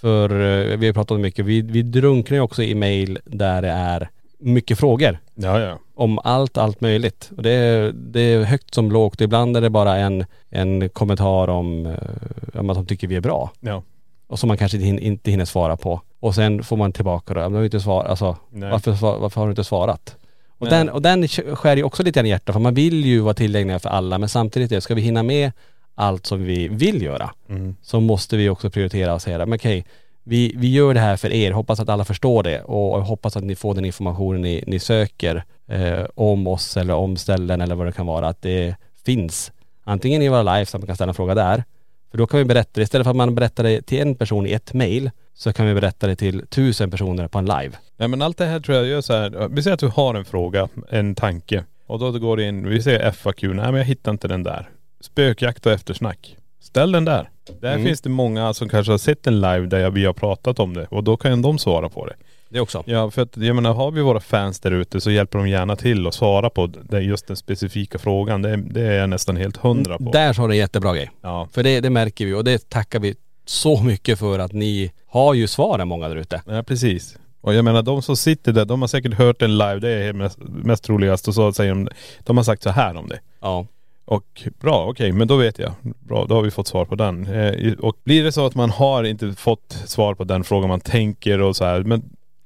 För 0.00 0.30
eh, 0.30 0.76
vi 0.76 0.86
har 0.86 0.92
pratat 0.92 1.20
mycket, 1.20 1.44
vi, 1.44 1.62
vi 1.62 1.82
drunknar 1.82 2.36
ju 2.36 2.40
också 2.40 2.62
i 2.62 2.74
mail 2.74 3.18
där 3.24 3.62
det 3.62 3.68
är 3.68 4.08
mycket 4.38 4.78
frågor 4.78 5.18
Ja 5.34 5.60
ja. 5.60 5.78
Om 5.94 6.18
allt, 6.24 6.56
allt 6.58 6.80
möjligt. 6.80 7.30
Och 7.36 7.42
det 7.42 7.50
är, 7.50 7.92
det 7.94 8.20
är 8.20 8.42
högt 8.42 8.74
som 8.74 8.92
lågt. 8.92 9.20
Ibland 9.20 9.56
är 9.56 9.60
det 9.60 9.70
bara 9.70 9.96
en, 9.96 10.24
en 10.50 10.88
kommentar 10.88 11.48
om, 11.48 11.86
eh, 11.86 12.60
om 12.60 12.70
att 12.70 12.76
de 12.76 12.86
tycker 12.86 13.08
vi 13.08 13.16
är 13.16 13.20
bra. 13.20 13.50
Ja. 13.60 13.82
Och 14.26 14.38
som 14.38 14.48
man 14.48 14.56
kanske 14.56 14.76
inte 14.78 14.86
hin- 14.88 14.98
inte 15.00 15.30
hinner 15.30 15.44
svara 15.44 15.76
på. 15.76 16.00
Och 16.20 16.34
sen 16.34 16.62
får 16.64 16.76
man 16.76 16.92
tillbaka 16.92 17.34
det. 17.34 17.48
Men 17.48 17.64
inte 17.64 17.80
svarat, 17.80 18.06
alltså 18.10 18.36
Nej. 18.50 18.70
varför, 18.70 19.18
varför 19.18 19.40
har 19.40 19.48
du 19.48 19.52
inte 19.52 19.64
svarat? 19.64 20.16
Och 20.58 20.66
Nej. 20.70 20.78
den, 20.78 20.88
och 20.88 21.02
den 21.02 21.28
skär 21.28 21.76
ju 21.76 21.82
också 21.82 22.02
lite 22.02 22.18
grann 22.18 22.26
i 22.26 22.28
hjärtat 22.28 22.52
för 22.52 22.60
man 22.60 22.74
vill 22.74 23.04
ju 23.04 23.20
vara 23.20 23.34
tillgängliga 23.34 23.78
för 23.78 23.88
alla 23.88 24.18
men 24.18 24.28
samtidigt 24.28 24.72
är 24.72 24.80
ska 24.80 24.94
vi 24.94 25.02
hinna 25.02 25.22
med 25.22 25.52
allt 25.94 26.26
som 26.26 26.44
vi 26.44 26.68
vill 26.68 27.02
göra 27.02 27.30
Mm. 27.48 27.76
så 27.82 28.00
måste 28.00 28.36
vi 28.36 28.48
också 28.48 28.70
prioritera 28.70 29.14
och 29.14 29.22
säga 29.22 29.38
men 29.38 29.52
okej, 29.54 29.84
vi, 30.24 30.54
vi 30.56 30.72
gör 30.72 30.94
det 30.94 31.00
här 31.00 31.16
för 31.16 31.32
er, 31.32 31.50
hoppas 31.52 31.80
att 31.80 31.88
alla 31.88 32.04
förstår 32.04 32.42
det 32.42 32.62
och 32.62 33.04
hoppas 33.04 33.36
att 33.36 33.44
ni 33.44 33.54
får 33.54 33.74
den 33.74 33.84
informationen 33.84 34.40
ni, 34.42 34.64
ni 34.66 34.78
söker 34.78 35.44
eh, 35.68 36.04
om 36.14 36.46
oss 36.46 36.76
eller 36.76 36.94
om 36.94 37.16
ställen 37.16 37.60
eller 37.60 37.74
vad 37.74 37.86
det 37.86 37.92
kan 37.92 38.06
vara, 38.06 38.28
att 38.28 38.42
det 38.42 38.76
finns 39.04 39.52
antingen 39.84 40.22
i 40.22 40.28
våra 40.28 40.42
live 40.42 40.66
så 40.66 40.76
att 40.76 40.80
man 40.82 40.86
kan 40.86 40.96
ställa 40.96 41.10
en 41.10 41.14
fråga 41.14 41.34
där, 41.34 41.64
för 42.10 42.18
då 42.18 42.26
kan 42.26 42.38
vi 42.38 42.44
berätta 42.44 42.70
det, 42.74 42.82
istället 42.82 43.04
för 43.04 43.10
att 43.10 43.16
man 43.16 43.34
berättar 43.34 43.64
det 43.64 43.82
till 43.82 44.00
en 44.00 44.14
person 44.14 44.46
i 44.46 44.52
ett 44.52 44.74
mail 44.74 45.10
så 45.34 45.52
kan 45.52 45.66
vi 45.66 45.74
berätta 45.74 46.06
det 46.06 46.16
till 46.16 46.46
tusen 46.46 46.90
personer 46.90 47.28
på 47.28 47.38
en 47.38 47.44
live. 47.46 47.70
Nej 47.96 48.08
men 48.08 48.22
allt 48.22 48.38
det 48.38 48.44
här 48.46 48.60
tror 48.60 48.76
jag 48.78 48.86
gör 48.86 49.00
så 49.00 49.12
här. 49.12 49.48
Vi 49.48 49.62
säger 49.62 49.74
att 49.74 49.80
du 49.80 49.88
har 49.88 50.14
en 50.14 50.24
fråga, 50.24 50.68
en 50.90 51.14
tanke. 51.14 51.64
Och 51.86 51.98
då 51.98 52.10
går 52.12 52.36
det 52.36 52.42
in, 52.44 52.68
vi 52.68 52.82
säger 52.82 53.10
FAQ, 53.10 53.42
nej 53.42 53.54
men 53.54 53.74
jag 53.74 53.84
hittar 53.84 54.10
inte 54.10 54.28
den 54.28 54.42
där. 54.42 54.68
Spökjakt 55.00 55.66
och 55.66 55.72
eftersnack. 55.72 56.36
Ställ 56.60 56.92
den 56.92 57.04
där. 57.04 57.28
Där 57.60 57.72
Mm. 57.72 57.86
finns 57.86 58.00
det 58.00 58.08
många 58.08 58.54
som 58.54 58.68
kanske 58.68 58.92
har 58.92 58.98
sett 58.98 59.26
en 59.26 59.40
live 59.40 59.66
där 59.66 59.90
vi 59.90 60.04
har 60.04 60.12
pratat 60.12 60.58
om 60.58 60.74
det 60.74 60.86
och 60.90 61.04
då 61.04 61.16
kan 61.16 61.42
de 61.42 61.58
svara 61.58 61.88
på 61.88 62.06
det. 62.06 62.14
Det 62.54 62.60
också. 62.60 62.82
Ja 62.86 63.10
för 63.10 63.22
att 63.22 63.36
jag 63.36 63.56
menar 63.56 63.72
har 63.72 63.90
vi 63.90 64.02
våra 64.02 64.20
fans 64.20 64.60
där 64.60 64.70
ute 64.70 65.00
så 65.00 65.10
hjälper 65.10 65.38
de 65.38 65.48
gärna 65.48 65.76
till 65.76 66.06
att 66.06 66.14
svara 66.14 66.50
på 66.50 66.66
det, 66.66 67.00
just 67.00 67.26
den 67.26 67.36
specifika 67.36 67.98
frågan. 67.98 68.42
Det, 68.42 68.56
det 68.56 68.80
är 68.80 68.92
jag 68.92 69.10
nästan 69.10 69.36
helt 69.36 69.56
hundra 69.56 69.98
på. 69.98 70.10
Där 70.10 70.34
har 70.34 70.48
du 70.48 70.54
en 70.54 70.58
jättebra 70.58 70.94
grej. 70.94 71.10
Ja. 71.20 71.48
För 71.52 71.62
det, 71.62 71.80
det 71.80 71.90
märker 71.90 72.26
vi 72.26 72.34
och 72.34 72.44
det 72.44 72.70
tackar 72.70 73.00
vi 73.00 73.14
så 73.46 73.82
mycket 73.82 74.18
för 74.18 74.38
att 74.38 74.52
ni 74.52 74.92
har 75.06 75.34
ju 75.34 75.46
svaren 75.46 75.88
många 75.88 76.08
där 76.08 76.16
ute. 76.16 76.42
Ja 76.46 76.62
precis. 76.62 77.16
Och 77.40 77.54
jag 77.54 77.64
menar 77.64 77.82
de 77.82 78.02
som 78.02 78.16
sitter 78.16 78.52
där, 78.52 78.64
de 78.64 78.80
har 78.80 78.88
säkert 78.88 79.14
hört 79.14 79.42
en 79.42 79.58
live, 79.58 79.78
det 79.78 79.90
är 79.90 80.12
mest, 80.12 80.38
mest 80.38 80.84
troligast. 80.84 81.28
Och 81.28 81.34
så 81.34 81.52
säger 81.52 81.74
de, 81.74 81.88
de 82.24 82.36
har 82.36 82.44
sagt 82.44 82.62
så 82.62 82.70
här 82.70 82.96
om 82.96 83.08
det. 83.08 83.20
Ja. 83.40 83.66
Och 84.04 84.42
bra, 84.60 84.86
okej, 84.88 85.12
men 85.12 85.28
då 85.28 85.36
vet 85.36 85.58
jag. 85.58 85.72
Bra, 85.82 86.24
då 86.28 86.34
har 86.34 86.42
vi 86.42 86.50
fått 86.50 86.66
svar 86.66 86.84
på 86.84 86.94
den. 86.94 87.26
Eh, 87.26 87.72
och 87.72 87.96
blir 88.04 88.24
det 88.24 88.32
så 88.32 88.46
att 88.46 88.54
man 88.54 88.70
har 88.70 89.04
inte 89.04 89.32
fått 89.32 89.82
svar 89.84 90.14
på 90.14 90.24
den 90.24 90.44
frågan 90.44 90.68
man 90.68 90.80
tänker 90.80 91.40
och 91.40 91.56
så 91.56 91.64
här, 91.64 91.82
men 91.82 92.02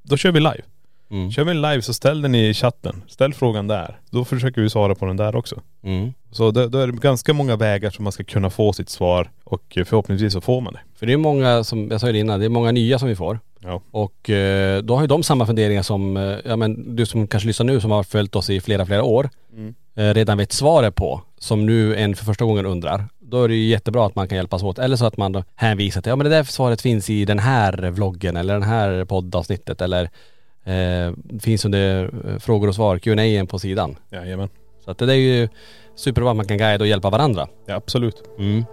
då 0.08 0.16
kör 0.16 0.32
vi 0.32 0.40
live. 0.40 0.62
Mm. 1.10 1.30
Kör 1.30 1.44
vi 1.44 1.50
en 1.50 1.62
live 1.62 1.82
så 1.82 1.94
ställ 1.94 2.22
den 2.22 2.34
i 2.34 2.54
chatten. 2.54 3.02
Ställ 3.06 3.34
frågan 3.34 3.66
där. 3.66 3.98
Då 4.10 4.24
försöker 4.24 4.62
vi 4.62 4.70
svara 4.70 4.94
på 4.94 5.06
den 5.06 5.16
där 5.16 5.36
också. 5.36 5.60
Mm. 5.82 6.12
Så 6.30 6.50
då, 6.50 6.66
då 6.66 6.78
är 6.78 6.86
det 6.86 6.92
ganska 6.92 7.32
många 7.32 7.56
vägar 7.56 7.90
som 7.90 8.04
man 8.04 8.12
ska 8.12 8.24
kunna 8.24 8.50
få 8.50 8.72
sitt 8.72 8.88
svar 8.88 9.30
och 9.44 9.78
eh, 9.78 9.84
förhoppningsvis 9.84 10.32
så 10.32 10.40
får 10.40 10.60
man 10.60 10.72
det. 10.72 10.80
För 10.98 11.06
det 11.06 11.12
är 11.12 11.16
många, 11.16 11.64
som 11.64 11.88
jag 11.90 12.00
sa 12.00 12.06
ju 12.06 12.12
det 12.12 12.18
innan, 12.18 12.40
det 12.40 12.46
är 12.46 12.50
många 12.50 12.72
nya 12.72 12.98
som 12.98 13.08
vi 13.08 13.16
får. 13.16 13.40
Ja. 13.60 13.82
Och 13.90 14.30
eh, 14.30 14.82
då 14.82 14.94
har 14.94 15.02
ju 15.02 15.06
de 15.06 15.22
samma 15.22 15.46
funderingar 15.46 15.82
som, 15.82 16.16
eh, 16.16 16.36
ja 16.44 16.56
men 16.56 16.96
du 16.96 17.06
som 17.06 17.26
kanske 17.26 17.46
lyssnar 17.46 17.66
nu 17.66 17.80
som 17.80 17.90
har 17.90 18.02
följt 18.02 18.36
oss 18.36 18.50
i 18.50 18.60
flera, 18.60 18.86
flera 18.86 19.02
år, 19.02 19.30
eh, 19.56 19.72
redan 19.98 20.38
vet 20.38 20.52
svaret 20.52 20.94
på, 20.94 21.22
som 21.38 21.66
nu 21.66 21.96
en 21.96 22.14
för 22.14 22.24
första 22.24 22.44
gången 22.44 22.66
undrar. 22.66 23.04
Då 23.18 23.44
är 23.44 23.48
det 23.48 23.54
ju 23.54 23.68
jättebra 23.68 24.06
att 24.06 24.14
man 24.14 24.28
kan 24.28 24.36
hjälpas 24.36 24.62
åt. 24.62 24.78
Eller 24.78 24.96
så 24.96 25.06
att 25.06 25.16
man 25.16 25.32
då 25.32 25.44
hänvisar 25.54 26.00
till, 26.00 26.10
ja 26.10 26.16
men 26.16 26.24
det 26.24 26.30
där 26.30 26.44
svaret 26.44 26.80
finns 26.80 27.10
i 27.10 27.24
den 27.24 27.38
här 27.38 27.90
vloggen 27.90 28.36
eller 28.36 28.54
den 28.54 28.62
här 28.62 29.04
poddavsnittet 29.04 29.80
eller 29.80 30.10
eh, 30.64 31.12
finns 31.40 31.64
under 31.64 32.04
eh, 32.04 32.38
frågor 32.38 32.68
och 32.68 32.74
svar, 32.74 32.98
Q&A 32.98 33.46
på 33.46 33.58
sidan. 33.58 33.96
Jajamän. 34.10 34.48
Så 34.84 34.90
att 34.90 34.98
det 34.98 35.12
är 35.12 35.16
ju 35.16 35.48
superbra 35.94 36.30
att 36.30 36.36
man 36.36 36.46
kan 36.46 36.58
guida 36.58 36.84
och 36.84 36.88
hjälpa 36.88 37.10
varandra. 37.10 37.48
Ja, 37.66 37.74
absolut. 37.74 38.22
Mm. 38.38 38.64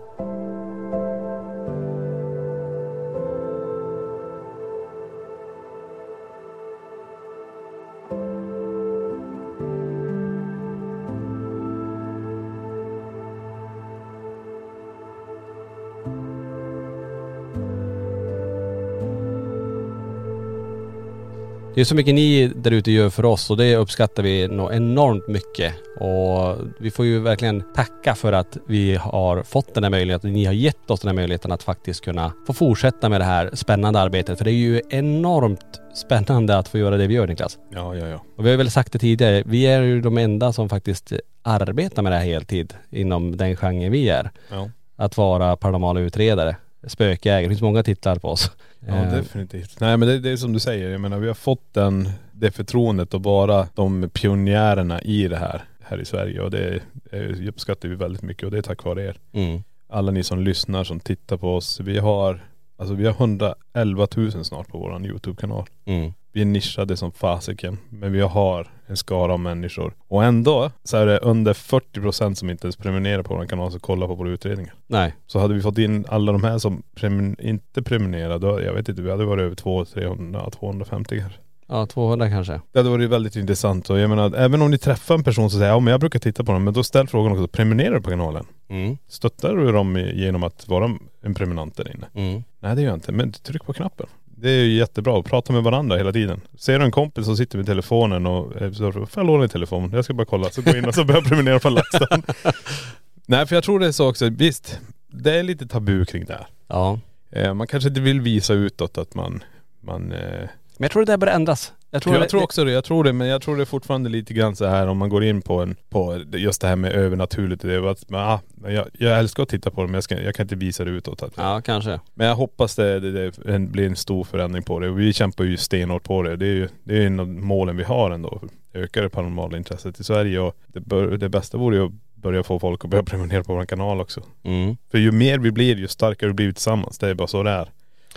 Det 21.76 21.82
är 21.82 21.86
så 21.86 21.96
mycket 21.96 22.16
ni 22.16 22.48
där 22.48 22.72
ute 22.72 22.92
gör 22.92 23.10
för 23.10 23.26
oss 23.26 23.50
och 23.50 23.58
det 23.58 23.76
uppskattar 23.76 24.24
vi 24.24 24.48
nog 24.48 24.74
enormt 24.74 25.28
mycket. 25.28 25.74
Och 26.00 26.58
vi 26.80 26.92
får 26.92 27.06
ju 27.06 27.20
verkligen 27.20 27.64
tacka 27.74 28.16
för 28.16 28.34
att 28.34 28.58
vi 28.68 28.96
har 28.96 29.44
fått 29.44 29.74
den 29.74 29.84
här 29.84 29.90
möjligheten. 29.90 30.34
Ni 30.34 30.46
har 30.46 30.54
gett 30.54 30.92
oss 30.92 31.00
den 31.00 31.08
här 31.08 31.16
möjligheten 31.16 31.52
att 31.52 31.64
faktiskt 31.64 32.04
kunna 32.04 32.32
få 32.48 32.54
fortsätta 32.54 33.10
med 33.10 33.22
det 33.22 33.26
här 33.26 33.50
spännande 33.54 34.00
arbetet. 34.00 34.38
För 34.38 34.46
det 34.46 34.52
är 34.52 34.54
ju 34.54 34.82
enormt 34.90 35.82
spännande 35.96 36.58
att 36.58 36.68
få 36.68 36.78
göra 36.78 36.98
det 36.98 37.08
vi 37.08 37.14
gör 37.14 37.28
Niklas. 37.28 37.58
Ja, 37.72 37.96
ja, 37.96 38.08
ja. 38.08 38.24
Och 38.38 38.46
vi 38.46 38.50
har 38.50 38.58
väl 38.58 38.72
sagt 38.72 38.92
det 38.92 39.00
tidigare, 39.00 39.44
vi 39.46 39.66
är 39.66 39.82
ju 39.82 40.02
de 40.02 40.18
enda 40.18 40.54
som 40.54 40.70
faktiskt 40.70 41.14
arbetar 41.42 42.02
med 42.02 42.12
det 42.12 42.18
här 42.18 42.26
heltid 42.26 42.74
inom 42.90 43.38
den 43.38 43.56
genren 43.56 43.92
vi 43.92 44.10
är. 44.10 44.32
Ja, 44.52 44.70
Att 44.96 45.18
vara 45.18 45.56
paranormala 45.56 46.00
utredare, 46.00 46.56
spökjägare. 46.88 47.44
Det 47.44 47.50
finns 47.50 47.62
många 47.62 47.84
titlar 47.84 48.16
på 48.16 48.30
oss. 48.30 48.52
ja 48.88 48.96
Eh, 48.96 49.14
definitivt. 49.14 49.80
Nej 49.80 49.98
men 49.98 50.08
det, 50.08 50.20
det 50.20 50.30
är 50.30 50.38
som 50.38 50.54
du 50.54 50.60
säger, 50.60 50.90
jag 50.90 51.02
menar 51.02 51.20
vi 51.20 51.28
har 51.28 51.34
fått 51.34 51.74
den, 51.74 52.10
det 52.32 52.52
förtroendet 52.52 53.14
att 53.14 53.22
vara 53.22 53.68
de 53.76 54.10
pionjärerna 54.14 55.02
i 55.02 55.28
det 55.28 55.38
här, 55.38 55.64
här 55.84 56.02
i 56.02 56.06
Sverige 56.06 56.42
och 56.42 56.52
det 56.52 56.80
eh, 57.12 57.48
uppskattar 57.48 57.90
vi 57.90 57.96
väldigt 57.96 58.22
mycket 58.22 58.44
och 58.44 58.52
det 58.52 58.58
är 58.58 58.62
tack 58.62 58.84
vare 58.84 59.04
er. 59.04 59.18
Mm. 59.34 59.64
Alla 59.90 60.12
ni 60.12 60.24
som 60.24 60.40
lyssnar, 60.40 60.84
som 60.84 61.00
tittar 61.00 61.38
på 61.38 61.56
oss. 61.56 61.80
Vi 61.80 61.98
har, 61.98 62.40
alltså 62.78 62.96
vi 62.96 63.06
har 63.06 63.14
111 63.14 64.08
000 64.16 64.46
snart 64.46 64.68
på 64.68 64.78
våran 64.78 65.06
YouTube-kanal. 65.06 65.66
Mm. 65.86 66.14
Vi 66.36 66.42
är 66.42 66.46
nischade 66.46 66.98
som 66.98 67.12
fasiken. 67.12 67.78
Men 67.90 68.12
vi 68.12 68.22
har 68.22 68.68
en 68.88 68.98
skara 68.98 69.34
av 69.34 69.40
människor. 69.40 69.94
Och 70.08 70.24
ändå 70.24 70.72
så 70.84 70.98
är 70.98 71.06
det 71.06 71.18
under 71.18 71.54
40% 71.54 72.34
som 72.34 72.50
inte 72.50 72.66
ens 72.68 72.76
prenumererar 72.76 73.24
på 73.24 73.36
vår 73.36 73.46
kanal 73.46 73.72
som 73.72 73.80
kollar 73.80 74.08
på 74.08 74.16
våra 74.16 74.30
utredningar. 74.30 74.74
Nej. 74.88 75.16
Så 75.28 75.40
hade 75.40 75.54
vi 75.54 75.62
fått 75.62 75.78
in 75.78 76.06
alla 76.10 76.32
de 76.32 76.44
här 76.44 76.58
som 76.58 76.84
prenumer- 76.96 77.42
inte 77.42 77.82
prenumererar, 77.84 78.40
då, 78.40 78.62
jag 78.62 78.74
vet 78.74 78.90
inte, 78.90 79.02
vi 79.02 79.12
hade 79.12 79.26
varit 79.26 79.42
över 79.42 79.56
200, 79.56 79.86
300, 79.94 80.50
250 80.50 81.20
kanske. 81.20 81.40
Ja, 81.68 81.86
200 81.86 82.30
kanske. 82.30 82.62
Det 82.72 82.80
hade 82.80 82.90
varit 82.90 83.10
väldigt 83.10 83.36
intressant 83.36 83.90
och 83.90 84.00
jag 84.00 84.10
menar, 84.10 84.34
även 84.36 84.62
om 84.62 84.72
ni 84.72 84.78
träffar 84.78 85.16
en 85.16 85.24
person 85.24 85.50
som 85.50 85.60
säger 85.60 85.72
ja 85.72 85.80
men 85.80 85.92
jag 85.92 86.00
brukar 86.00 86.20
titta 86.20 86.44
på 86.44 86.52
dem, 86.52 86.64
men 86.64 86.74
då 86.74 86.84
ställ 86.84 87.08
frågan 87.08 87.32
också, 87.32 87.48
prenumererar 87.48 87.96
du 87.96 88.02
på 88.02 88.10
kanalen? 88.10 88.46
Mm. 88.70 88.98
Stöttar 89.08 89.56
du 89.56 89.72
dem 89.72 89.98
genom 90.14 90.44
att 90.44 90.68
vara 90.68 90.92
en 91.22 91.34
prenumerant 91.34 91.78
där 91.78 91.92
inne? 91.96 92.08
Mm. 92.30 92.44
Nej 92.60 92.76
det 92.76 92.82
gör 92.82 92.90
jag 92.90 92.98
inte, 92.98 93.12
men 93.12 93.32
tryck 93.32 93.66
på 93.66 93.74
knappen. 93.74 94.08
Det 94.36 94.50
är 94.50 94.64
ju 94.64 94.78
jättebra 94.78 95.20
att 95.20 95.26
prata 95.26 95.54
med 95.54 95.64
varandra 95.64 95.98
hela 95.98 96.12
tiden. 96.12 96.42
Ser 96.58 96.80
du 96.80 96.86
en 96.86 96.92
kompis 96.92 97.26
som 97.26 97.38
sitter 97.38 97.58
med 97.58 97.68
telefonen 97.68 98.26
och 98.26 98.62
eh, 98.62 98.72
så 98.72 98.92
får 98.92 99.10
jag 99.16 99.26
låna 99.26 99.40
din 99.40 99.50
telefon? 99.50 99.92
Jag 99.94 100.06
ska 100.06 100.14
bara 100.14 100.26
kolla. 100.26 100.50
Så 100.50 100.62
gå 100.62 100.76
in 100.76 100.86
och 100.86 100.96
så 100.96 101.04
börjar 101.04 101.22
jag 101.22 101.30
prenumerera 101.30 101.60
på 101.60 101.70
LaxTon. 101.70 102.24
Nej 103.26 103.46
för 103.46 103.56
jag 103.56 103.64
tror 103.64 103.80
det 103.80 103.88
är 103.88 103.92
så 103.92 104.10
också, 104.10 104.30
visst, 104.30 104.80
det 105.08 105.40
är 105.40 105.44
lite 105.44 105.68
tabu 105.68 106.06
kring 106.06 106.26
det 106.26 106.34
här. 106.34 106.48
Ja. 106.68 107.00
Eh, 107.32 107.54
man 107.54 107.68
kanske 107.68 107.90
inte 107.90 108.02
vill 108.02 108.22
visa 108.22 108.54
utåt 108.54 108.98
att 108.98 109.16
man, 109.16 109.44
man 109.82 110.12
eh, 110.12 110.20
Men 110.20 110.50
jag 110.78 110.92
tror 110.92 111.06
det 111.06 111.12
där 111.12 111.18
börjar 111.18 111.36
ändras. 111.36 111.74
Jag 111.96 112.02
tror, 112.04 112.16
jag 112.16 112.30
tror 112.30 112.44
också 112.44 112.64
det, 112.66 112.72
jag 112.72 112.84
tror 112.84 113.04
det. 113.04 113.14
Men 113.14 113.28
jag 113.28 113.42
tror 113.42 113.56
det 113.56 113.64
är 113.64 113.66
fortfarande 113.66 114.10
lite 114.10 114.34
grann 114.34 114.56
så 114.56 114.66
här 114.66 114.88
om 114.88 114.98
man 114.98 115.10
går 115.10 115.24
in 115.24 115.42
på 115.42 115.62
en, 115.62 115.76
på 115.90 116.24
just 116.34 116.62
det 116.62 116.68
här 116.68 116.76
med 116.76 116.92
övernaturligt. 116.94 117.62
Det 117.62 117.74
är 117.74 117.92
att, 117.92 118.10
men, 118.10 118.20
ah, 118.20 118.40
jag, 118.68 118.86
jag 118.94 119.20
älskar 119.20 119.44
att 119.44 119.50
titta 119.50 119.72
på 119.72 119.82
det 119.82 119.88
men 119.88 119.94
jag, 119.94 120.04
ska, 120.04 120.22
jag 120.22 120.36
kan 120.36 120.44
inte 120.44 120.56
visa 120.56 120.84
det 120.86 120.92
utåt. 120.92 121.24
Att, 121.24 121.34
Ja, 121.38 121.62
kanske. 121.62 122.00
Men 122.14 122.28
jag 122.28 122.36
hoppas 122.36 122.76
det, 122.76 123.00
det, 123.00 123.32
det 123.46 123.60
blir 123.60 123.86
en 123.86 123.96
stor 123.96 124.24
förändring 124.24 124.64
på 124.64 124.80
det. 124.80 124.90
Och 124.90 125.00
vi 125.00 125.14
kämpar 125.14 125.44
ju 125.44 125.58
stenhårt 125.58 126.04
på 126.04 126.22
det. 126.24 126.36
Det 126.36 126.46
är 126.46 126.54
ju 126.54 126.68
det 126.84 126.98
är 126.98 127.08
en 127.08 127.20
av 127.20 127.28
målen 127.28 127.78
vi 127.78 127.84
har 127.84 128.12
ändå. 128.12 128.42
Öka 128.74 129.02
det 129.02 129.10
paranormala 129.10 129.58
intresset 129.58 130.00
i 130.00 130.04
Sverige 130.04 130.40
och 130.40 130.56
det, 130.68 130.80
bör, 130.80 131.08
det 131.18 131.30
bästa 131.30 131.58
vore 131.58 131.76
ju 131.78 131.86
att 131.86 131.92
börja 132.16 132.44
få 132.44 132.60
folk 132.60 132.86
att 132.86 132.92
börja 132.92 133.04
prenumerera 133.04 133.44
på 133.44 133.54
vår 133.56 133.66
kanal 133.66 134.02
också. 134.02 134.22
Mm. 134.44 134.78
För 134.92 134.98
ju 134.98 135.12
mer 135.12 135.40
vi 135.40 135.52
blir 135.52 135.76
ju 135.76 135.88
starkare 135.88 136.34
blir 136.34 136.48
vi 136.48 136.54
tillsammans. 136.54 136.98
Det 136.98 137.08
är 137.10 137.14
bara 137.14 137.28
så 137.28 137.44
det 137.44 137.52
är. 137.52 137.70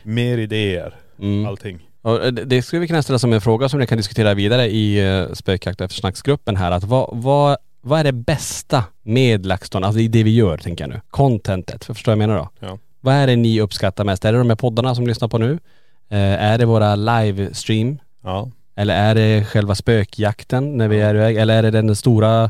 Mer 0.02 0.38
idéer, 0.38 0.94
Mm. 1.18 1.46
allting. 1.46 1.87
Och 2.02 2.34
det- 2.34 2.44
det 2.44 2.62
skulle 2.62 2.80
vi 2.80 2.86
kunna 2.88 3.02
ställa 3.02 3.18
som 3.18 3.32
en 3.32 3.40
fråga 3.40 3.68
som 3.68 3.78
vi 3.80 3.86
kan 3.86 3.98
diskutera 3.98 4.34
vidare 4.34 4.66
i 4.70 5.06
uh, 5.10 5.32
spökjakt 5.32 5.80
och 5.80 5.84
eftersnacksgruppen 5.84 6.56
här. 6.56 6.70
Att 6.70 6.84
vad, 6.84 7.08
vad, 7.12 7.56
vad 7.80 8.00
är 8.00 8.04
det 8.04 8.12
bästa 8.12 8.84
med 9.02 9.46
LaxTon? 9.46 9.84
Alltså 9.84 10.00
det 10.00 10.22
vi 10.22 10.34
gör 10.34 10.56
tänker 10.58 10.84
jag 10.84 10.90
nu. 10.90 11.00
Contentet, 11.10 11.84
för 11.84 11.94
förstår 11.94 12.12
jag 12.12 12.16
vad 12.16 12.22
jag 12.22 12.28
menar 12.28 12.40
då? 12.60 12.66
Ja. 12.66 12.78
Vad 13.00 13.14
är 13.14 13.26
det 13.26 13.36
ni 13.36 13.60
uppskattar 13.60 14.04
mest? 14.04 14.24
Är 14.24 14.32
det 14.32 14.38
de 14.38 14.48
här 14.48 14.56
poddarna 14.56 14.94
som 14.94 15.04
ni 15.04 15.08
lyssnar 15.08 15.28
på 15.28 15.38
nu? 15.38 15.52
Eh, 16.10 16.18
är 16.44 16.58
det 16.58 16.64
våra 16.64 16.96
livestream? 16.96 17.98
Ja. 18.24 18.50
Eller 18.76 18.94
är 18.94 19.14
det 19.14 19.44
själva 19.44 19.74
spökjakten 19.74 20.76
när 20.76 20.88
vi 20.88 21.00
är 21.00 21.14
iväg? 21.14 21.36
Eller 21.36 21.54
är 21.58 21.62
det 21.62 21.70
den 21.70 21.96
stora, 21.96 22.42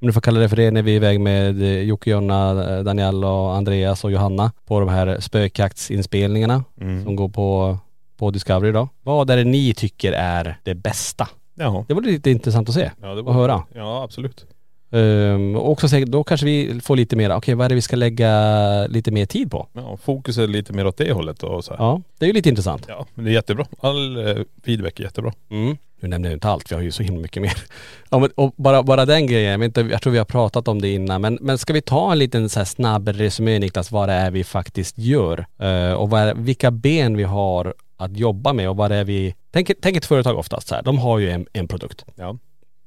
om 0.00 0.06
du 0.06 0.12
får 0.12 0.20
kalla 0.20 0.40
det 0.40 0.48
för 0.48 0.56
det, 0.56 0.70
när 0.70 0.82
vi 0.82 0.92
är 0.92 0.96
iväg 0.96 1.20
med 1.20 1.62
eh, 1.62 1.78
Jocke, 1.82 2.10
Jonna, 2.10 2.76
eh, 2.76 2.84
Daniel 2.84 3.24
och 3.24 3.54
Andreas 3.54 4.04
och 4.04 4.10
Johanna 4.12 4.52
på 4.66 4.80
de 4.80 4.88
här 4.88 5.20
spökjaktsinspelningarna 5.20 6.64
Mm. 6.80 7.04
som 7.04 7.16
går 7.16 7.28
på, 7.28 7.78
på 8.22 8.30
Discovery 8.30 8.72
då. 8.72 8.88
Vad 9.02 9.30
är 9.30 9.36
det 9.36 9.44
ni 9.44 9.74
tycker 9.74 10.12
är 10.12 10.56
det 10.62 10.74
bästa? 10.74 11.28
Ja. 11.54 11.84
Det 11.88 11.94
var 11.94 12.02
lite 12.02 12.30
intressant 12.30 12.68
att 12.68 12.74
se 12.74 12.90
ja 13.00 13.14
det 13.14 13.20
och 13.20 13.34
höra. 13.34 13.62
Ja 13.74 14.02
absolut. 14.04 14.46
Um, 14.90 15.56
och 15.56 15.70
också 15.70 15.88
säkert, 15.88 16.08
då 16.08 16.24
kanske 16.24 16.46
vi 16.46 16.80
får 16.80 16.96
lite 16.96 17.16
mer, 17.16 17.36
okej 17.36 17.54
vad 17.54 17.64
är 17.64 17.68
det 17.68 17.74
vi 17.74 17.82
ska 17.82 17.96
lägga 17.96 18.86
lite 18.86 19.10
mer 19.10 19.26
tid 19.26 19.50
på? 19.50 19.68
Ja, 19.72 19.96
fokus 19.96 20.38
är 20.38 20.46
lite 20.46 20.72
mer 20.72 20.86
åt 20.86 20.96
det 20.96 21.12
hållet 21.12 21.42
och 21.42 21.64
så 21.64 21.72
här. 21.72 21.84
Ja, 21.84 22.00
det 22.18 22.24
är 22.24 22.26
ju 22.26 22.32
lite 22.32 22.48
intressant. 22.48 22.84
Ja, 22.88 23.06
men 23.14 23.24
det 23.24 23.30
är 23.30 23.32
jättebra. 23.32 23.66
All 23.80 24.26
eh, 24.26 24.44
feedback 24.64 25.00
är 25.00 25.04
jättebra. 25.04 25.32
Mm. 25.50 25.76
Nu 26.00 26.08
nämner 26.08 26.28
jag 26.28 26.36
inte 26.36 26.48
allt, 26.48 26.70
vi 26.70 26.74
har 26.74 26.82
ju 26.82 26.92
så 26.92 27.02
himla 27.02 27.20
mycket 27.20 27.42
mer. 27.42 27.52
Ja, 28.10 28.18
men, 28.18 28.30
och 28.34 28.54
bara, 28.56 28.82
bara 28.82 29.06
den 29.06 29.26
grejen, 29.26 29.52
jag, 29.52 29.58
vet 29.58 29.66
inte, 29.66 29.80
jag 29.80 30.02
tror 30.02 30.12
vi 30.12 30.18
har 30.18 30.24
pratat 30.24 30.68
om 30.68 30.80
det 30.80 30.88
innan, 30.88 31.20
men, 31.20 31.38
men 31.40 31.58
ska 31.58 31.72
vi 31.72 31.82
ta 31.82 32.12
en 32.12 32.18
liten 32.18 32.48
så 32.48 32.60
här 32.60 32.64
snabb 32.64 33.08
resumé 33.08 33.58
Niklas, 33.58 33.90
vad 33.90 34.08
det 34.08 34.12
är 34.12 34.30
vi 34.30 34.44
faktiskt 34.44 34.98
gör? 34.98 35.46
Eh, 35.58 35.92
och 35.92 36.10
vad 36.10 36.20
är, 36.20 36.34
vilka 36.34 36.70
ben 36.70 37.16
vi 37.16 37.24
har 37.24 37.74
att 38.04 38.16
jobba 38.16 38.52
med 38.52 38.68
och 38.68 38.76
vad 38.76 38.90
det 38.90 38.96
är 38.96 39.04
vi... 39.04 39.34
Tänk, 39.50 39.70
tänk 39.82 39.96
ett 39.96 40.06
företag 40.06 40.38
oftast 40.38 40.68
så 40.68 40.74
här, 40.74 40.82
de 40.82 40.98
har 40.98 41.18
ju 41.18 41.30
en, 41.30 41.46
en 41.52 41.68
produkt. 41.68 42.04
Ja. 42.14 42.38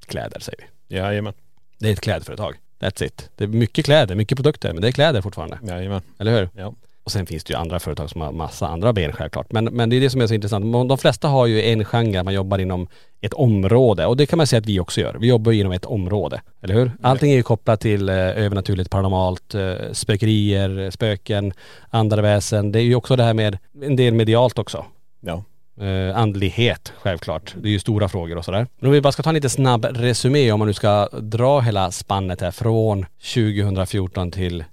Kläder 0.06 0.40
säger 0.40 0.60
vi. 0.88 0.96
Jajamän. 0.96 1.34
Det 1.80 1.88
är 1.88 1.94
ett 1.94 2.02
klädföretag. 2.02 2.56
That's 2.80 3.04
it. 3.04 3.30
Det 3.36 3.44
är 3.44 3.48
mycket 3.48 3.86
kläder, 3.86 4.16
mycket 4.16 4.36
produkter, 4.36 4.74
men 4.74 4.82
det 4.82 4.88
är 4.88 4.92
kläder 4.92 5.22
fortfarande. 5.22 5.60
Jajamän. 5.64 6.02
Eller 6.20 6.32
hur? 6.32 6.50
Ja. 6.54 6.74
Och 7.06 7.12
sen 7.12 7.26
finns 7.26 7.44
det 7.44 7.54
ju 7.54 7.60
andra 7.60 7.80
företag 7.80 8.10
som 8.10 8.22
har 8.22 8.32
massa 8.32 8.68
andra 8.68 8.94
ben 8.94 9.12
självklart. 9.12 9.52
Men, 9.52 9.66
men 9.66 9.90
det 9.90 9.96
är 9.96 10.02
det 10.02 10.10
som 10.10 10.22
är 10.22 10.28
så 10.28 10.34
intressant. 10.34 10.90
De 10.90 10.98
flesta 10.98 11.28
har 11.28 11.46
ju 11.46 11.64
en 11.64 11.86
genre, 11.86 12.24
man 12.24 12.34
jobbar 12.34 12.58
inom 12.58 12.88
ett 13.22 13.34
område. 13.34 14.06
Och 14.06 14.18
det 14.18 14.26
kan 14.26 14.38
man 14.38 14.48
säga 14.48 14.60
att 14.60 14.66
vi 14.66 14.80
också 14.80 15.02
gör. 15.02 15.18
Vi 15.20 15.28
jobbar 15.28 15.52
ju 15.52 15.60
inom 15.60 15.72
ett 15.72 15.86
område. 15.86 16.42
Eller 16.62 16.74
hur? 16.74 16.92
Allting 17.02 17.32
är 17.32 17.36
ju 17.36 17.44
kopplat 17.44 17.82
till 17.82 18.10
eh, 18.10 18.16
övernaturligt, 18.16 18.90
paranormalt, 18.90 19.56
eh, 19.56 19.74
spökerier, 19.92 20.92
spöken, 20.92 21.54
andra 21.90 22.22
väsen. 22.22 22.72
Det 22.72 22.80
är 22.80 22.84
ju 22.84 22.96
också 22.96 23.16
det 23.16 23.24
här 23.24 23.34
med 23.34 23.58
en 23.82 23.96
del 23.96 24.14
medialt 24.14 24.60
också. 24.60 24.86
Ja. 25.26 25.44
Eh, 25.86 26.18
andlighet 26.18 26.94
självklart. 26.98 27.56
Det 27.62 27.68
är 27.68 27.72
ju 27.72 27.80
stora 27.80 28.10
frågor 28.10 28.38
och 28.38 28.46
sådär. 28.46 28.68
Men 28.80 28.88
om 28.88 28.94
vi 28.94 29.02
bara 29.02 29.12
ska 29.12 29.24
ta 29.24 29.30
en 29.30 29.36
lite 29.36 29.50
snabb 29.50 29.86
resumé 29.86 30.52
om 30.52 30.60
man 30.60 30.68
nu 30.68 30.74
ska 30.74 31.08
dra 31.08 31.60
hela 31.60 31.92
spannet 31.92 32.42
här 32.42 32.52
från 32.52 33.06
2014 33.34 34.32
till 34.32 34.64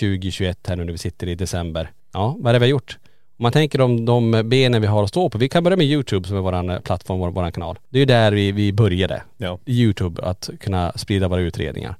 2021 0.00 0.58
här 0.68 0.76
nu 0.76 0.84
när 0.84 0.92
vi 0.92 0.98
sitter 0.98 1.26
i 1.26 1.34
december. 1.34 1.90
Ja, 2.12 2.36
vad 2.38 2.50
är 2.50 2.52
det 2.52 2.58
vi 2.58 2.64
har 2.64 2.70
gjort? 2.70 2.98
Om 3.36 3.42
man 3.42 3.52
tänker 3.52 3.80
om 3.80 4.04
de 4.04 4.42
benen 4.44 4.80
vi 4.80 4.86
har 4.86 5.02
att 5.02 5.08
stå 5.08 5.30
på. 5.30 5.38
Vi 5.38 5.48
kan 5.48 5.64
börja 5.64 5.76
med 5.76 5.86
YouTube 5.86 6.28
som 6.28 6.36
är 6.36 6.40
våran 6.40 6.80
plattform, 6.84 7.18
vår, 7.18 7.30
våran 7.30 7.52
kanal. 7.52 7.78
Det 7.88 7.98
är 7.98 8.00
ju 8.00 8.06
där 8.06 8.32
vi, 8.32 8.52
vi 8.52 8.72
började. 8.72 9.22
Ja. 9.36 9.58
YouTube, 9.66 10.22
att 10.22 10.50
kunna 10.60 10.92
sprida 10.96 11.28
våra 11.28 11.40
utredningar. 11.40 11.96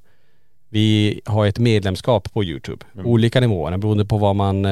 Vi 0.69 1.21
har 1.25 1.47
ett 1.47 1.59
medlemskap 1.59 2.33
på 2.33 2.45
YouTube. 2.45 2.85
Olika 3.05 3.41
nivåer 3.41 3.77
beroende 3.77 4.05
på 4.05 4.19
vad 4.19 4.37
man 4.37 4.65
eh, 4.65 4.71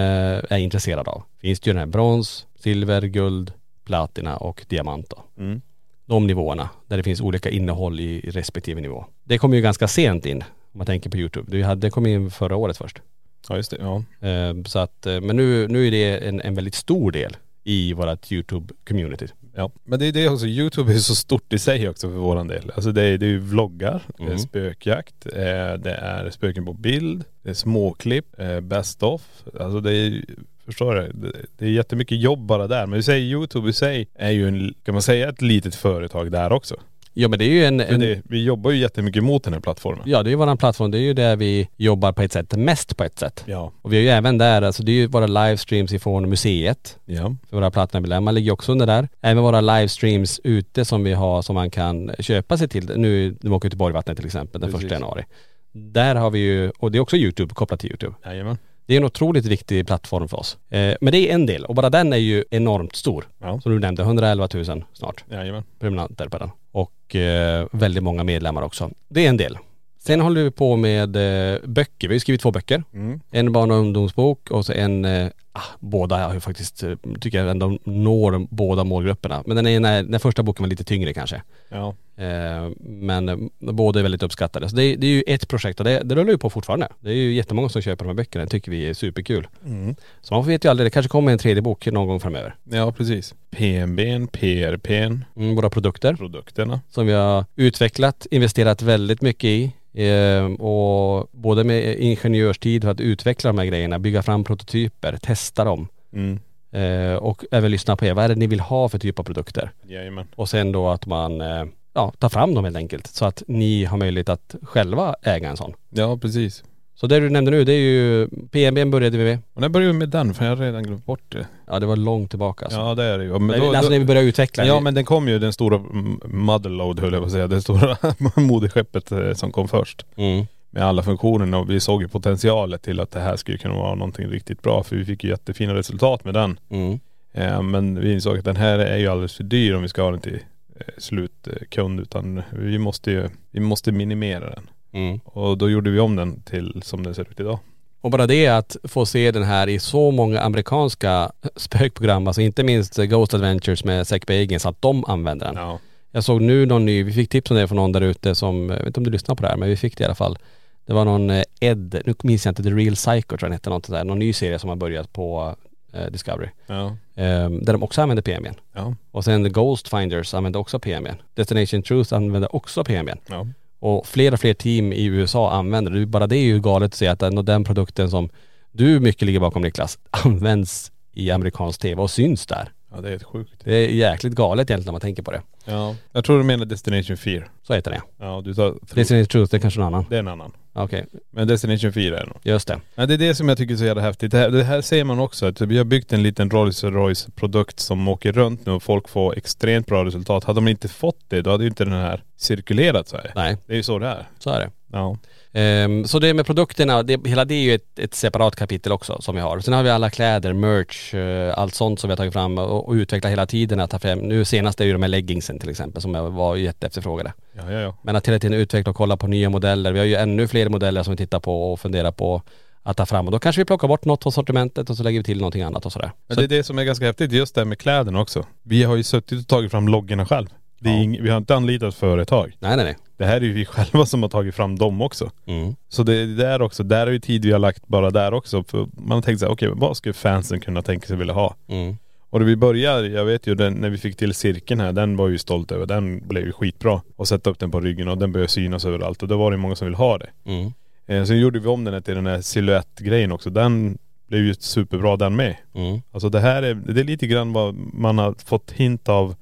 är 0.50 0.58
intresserad 0.58 1.08
av. 1.08 1.22
Finns 1.40 1.60
det 1.60 1.68
ju 1.68 1.72
den 1.72 1.80
här 1.80 1.86
brons, 1.86 2.46
silver, 2.60 3.02
guld, 3.02 3.52
platina 3.84 4.36
och 4.36 4.64
diamant 4.68 5.10
då. 5.10 5.24
Mm. 5.42 5.60
De 6.06 6.26
nivåerna 6.26 6.68
där 6.86 6.96
det 6.96 7.02
finns 7.02 7.20
olika 7.20 7.50
innehåll 7.50 8.00
i 8.00 8.20
respektive 8.20 8.80
nivå. 8.80 9.04
Det 9.24 9.38
kom 9.38 9.54
ju 9.54 9.60
ganska 9.60 9.88
sent 9.88 10.26
in 10.26 10.42
om 10.72 10.78
man 10.78 10.86
tänker 10.86 11.10
på 11.10 11.16
YouTube. 11.16 11.74
Det, 11.76 11.90
kom 11.90 12.06
in 12.06 12.30
förra 12.30 12.56
året 12.56 12.76
först. 12.76 13.02
Ja 13.48 13.56
just 13.56 13.70
det. 13.70 13.76
Ja. 13.80 14.28
Eh, 14.28 14.54
så 14.66 14.78
att, 14.78 15.06
eh, 15.06 15.20
men 15.20 15.36
nu, 15.36 15.68
nu 15.68 15.86
är 15.86 15.90
det 15.90 16.28
en, 16.28 16.40
en 16.40 16.54
väldigt 16.54 16.74
stor 16.74 17.12
del 17.12 17.36
i 17.64 17.92
vårt 17.92 18.30
YouTube-community. 18.30 19.28
ja. 19.54 19.70
Men 19.84 19.98
det 19.98 20.06
är 20.06 20.12
det 20.12 20.28
också. 20.28 20.46
Youtube 20.46 20.92
är 20.92 20.98
så 20.98 21.14
stort 21.14 21.52
i 21.52 21.58
sig 21.58 21.88
också 21.88 22.08
för 22.10 22.16
våran 22.18 22.48
del. 22.48 22.72
Alltså 22.74 22.92
det 22.92 23.02
är, 23.02 23.18
det 23.18 23.26
är 23.26 23.30
ju 23.30 23.38
vloggar, 23.38 24.02
det 24.16 24.22
är 24.22 24.26
Mm. 24.26 24.38
spökjakt, 24.38 25.26
eh, 25.26 25.74
det 25.78 25.98
är 26.02 26.30
spöken 26.30 26.64
på 26.64 26.72
bild, 26.72 27.24
det 27.42 27.50
är 27.50 27.54
småklipp, 27.54 28.40
eh, 28.40 28.60
best 28.60 29.02
of. 29.02 29.42
Alltså 29.60 29.80
det 29.80 29.92
är 29.94 30.24
Förstår 30.70 30.94
du? 30.94 31.32
Det, 31.58 31.64
är 31.64 31.70
jättemycket 31.70 32.20
jobb 32.20 32.46
bara 32.46 32.66
där. 32.66 32.86
Men 32.86 32.96
vi 32.96 33.02
säger 33.02 33.26
Youtube 33.26 33.70
i 33.70 33.72
sig 33.72 34.08
är 34.14 34.30
ju 34.30 34.48
en, 34.48 34.74
kan 34.84 34.94
man 34.94 35.02
säga 35.02 35.28
ett 35.28 35.42
litet 35.42 35.74
företag 35.74 36.32
där 36.32 36.52
också. 36.52 36.76
Ja 37.12 37.28
men 37.28 37.38
det 37.38 37.44
är 37.44 37.50
ju 37.50 37.64
en, 37.64 37.80
en 37.80 38.00
det, 38.00 38.22
vi 38.24 38.44
jobbar 38.44 38.70
ju 38.70 38.78
jättemycket 38.78 39.24
mot 39.24 39.44
den 39.44 39.52
här 39.52 39.60
plattformen. 39.60 40.02
Ja 40.06 40.22
det 40.22 40.28
är 40.28 40.30
ju 40.30 40.36
våran 40.36 40.56
plattform, 40.56 40.90
det 40.90 40.98
är 40.98 41.02
ju 41.02 41.14
där 41.14 41.36
vi 41.36 41.68
jobbar 41.76 42.12
på 42.12 42.22
ett 42.22 42.32
sätt, 42.32 42.56
mest 42.56 42.96
på 42.96 43.04
ett 43.04 43.18
sätt. 43.18 43.44
Ja. 43.46 43.72
Och 43.82 43.92
vi 43.92 43.96
har 43.96 44.02
ju 44.02 44.08
även 44.08 44.38
där, 44.38 44.62
alltså 44.62 44.82
det 44.82 44.92
är 44.92 44.94
ju 44.94 45.06
våra 45.06 45.26
livestreams 45.26 45.92
ifrån 45.92 46.28
museet. 46.28 46.98
Ja. 47.04 47.36
För 47.48 47.56
våra 47.56 47.70
platinamedlemmar 47.70 48.32
ligger 48.32 48.52
också 48.52 48.72
under 48.72 48.86
där. 48.86 49.08
Även 49.20 49.42
våra 49.42 49.60
livestreams 49.60 50.40
ute 50.44 50.84
som 50.84 51.04
vi 51.04 51.12
har 51.12 51.42
som 51.42 51.54
man 51.54 51.70
kan 51.70 52.10
köpa 52.18 52.58
sig 52.58 52.68
till. 52.68 52.92
Nu, 52.96 53.36
nu 53.40 53.50
åker 53.50 53.68
till 53.68 53.78
Borgvattnet 53.78 54.16
till 54.16 54.26
exempel 54.26 54.60
den 54.60 54.70
Precis. 54.70 54.82
första 54.82 54.94
januari. 54.94 55.24
Där 55.72 56.14
har 56.14 56.30
vi 56.30 56.38
ju, 56.38 56.70
och 56.70 56.92
det 56.92 56.98
är 56.98 57.00
också 57.00 57.16
YouTube, 57.16 57.54
kopplat 57.54 57.80
till 57.80 57.90
YouTube. 57.90 58.14
Jajamän. 58.24 58.58
Det 58.90 58.94
är 58.94 58.98
en 58.98 59.04
otroligt 59.04 59.46
viktig 59.46 59.86
plattform 59.86 60.28
för 60.28 60.36
oss. 60.36 60.58
Eh, 60.70 60.94
men 61.00 61.12
det 61.12 61.30
är 61.30 61.34
en 61.34 61.46
del 61.46 61.64
och 61.64 61.74
bara 61.74 61.90
den 61.90 62.12
är 62.12 62.16
ju 62.16 62.44
enormt 62.50 62.96
stor. 62.96 63.28
Ja. 63.38 63.60
Som 63.60 63.72
du 63.72 63.78
nämnde, 63.78 64.02
111 64.02 64.48
000 64.54 64.84
snart 64.92 65.24
Jajamän. 65.30 65.62
prenumeranter 65.78 66.28
på 66.28 66.38
den. 66.38 66.50
Och 66.72 67.16
eh, 67.16 67.66
väldigt 67.72 68.02
många 68.02 68.24
medlemmar 68.24 68.62
också. 68.62 68.90
Det 69.08 69.24
är 69.24 69.28
en 69.28 69.36
del. 69.36 69.58
Sen 69.98 70.20
håller 70.20 70.42
vi 70.42 70.50
på 70.50 70.76
med 70.76 71.16
eh, 71.16 71.58
böcker. 71.64 72.08
Vi 72.08 72.14
har 72.14 72.18
skrivit 72.18 72.40
två 72.40 72.50
böcker. 72.50 72.84
Mm. 72.92 73.20
En 73.30 73.52
barn 73.52 73.70
och 73.70 73.76
ungdomsbok 73.76 74.50
och 74.50 74.66
så 74.66 74.72
en, 74.72 75.04
eh, 75.04 75.28
ah, 75.52 75.60
båda 75.78 76.26
har 76.26 76.34
ju 76.34 76.40
faktiskt, 76.40 76.82
eh, 76.82 76.94
tycker 77.20 77.38
jag 77.38 77.50
ändå 77.50 77.78
når 77.84 78.46
båda 78.50 78.84
målgrupperna. 78.84 79.42
Men 79.46 79.56
den, 79.56 79.66
ena, 79.66 80.02
den 80.02 80.20
första 80.20 80.42
boken 80.42 80.62
var 80.62 80.68
lite 80.70 80.84
tyngre 80.84 81.12
kanske. 81.12 81.42
Ja. 81.68 81.94
Eh, 82.16 82.70
men 82.80 83.28
eh, 83.28 83.36
båda 83.58 83.98
är 83.98 84.02
väldigt 84.02 84.22
uppskattade. 84.22 84.68
Så 84.68 84.76
det, 84.76 84.82
är- 84.84 84.96
det 84.96 85.06
är 85.06 85.10
ju 85.10 85.22
ett 85.26 85.48
projekt 85.48 85.80
och 85.80 85.84
det, 85.84 86.00
det 86.04 86.14
rullar 86.14 86.30
ju 86.32 86.38
på 86.38 86.50
fortfarande. 86.50 86.88
Det 87.00 87.10
är 87.10 87.14
ju 87.14 87.32
jättemånga 87.34 87.68
som 87.68 87.82
köper 87.82 88.04
de 88.04 88.08
här 88.08 88.14
böckerna. 88.14 88.44
Det 88.44 88.50
tycker 88.50 88.70
vi 88.70 88.88
är 88.88 88.94
superkul. 88.94 89.48
Mm. 89.66 89.94
Så 90.20 90.34
man 90.34 90.46
vet 90.46 90.64
ju 90.64 90.68
aldrig, 90.68 90.86
det 90.86 90.90
kanske 90.90 91.08
kommer 91.08 91.32
en 91.32 91.38
tredje 91.38 91.62
bok 91.62 91.86
någon 91.86 92.08
gång 92.08 92.20
framöver. 92.20 92.54
Ja 92.70 92.92
precis. 92.92 93.34
PMBn, 93.50 94.26
PRPn, 94.26 95.24
Mm, 95.36 95.54
våra 95.56 95.70
produkter. 95.70 96.14
produkterna. 96.14 96.80
som 96.90 97.06
vi 97.06 97.12
har 97.12 97.44
utvecklat, 97.56 98.26
investerat 98.30 98.82
väldigt 98.82 99.22
mycket 99.22 99.44
i. 99.44 99.72
Eh, 99.94 100.44
och 100.44 101.28
både 101.32 101.64
med 101.64 101.96
ingenjörstid 101.98 102.82
för 102.82 102.90
att 102.90 103.00
utveckla 103.00 103.48
de 103.48 103.58
här 103.58 103.66
grejerna, 103.66 103.98
bygga 103.98 104.22
fram 104.22 104.44
prototyper, 104.44 105.18
testa 105.40 105.64
dem. 105.64 105.88
Mm. 106.12 106.38
Eh, 106.72 107.16
och 107.16 107.44
även 107.50 107.70
lyssna 107.70 107.96
på 107.96 108.04
er, 108.04 108.14
vad 108.14 108.24
är 108.24 108.28
det 108.28 108.34
ni 108.34 108.46
vill 108.46 108.60
ha 108.60 108.88
för 108.88 108.98
typ 108.98 109.18
av 109.18 109.22
produkter? 109.24 109.70
Jajamän. 109.88 110.26
Och 110.36 110.48
sen 110.48 110.72
då 110.72 110.88
att 110.88 111.06
man 111.06 111.40
eh, 111.40 111.64
ja, 111.94 112.12
tar 112.18 112.28
fram 112.28 112.54
dem 112.54 112.64
helt 112.64 112.76
enkelt 112.76 113.06
så 113.06 113.24
att 113.24 113.42
ni 113.46 113.84
har 113.84 113.98
möjlighet 113.98 114.28
att 114.28 114.54
själva 114.62 115.14
äga 115.22 115.50
en 115.50 115.56
sån. 115.56 115.72
Ja 115.90 116.16
precis. 116.16 116.64
Så 116.94 117.06
det 117.06 117.20
du 117.20 117.30
nämnde 117.30 117.50
nu 117.50 117.64
det 117.64 117.72
är 117.72 117.78
ju, 117.78 118.28
PMB 118.50 118.90
började 118.92 119.18
vi 119.18 119.24
med. 119.24 119.38
Och 119.54 119.60
när 119.60 119.68
började 119.68 119.92
vi 119.92 119.98
med 119.98 120.08
den? 120.08 120.34
För 120.34 120.44
jag 120.44 120.56
har 120.56 120.64
redan 120.64 120.82
glömt 120.82 121.06
bort 121.06 121.24
det. 121.28 121.46
Ja 121.66 121.78
det 121.78 121.86
var 121.86 121.96
långt 121.96 122.30
tillbaka 122.30 122.64
alltså. 122.64 122.80
Ja 122.80 122.94
det 122.94 123.04
är 123.04 123.18
det 123.18 123.24
ju. 123.24 123.38
Men 123.38 123.60
då, 123.60 123.66
alltså 123.66 123.82
då, 123.82 123.88
när 123.88 123.98
vi 123.98 124.04
började 124.04 124.26
utveckla. 124.26 124.64
ja 124.64 124.80
men 124.80 124.94
den 124.94 125.04
kom 125.04 125.28
ju, 125.28 125.38
den 125.38 125.52
stora 125.52 125.78
motherload 126.24 127.00
höll 127.00 127.12
jag 127.12 127.22
på 127.22 127.26
att 127.26 127.32
säga. 127.32 127.46
Det 127.46 127.62
stora 127.62 127.96
moderskeppet 128.40 129.12
eh, 129.12 129.32
som 129.32 129.52
kom 129.52 129.68
först. 129.68 130.06
Mm. 130.16 130.46
Med 130.70 130.82
alla 130.82 131.02
funktionerna 131.02 131.58
och 131.58 131.70
vi 131.70 131.80
såg 131.80 132.02
ju 132.02 132.08
potentialet 132.08 132.82
till 132.82 133.00
att 133.00 133.10
det 133.10 133.20
här 133.20 133.36
skulle 133.36 133.58
kunna 133.58 133.74
vara 133.74 133.94
någonting 133.94 134.26
riktigt 134.26 134.62
bra. 134.62 134.82
För 134.82 134.96
vi 134.96 135.04
fick 135.04 135.24
ju 135.24 135.30
jättefina 135.30 135.74
resultat 135.74 136.24
med 136.24 136.34
den. 136.34 136.58
Mm. 136.68 137.00
Eh, 137.32 137.62
men 137.62 138.00
vi 138.00 138.12
insåg 138.12 138.38
att 138.38 138.44
den 138.44 138.56
här 138.56 138.78
är 138.78 138.98
ju 138.98 139.08
alldeles 139.08 139.34
för 139.34 139.44
dyr 139.44 139.74
om 139.74 139.82
vi 139.82 139.88
ska 139.88 140.02
ha 140.02 140.10
den 140.10 140.20
till 140.20 140.38
eh, 140.76 140.86
slutkund. 140.98 142.00
Utan 142.00 142.42
vi 142.52 142.78
måste 142.78 143.10
ju, 143.10 143.28
vi 143.50 143.60
måste 143.60 143.92
minimera 143.92 144.50
den. 144.50 144.70
Mm. 144.92 145.20
Och 145.24 145.58
då 145.58 145.70
gjorde 145.70 145.90
vi 145.90 146.00
om 146.00 146.16
den 146.16 146.42
till 146.42 146.82
som 146.84 147.02
den 147.02 147.14
ser 147.14 147.22
ut 147.30 147.40
idag. 147.40 147.58
Och 148.00 148.10
bara 148.10 148.26
det 148.26 148.48
att 148.48 148.76
få 148.84 149.06
se 149.06 149.30
den 149.30 149.42
här 149.42 149.68
i 149.68 149.78
så 149.78 150.10
många 150.10 150.40
amerikanska 150.40 151.32
spökprogram, 151.56 152.26
alltså 152.26 152.40
inte 152.40 152.62
minst 152.64 152.96
Ghost 152.96 153.34
Adventures 153.34 153.84
med 153.84 154.06
Zack 154.06 154.26
Bagans, 154.26 154.66
att 154.66 154.82
de 154.82 155.04
använder 155.04 155.46
den. 155.46 155.56
Ja. 155.56 155.78
Jag 156.10 156.24
såg 156.24 156.42
nu 156.42 156.66
någon 156.66 156.84
ny, 156.84 157.02
vi 157.02 157.12
fick 157.12 157.30
tips 157.30 157.50
om 157.50 157.56
det 157.56 157.68
från 157.68 157.76
någon 157.76 157.92
där 157.92 158.00
ute 158.00 158.34
som, 158.34 158.70
jag 158.70 158.76
vet 158.76 158.86
inte 158.86 159.00
om 159.00 159.04
du 159.04 159.10
lyssnar 159.10 159.34
på 159.34 159.42
det 159.42 159.48
här 159.48 159.56
men 159.56 159.68
vi 159.68 159.76
fick 159.76 159.96
det 159.96 160.02
i 160.02 160.04
alla 160.04 160.14
fall. 160.14 160.38
Det 160.86 160.92
var 160.92 161.04
någon 161.04 161.30
eh, 161.30 161.42
Ed, 161.60 162.02
nu 162.06 162.14
minns 162.22 162.44
jag 162.44 162.50
inte, 162.50 162.62
The 162.62 162.70
Real 162.70 162.94
Psycho 162.94 163.28
tror 163.28 163.38
jag 163.40 163.50
den 163.50 163.52
hette, 163.52 163.70
något 163.70 163.88
där. 163.88 164.04
Någon 164.04 164.18
ny 164.18 164.32
serie 164.32 164.58
som 164.58 164.68
har 164.68 164.76
börjat 164.76 165.12
på 165.12 165.56
eh, 165.92 166.06
Discovery. 166.06 166.48
Ja. 166.66 166.96
Ehm, 167.16 167.64
där 167.64 167.72
de 167.72 167.82
också 167.82 168.02
använder 168.02 168.22
PMN. 168.22 168.54
Ja. 168.74 168.94
Och 169.10 169.24
sen 169.24 169.44
The 169.44 169.50
Ghost 169.50 169.88
Finders 169.88 170.34
använder 170.34 170.60
också 170.60 170.78
PMN. 170.78 171.14
Destination 171.34 171.82
Truth 171.82 172.14
använder 172.14 172.56
också 172.56 172.84
PMN. 172.84 173.18
Ja. 173.26 173.46
Och 173.78 174.06
fler 174.06 174.32
och 174.32 174.40
fler 174.40 174.54
team 174.54 174.92
i 174.92 175.04
USA 175.04 175.52
använder 175.52 175.92
det. 175.92 176.06
Bara 176.06 176.26
det 176.26 176.36
är 176.36 176.44
ju 176.44 176.60
galet 176.60 176.86
att 176.86 176.94
se 176.94 177.06
att 177.06 177.18
den, 177.18 177.44
den 177.44 177.64
produkten 177.64 178.10
som 178.10 178.28
du 178.72 179.00
mycket 179.00 179.22
ligger 179.22 179.40
bakom 179.40 179.62
Niklas, 179.62 179.98
används 180.10 180.92
i 181.12 181.30
amerikansk 181.30 181.80
tv 181.80 182.02
och 182.02 182.10
syns 182.10 182.46
där. 182.46 182.72
Ja 182.92 183.00
det 183.00 183.08
är 183.08 183.10
helt 183.10 183.24
sjukt. 183.24 183.64
Det 183.64 183.74
är 183.74 183.88
jäkligt 183.88 184.34
galet 184.34 184.70
egentligen 184.70 184.86
när 184.86 184.92
man 184.92 185.00
tänker 185.00 185.22
på 185.22 185.30
det. 185.30 185.42
Ja. 185.64 185.94
Jag 186.12 186.24
tror 186.24 186.38
du 186.38 186.44
menar 186.44 186.64
Destination 186.64 187.16
4. 187.16 187.44
Så 187.62 187.74
heter 187.74 187.90
det. 187.90 188.02
Ja 188.18 188.42
du 188.44 188.54
tar.. 188.54 188.74
Destination 188.94 189.26
Truth, 189.26 189.50
det 189.50 189.56
är 189.56 189.60
kanske 189.60 189.80
någon 189.80 189.86
annan. 189.94 190.06
Det 190.08 190.14
är 190.14 190.18
en 190.18 190.28
annan. 190.28 190.52
Okej, 190.72 191.06
Men 191.30 191.48
Destination 191.48 191.92
4 191.92 192.16
är 192.16 192.20
det 192.20 192.26
nog. 192.26 192.38
just 192.42 192.68
det. 192.68 192.80
Ja, 192.94 193.06
det 193.06 193.14
är 193.14 193.18
det 193.18 193.34
som 193.34 193.48
jag 193.48 193.58
tycker 193.58 193.74
är 193.74 193.78
så 193.78 193.84
jävla 193.84 194.02
häftigt. 194.02 194.30
Det 194.30 194.38
här, 194.38 194.50
det 194.50 194.64
här 194.64 194.80
ser 194.80 195.04
man 195.04 195.18
också. 195.20 195.46
Att 195.46 195.60
vi 195.60 195.78
har 195.78 195.84
byggt 195.84 196.12
en 196.12 196.22
liten 196.22 196.50
Rolls 196.50 196.84
Royce 196.84 197.28
produkt 197.34 197.80
som 197.80 198.08
åker 198.08 198.32
runt 198.32 198.66
nu 198.66 198.72
och 198.72 198.82
folk 198.82 199.08
får 199.08 199.36
extremt 199.38 199.86
bra 199.86 200.04
resultat. 200.04 200.44
Hade 200.44 200.56
de 200.60 200.68
inte 200.68 200.88
fått 200.88 201.18
det 201.28 201.42
då 201.42 201.50
hade 201.50 201.64
ju 201.64 201.68
inte 201.68 201.84
den 201.84 201.92
här 201.92 202.22
cirkulerat 202.36 203.08
så 203.08 203.16
här. 203.16 203.32
Nej, 203.34 203.56
Det 203.66 203.72
är 203.72 203.76
ju 203.76 203.82
så 203.82 203.98
det 203.98 204.06
är. 204.06 204.28
så 204.38 204.50
är 204.50 204.60
det. 204.60 204.70
Ja. 204.92 205.16
Ehm, 205.52 206.04
så 206.04 206.18
det 206.18 206.34
med 206.34 206.46
produkterna, 206.46 207.02
det, 207.02 207.26
hela 207.26 207.44
det 207.44 207.54
är 207.54 207.62
ju 207.62 207.74
ett, 207.74 207.98
ett 207.98 208.14
separat 208.14 208.56
kapitel 208.56 208.92
också 208.92 209.22
som 209.22 209.34
vi 209.34 209.40
har. 209.40 209.60
Sen 209.60 209.74
har 209.74 209.82
vi 209.82 209.90
alla 209.90 210.10
kläder, 210.10 210.52
merch, 210.52 211.14
eh, 211.14 211.58
allt 211.58 211.74
sånt 211.74 212.00
som 212.00 212.08
vi 212.08 212.12
har 212.12 212.16
tagit 212.16 212.32
fram 212.32 212.58
och, 212.58 212.88
och 212.88 212.92
utvecklat 212.92 213.32
hela 213.32 213.46
tiden 213.46 213.80
att 213.80 213.90
ta 213.90 213.98
fram. 213.98 214.18
Nu 214.18 214.44
senast 214.44 214.80
är 214.80 214.84
ju 214.84 214.92
de 214.92 215.02
här 215.02 215.08
leggingsen 215.08 215.58
till 215.58 215.68
exempel 215.68 216.02
som 216.02 216.34
var 216.34 216.56
jätteefterfrågade. 216.56 217.32
Ja, 217.52 217.72
ja, 217.72 217.80
ja. 217.80 217.96
Men 218.02 218.16
att 218.16 218.28
hela 218.28 218.38
tiden 218.38 218.58
utveckla 218.58 218.90
och 218.90 218.96
kolla 218.96 219.16
på 219.16 219.26
nya 219.26 219.50
modeller. 219.50 219.92
Vi 219.92 219.98
har 219.98 220.06
ju 220.06 220.14
ännu 220.14 220.48
fler 220.48 220.68
modeller 220.68 221.02
som 221.02 221.10
vi 221.10 221.16
tittar 221.16 221.40
på 221.40 221.72
och 221.72 221.80
funderar 221.80 222.12
på 222.12 222.42
att 222.82 222.96
ta 222.96 223.06
fram. 223.06 223.26
Och 223.26 223.32
då 223.32 223.38
kanske 223.38 223.60
vi 223.60 223.64
plockar 223.64 223.88
bort 223.88 224.04
något 224.04 224.22
från 224.22 224.32
sortimentet 224.32 224.90
och 224.90 224.96
så 224.96 225.02
lägger 225.02 225.20
vi 225.20 225.24
till 225.24 225.38
någonting 225.38 225.62
annat 225.62 225.86
och 225.86 225.92
sådär. 225.92 226.12
Men 226.26 226.36
det 226.36 226.44
är 226.44 226.48
det 226.48 226.64
som 226.64 226.78
är 226.78 226.84
ganska 226.84 227.06
häftigt 227.06 227.32
just 227.32 227.54
det 227.54 227.60
här 227.60 227.66
med 227.66 227.78
kläderna 227.78 228.20
också. 228.20 228.46
Vi 228.62 228.82
har 228.82 228.96
ju 228.96 229.02
suttit 229.02 229.40
och 229.40 229.48
tagit 229.48 229.70
fram 229.70 229.88
loggorna 229.88 230.26
själv. 230.26 230.46
Ja. 230.88 230.90
ing, 230.90 231.22
vi 231.22 231.30
har 231.30 231.38
inte 231.38 231.56
anlitat 231.56 231.94
företag. 231.94 232.56
nej 232.58 232.76
nej 232.76 232.84
nej. 232.84 232.96
Det 233.16 233.24
här 233.24 233.36
är 233.36 233.40
ju 233.40 233.52
vi 233.52 233.64
själva 233.66 234.06
som 234.06 234.22
har 234.22 234.30
tagit 234.30 234.54
fram 234.54 234.78
dem 234.78 235.00
också. 235.00 235.30
Mm. 235.46 235.74
Så 235.88 236.02
det 236.02 236.14
är 236.14 236.26
där 236.26 236.62
också, 236.62 236.82
där 236.82 237.06
är 237.06 237.10
ju 237.10 237.18
tid 237.18 237.44
vi 237.44 237.52
har 237.52 237.58
lagt 237.58 237.88
bara 237.88 238.10
där 238.10 238.34
också. 238.34 238.64
För 238.64 238.88
man 238.92 239.10
har 239.10 239.22
tänkt 239.22 239.40
så 239.40 239.46
här, 239.46 239.52
okej 239.52 239.68
vad 239.74 239.96
skulle 239.96 240.12
fansen 240.12 240.60
kunna 240.60 240.82
tänka 240.82 241.06
sig 241.06 241.16
vilja 241.16 241.34
ha? 241.34 241.56
Mm. 241.68 241.96
Och 242.30 242.40
då 242.40 242.46
vi 242.46 242.56
började, 242.56 243.08
jag 243.08 243.24
vet 243.24 243.46
ju 243.46 243.54
den, 243.54 243.72
när 243.72 243.90
vi 243.90 243.98
fick 243.98 244.16
till 244.16 244.34
cirkeln 244.34 244.80
här, 244.80 244.92
den 244.92 245.16
var 245.16 245.28
ju 245.28 245.38
stolt 245.38 245.72
över. 245.72 245.86
Den 245.86 246.28
blev 246.28 246.46
ju 246.46 246.52
skitbra. 246.52 247.02
Och 247.16 247.28
sätta 247.28 247.50
upp 247.50 247.58
den 247.58 247.70
på 247.70 247.80
ryggen 247.80 248.08
och 248.08 248.18
den 248.18 248.32
började 248.32 248.48
synas 248.50 248.84
överallt 248.84 249.22
och 249.22 249.28
då 249.28 249.36
var 249.36 249.50
det 249.50 249.56
många 249.56 249.76
som 249.76 249.86
ville 249.86 249.96
ha 249.96 250.18
det. 250.18 250.30
Mm. 250.44 250.72
Eh, 251.06 251.24
sen 251.24 251.38
gjorde 251.38 251.58
vi 251.58 251.68
om 251.68 251.84
den 251.84 251.94
här 251.94 252.00
till 252.00 252.14
den 252.14 252.26
här 252.26 252.40
silhuettgrejen 252.40 253.32
också. 253.32 253.50
Den 253.50 253.98
blev 254.28 254.44
ju 254.44 254.54
superbra 254.54 255.16
den 255.16 255.36
med. 255.36 255.56
Mm. 255.74 256.02
Alltså 256.12 256.28
det 256.28 256.40
här 256.40 256.62
är, 256.62 256.74
det 256.74 257.00
är 257.00 257.04
lite 257.04 257.26
grann 257.26 257.52
vad 257.52 257.74
man 257.94 258.18
har 258.18 258.34
fått 258.44 258.70
hint 258.70 259.08
av 259.08 259.34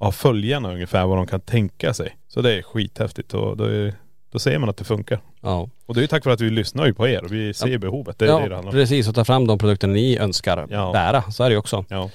av 0.00 0.12
följarna 0.12 0.72
ungefär 0.72 1.06
vad 1.06 1.16
de 1.18 1.26
kan 1.26 1.40
tänka 1.40 1.94
sig. 1.94 2.16
Så 2.28 2.40
det 2.40 2.52
är 2.58 2.62
skithäftigt 2.62 3.34
och 3.34 3.56
då, 3.56 3.64
är, 3.64 3.94
då 4.32 4.38
ser 4.38 4.58
man 4.58 4.68
att 4.68 4.76
det 4.76 4.84
funkar. 4.84 5.20
Ja. 5.40 5.68
Och 5.86 5.94
det 5.94 6.00
är 6.00 6.02
ju 6.02 6.06
tack 6.08 6.24
vare 6.24 6.34
att 6.34 6.40
vi 6.40 6.50
lyssnar 6.50 6.86
ju 6.86 6.94
på 6.94 7.08
er 7.08 7.24
och 7.24 7.32
vi 7.32 7.54
ser 7.54 7.66
Ja. 7.68 7.78
behovet. 7.78 8.18
Det 8.18 8.24
är 8.24 8.26
det 8.26 8.32
det 8.32 8.36
ja, 8.48 8.54
handlar 8.54 8.58
om. 8.58 8.70
precis. 8.72 9.08
Och 9.08 9.14
ta 9.14 9.24
fram 9.24 9.46
de 9.46 9.58
produkter 9.58 9.88
ni 9.88 10.16
önskar 10.18 10.66
Ja. 10.70 10.92
bära. 10.92 11.22
Så 11.22 11.44
är 11.44 11.48
det 11.48 11.52
ju 11.52 11.58
också. 11.58 11.84
Ja. 11.88 12.10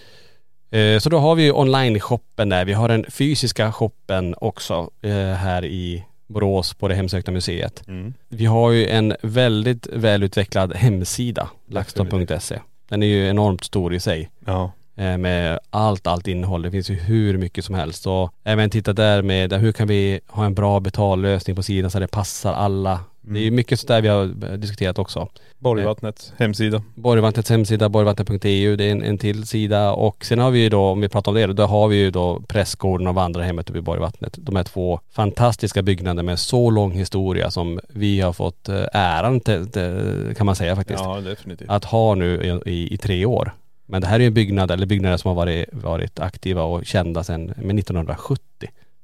Eh, 0.78 1.00
Så 1.00 1.10
då 1.10 1.18
har 1.18 1.36
vi 1.36 1.44
ju 1.44 1.52
online-shoppen 1.52 2.50
där. 2.50 2.66
Vi 2.66 2.74
har 2.74 2.88
den 2.88 3.06
fysiska 3.10 3.72
shoppen 3.72 4.36
också 4.38 4.90
eh, 5.02 5.12
här 5.16 5.66
i 5.66 6.04
Borås 6.28 6.74
på 6.74 6.88
det 6.88 6.96
hemsökta 6.96 7.32
museet. 7.32 7.88
Mm. 7.88 8.14
Vi 8.30 8.46
har 8.46 8.72
ju 8.72 8.88
en 8.88 9.16
väldigt 9.22 9.88
välutvecklad 9.88 10.74
hemsida, 10.74 11.50
laxton.se. 11.68 12.60
Den 12.90 13.04
är 13.04 13.08
ju 13.08 13.28
enormt 13.30 13.64
stor 13.64 13.94
i 13.94 14.00
sig. 14.00 14.30
Ja. 14.46 14.72
Eh, 14.96 15.18
Med 15.18 15.60
allt, 15.70 16.08
allt 16.08 16.28
innehåll. 16.28 16.62
Det 16.62 16.72
finns 16.72 16.90
ju 16.90 16.96
hur 16.96 17.38
mycket 17.38 17.66
som 17.66 17.76
helst. 17.76 18.08
Och 18.08 18.34
även 18.44 18.70
titta 18.70 18.94
där 18.94 19.22
med 19.22 19.54
hur 19.54 19.72
kan 19.72 19.88
vi 19.88 20.20
ha 20.28 20.46
en 20.46 20.54
bra 20.54 20.80
betallösning 20.80 21.56
på 21.56 21.64
sidan 21.64 21.92
så 21.92 22.00
det 22.00 22.08
passar 22.08 22.54
alla. 22.54 23.00
Det 23.28 23.40
är 23.40 23.44
ju 23.44 23.52
mycket 23.52 23.80
sådär 23.80 24.02
vi 24.02 24.08
har 24.08 24.24
eh, 24.24 24.54
diskuterat 24.58 25.00
också. 25.00 25.28
Borgvattnets 25.60 26.34
hemsida. 26.38 26.82
Borgvattnets 26.96 27.50
hemsida, 27.50 27.90
borgvattnet.eu, 27.90 28.76
det 28.76 28.84
är 28.84 28.92
en, 28.92 29.04
en 29.04 29.18
till 29.18 29.48
sida 29.48 29.92
och 29.92 30.26
sen 30.26 30.40
har 30.40 30.52
vi 30.52 30.60
ju 30.60 30.70
då, 30.70 30.82
om 30.82 31.02
vi 31.02 31.10
pratar 31.10 31.32
om 31.32 31.36
det, 31.36 31.48
då 31.54 31.64
har 31.64 31.88
vi 31.88 31.96
ju 31.96 32.12
då 32.12 32.42
Prästgården 32.48 33.08
och 33.08 33.16
Vandrarhemmet 33.16 33.70
uppe 33.70 33.80
i 33.80 33.82
Borgvattnet. 33.82 34.34
De 34.38 34.56
här 34.56 34.64
två 34.64 35.00
fantastiska 35.12 35.82
byggnader 35.82 36.24
med 36.24 36.40
så 36.40 36.70
lång 36.70 36.92
historia 36.92 37.52
som 37.52 37.80
vi 37.90 38.22
har 38.22 38.34
fått 38.34 38.70
eh, 38.70 38.84
äran 38.94 39.40
till, 39.40 39.68
till, 39.72 40.34
kan 40.38 40.46
man 40.46 40.56
säga 40.56 40.76
faktiskt, 40.76 41.00
Ja 41.04 41.22
definitivt. 41.22 41.70
att 41.70 41.86
ha 41.86 42.16
nu 42.16 42.60
i, 42.66 42.72
i, 42.72 42.94
i 42.94 42.98
tre 42.98 43.26
år. 43.26 43.54
Men 43.86 44.02
det 44.02 44.08
här 44.08 44.16
är 44.16 44.20
ju 44.20 44.28
en 44.28 44.34
byggnad, 44.34 44.72
eller 44.72 44.86
byggnader 44.86 45.18
som 45.18 45.30
har 45.30 45.36
varit, 45.36 45.66
varit 45.72 46.20
aktiva 46.20 46.64
och 46.64 46.86
kända 46.86 47.24
sedan 47.24 47.46
med 47.46 47.80
1970. 47.80 48.42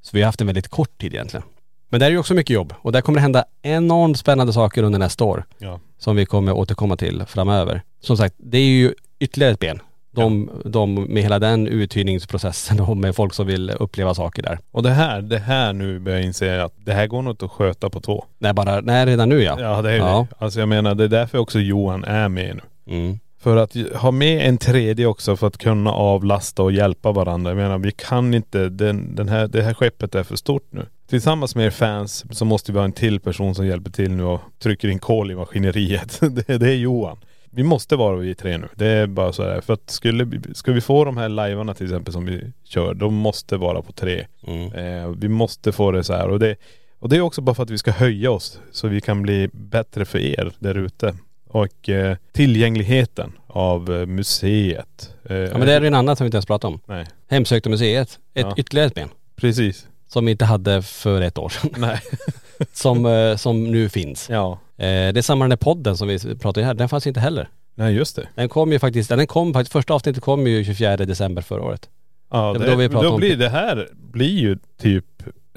Så 0.02 0.10
vi 0.12 0.20
har 0.22 0.26
haft 0.26 0.40
en 0.40 0.46
väldigt 0.46 0.68
kort 0.68 0.98
tid 0.98 1.14
egentligen. 1.14 1.44
Men 1.88 2.00
det 2.00 2.06
är 2.06 2.10
ju 2.10 2.18
också 2.18 2.34
mycket 2.34 2.54
jobb 2.54 2.74
och 2.82 2.92
där 2.92 3.00
kommer 3.00 3.16
det 3.16 3.22
hända 3.22 3.44
enormt 3.62 4.18
spännande 4.18 4.52
saker 4.52 4.82
under 4.82 4.98
nästa 4.98 5.24
år 5.24 5.44
Ja. 5.58 5.80
som 5.98 6.16
vi 6.16 6.26
kommer 6.26 6.52
återkomma 6.52 6.96
till 6.96 7.22
framöver. 7.26 7.82
Som 8.00 8.16
sagt, 8.16 8.34
det 8.38 8.58
är 8.58 8.62
ju 8.66 8.94
ytterligare 9.20 9.52
ett 9.52 9.58
ben. 9.60 9.80
De, 10.14 10.50
de 10.64 10.94
med 10.94 11.22
hela 11.22 11.38
den 11.38 11.66
uthyrningsprocessen 11.66 12.80
och 12.80 12.96
med 12.96 13.16
folk 13.16 13.34
som 13.34 13.46
vill 13.46 13.70
uppleva 13.70 14.14
saker 14.14 14.42
där. 14.42 14.58
Och 14.70 14.82
det 14.82 14.90
här, 14.90 15.22
det 15.22 15.38
här 15.38 15.72
nu 15.72 15.98
börjar 15.98 16.18
jag 16.18 16.26
inse 16.26 16.62
att 16.64 16.72
det 16.76 16.92
här 16.92 17.06
går 17.06 17.22
nog 17.22 17.32
inte 17.32 17.44
att 17.44 17.50
sköta 17.50 17.90
på 17.90 18.00
två. 18.00 18.24
Nej 18.38 18.52
bara, 18.52 18.80
nej 18.80 19.06
redan 19.06 19.28
nu 19.28 19.42
ja. 19.42 19.60
Ja 19.60 19.82
det 19.82 19.92
är 19.92 19.96
Ja. 19.96 20.26
det. 20.30 20.44
Alltså 20.44 20.60
jag 20.60 20.68
menar 20.68 20.94
det 20.94 21.04
är 21.04 21.08
därför 21.08 21.38
också 21.38 21.58
Johan 21.58 22.04
är 22.04 22.28
med 22.28 22.56
nu. 22.86 22.94
Mm. 22.96 23.18
För 23.42 23.56
att 23.56 23.76
ha 23.94 24.10
med 24.10 24.48
en 24.48 24.58
tredje 24.58 25.06
också 25.06 25.36
för 25.36 25.46
att 25.46 25.58
kunna 25.58 25.92
avlasta 25.92 26.62
och 26.62 26.72
hjälpa 26.72 27.12
varandra. 27.12 27.50
Jag 27.50 27.56
menar 27.56 27.78
vi 27.78 27.92
kan 27.92 28.34
inte, 28.34 28.68
den, 28.68 29.14
den 29.14 29.28
här, 29.28 29.48
det 29.48 29.62
här 29.62 29.74
skeppet 29.74 30.14
är 30.14 30.22
för 30.22 30.36
stort 30.36 30.66
nu. 30.70 30.86
Tillsammans 31.08 31.56
med 31.56 31.66
er 31.66 31.70
fans 31.70 32.24
så 32.30 32.44
måste 32.44 32.72
vi 32.72 32.78
ha 32.78 32.84
en 32.84 32.92
till 32.92 33.20
person 33.20 33.54
som 33.54 33.66
hjälper 33.66 33.90
till 33.90 34.10
nu 34.10 34.24
och 34.24 34.40
trycker 34.58 34.88
in 34.88 34.98
kol 34.98 35.30
i 35.30 35.34
maskineriet. 35.34 36.20
det, 36.46 36.58
det 36.58 36.68
är 36.68 36.74
Johan. 36.74 37.18
Vi 37.50 37.62
måste 37.62 37.96
vara 37.96 38.16
vi 38.16 38.34
tre 38.34 38.58
nu. 38.58 38.68
Det 38.74 38.86
är 38.86 39.06
bara 39.06 39.32
så 39.32 39.42
här. 39.42 39.60
För 39.60 39.72
att 39.72 39.90
skulle, 39.90 40.40
ska 40.54 40.72
vi 40.72 40.80
få 40.80 41.04
de 41.04 41.16
här 41.16 41.28
livearna 41.28 41.74
till 41.74 41.86
exempel 41.86 42.12
som 42.12 42.26
vi 42.26 42.52
kör, 42.64 42.94
de 42.94 43.14
måste 43.14 43.56
vara 43.56 43.82
på 43.82 43.92
tre. 43.92 44.26
Mm. 44.46 44.72
Eh, 44.72 45.08
vi 45.18 45.28
måste 45.28 45.72
få 45.72 45.90
det 45.90 46.04
så 46.04 46.12
här 46.12 46.28
och 46.28 46.38
det, 46.38 46.56
och 46.98 47.08
det 47.08 47.16
är 47.16 47.20
också 47.20 47.40
bara 47.40 47.54
för 47.54 47.62
att 47.62 47.70
vi 47.70 47.78
ska 47.78 47.90
höja 47.90 48.30
oss 48.30 48.60
så 48.72 48.88
vi 48.88 49.00
kan 49.00 49.22
bli 49.22 49.48
bättre 49.52 50.04
för 50.04 50.18
er 50.18 50.52
där 50.58 50.74
ute. 50.74 51.14
Och 51.52 51.88
eh, 51.88 52.16
tillgängligheten 52.32 53.32
av 53.46 53.94
eh, 53.94 54.06
museet. 54.06 55.14
Eh, 55.24 55.36
Ja 55.36 55.58
men 55.58 55.66
det 55.66 55.72
är 55.74 55.80
ju 55.80 55.86
en 55.86 55.94
annan 55.94 56.16
som 56.16 56.24
vi 56.24 56.26
inte 56.26 56.36
ens 56.36 56.46
pratat 56.46 56.64
om. 56.68 56.80
Nej, 56.86 57.06
Hemsökta 57.30 57.70
museet. 57.70 58.18
Ett 58.34 58.46
Ja. 58.46 58.54
ytterligare 58.56 58.86
ett 58.86 58.94
ben. 58.94 59.08
precis. 59.36 59.86
Som 60.08 60.24
vi 60.24 60.30
inte 60.32 60.44
hade 60.44 60.82
för 60.82 61.20
ett 61.20 61.38
år 61.38 61.48
sedan. 61.48 61.70
Nej. 61.76 62.00
som, 62.72 63.06
eh, 63.06 63.36
som 63.36 63.64
nu 63.64 63.88
finns. 63.88 64.28
Ja. 64.30 64.58
Det 64.76 64.86
är 65.18 65.22
samma 65.22 65.44
den 65.44 65.50
där 65.50 65.56
podden 65.56 65.96
som 65.96 66.08
vi 66.08 66.18
pratar 66.36 66.60
om 66.60 66.66
här. 66.66 66.74
Den 66.74 66.88
fanns 66.88 67.06
inte 67.06 67.20
heller. 67.20 67.48
Nej 67.74 67.94
just 67.94 68.16
det. 68.16 68.28
Den 68.34 68.48
kom 68.48 68.72
ju 68.72 68.78
faktiskt, 68.78 69.08
den 69.08 69.26
kom 69.26 69.52
faktiskt, 69.52 69.72
första 69.72 69.94
avsnittet 69.94 70.22
kom 70.22 70.46
ju 70.46 70.64
24 70.64 70.96
december 70.96 71.42
förra 71.42 71.62
året. 71.62 71.88
Ja, 72.30 72.52
Det 72.52 72.58
det, 72.58 72.70
då 72.70 72.76
vi 72.76 72.88
då, 72.88 72.92
pratade 72.92 73.16
blir 73.16 73.36
det 73.36 73.48
här 73.48 73.88
blir 73.92 74.38
ju 74.40 74.58
typ, 74.80 75.04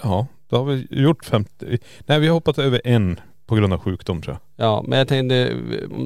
ja, 0.04 0.28
då 0.50 0.58
har 0.58 0.66
vi 0.66 0.88
gjort 0.90 1.26
50, 1.26 1.78
nej 2.06 2.20
vi 2.20 2.28
har 2.28 2.34
hoppat 2.34 2.60
över 2.60 2.82
en 2.84 3.20
på 3.46 3.56
grund 3.56 3.74
av 3.74 3.80
sjukdom 3.80 4.22
tror 4.22 4.38
jag. 4.56 4.66
Ja, 4.68 4.84
men 4.88 5.00
jag 5.00 5.08
tänkte, 5.08 5.54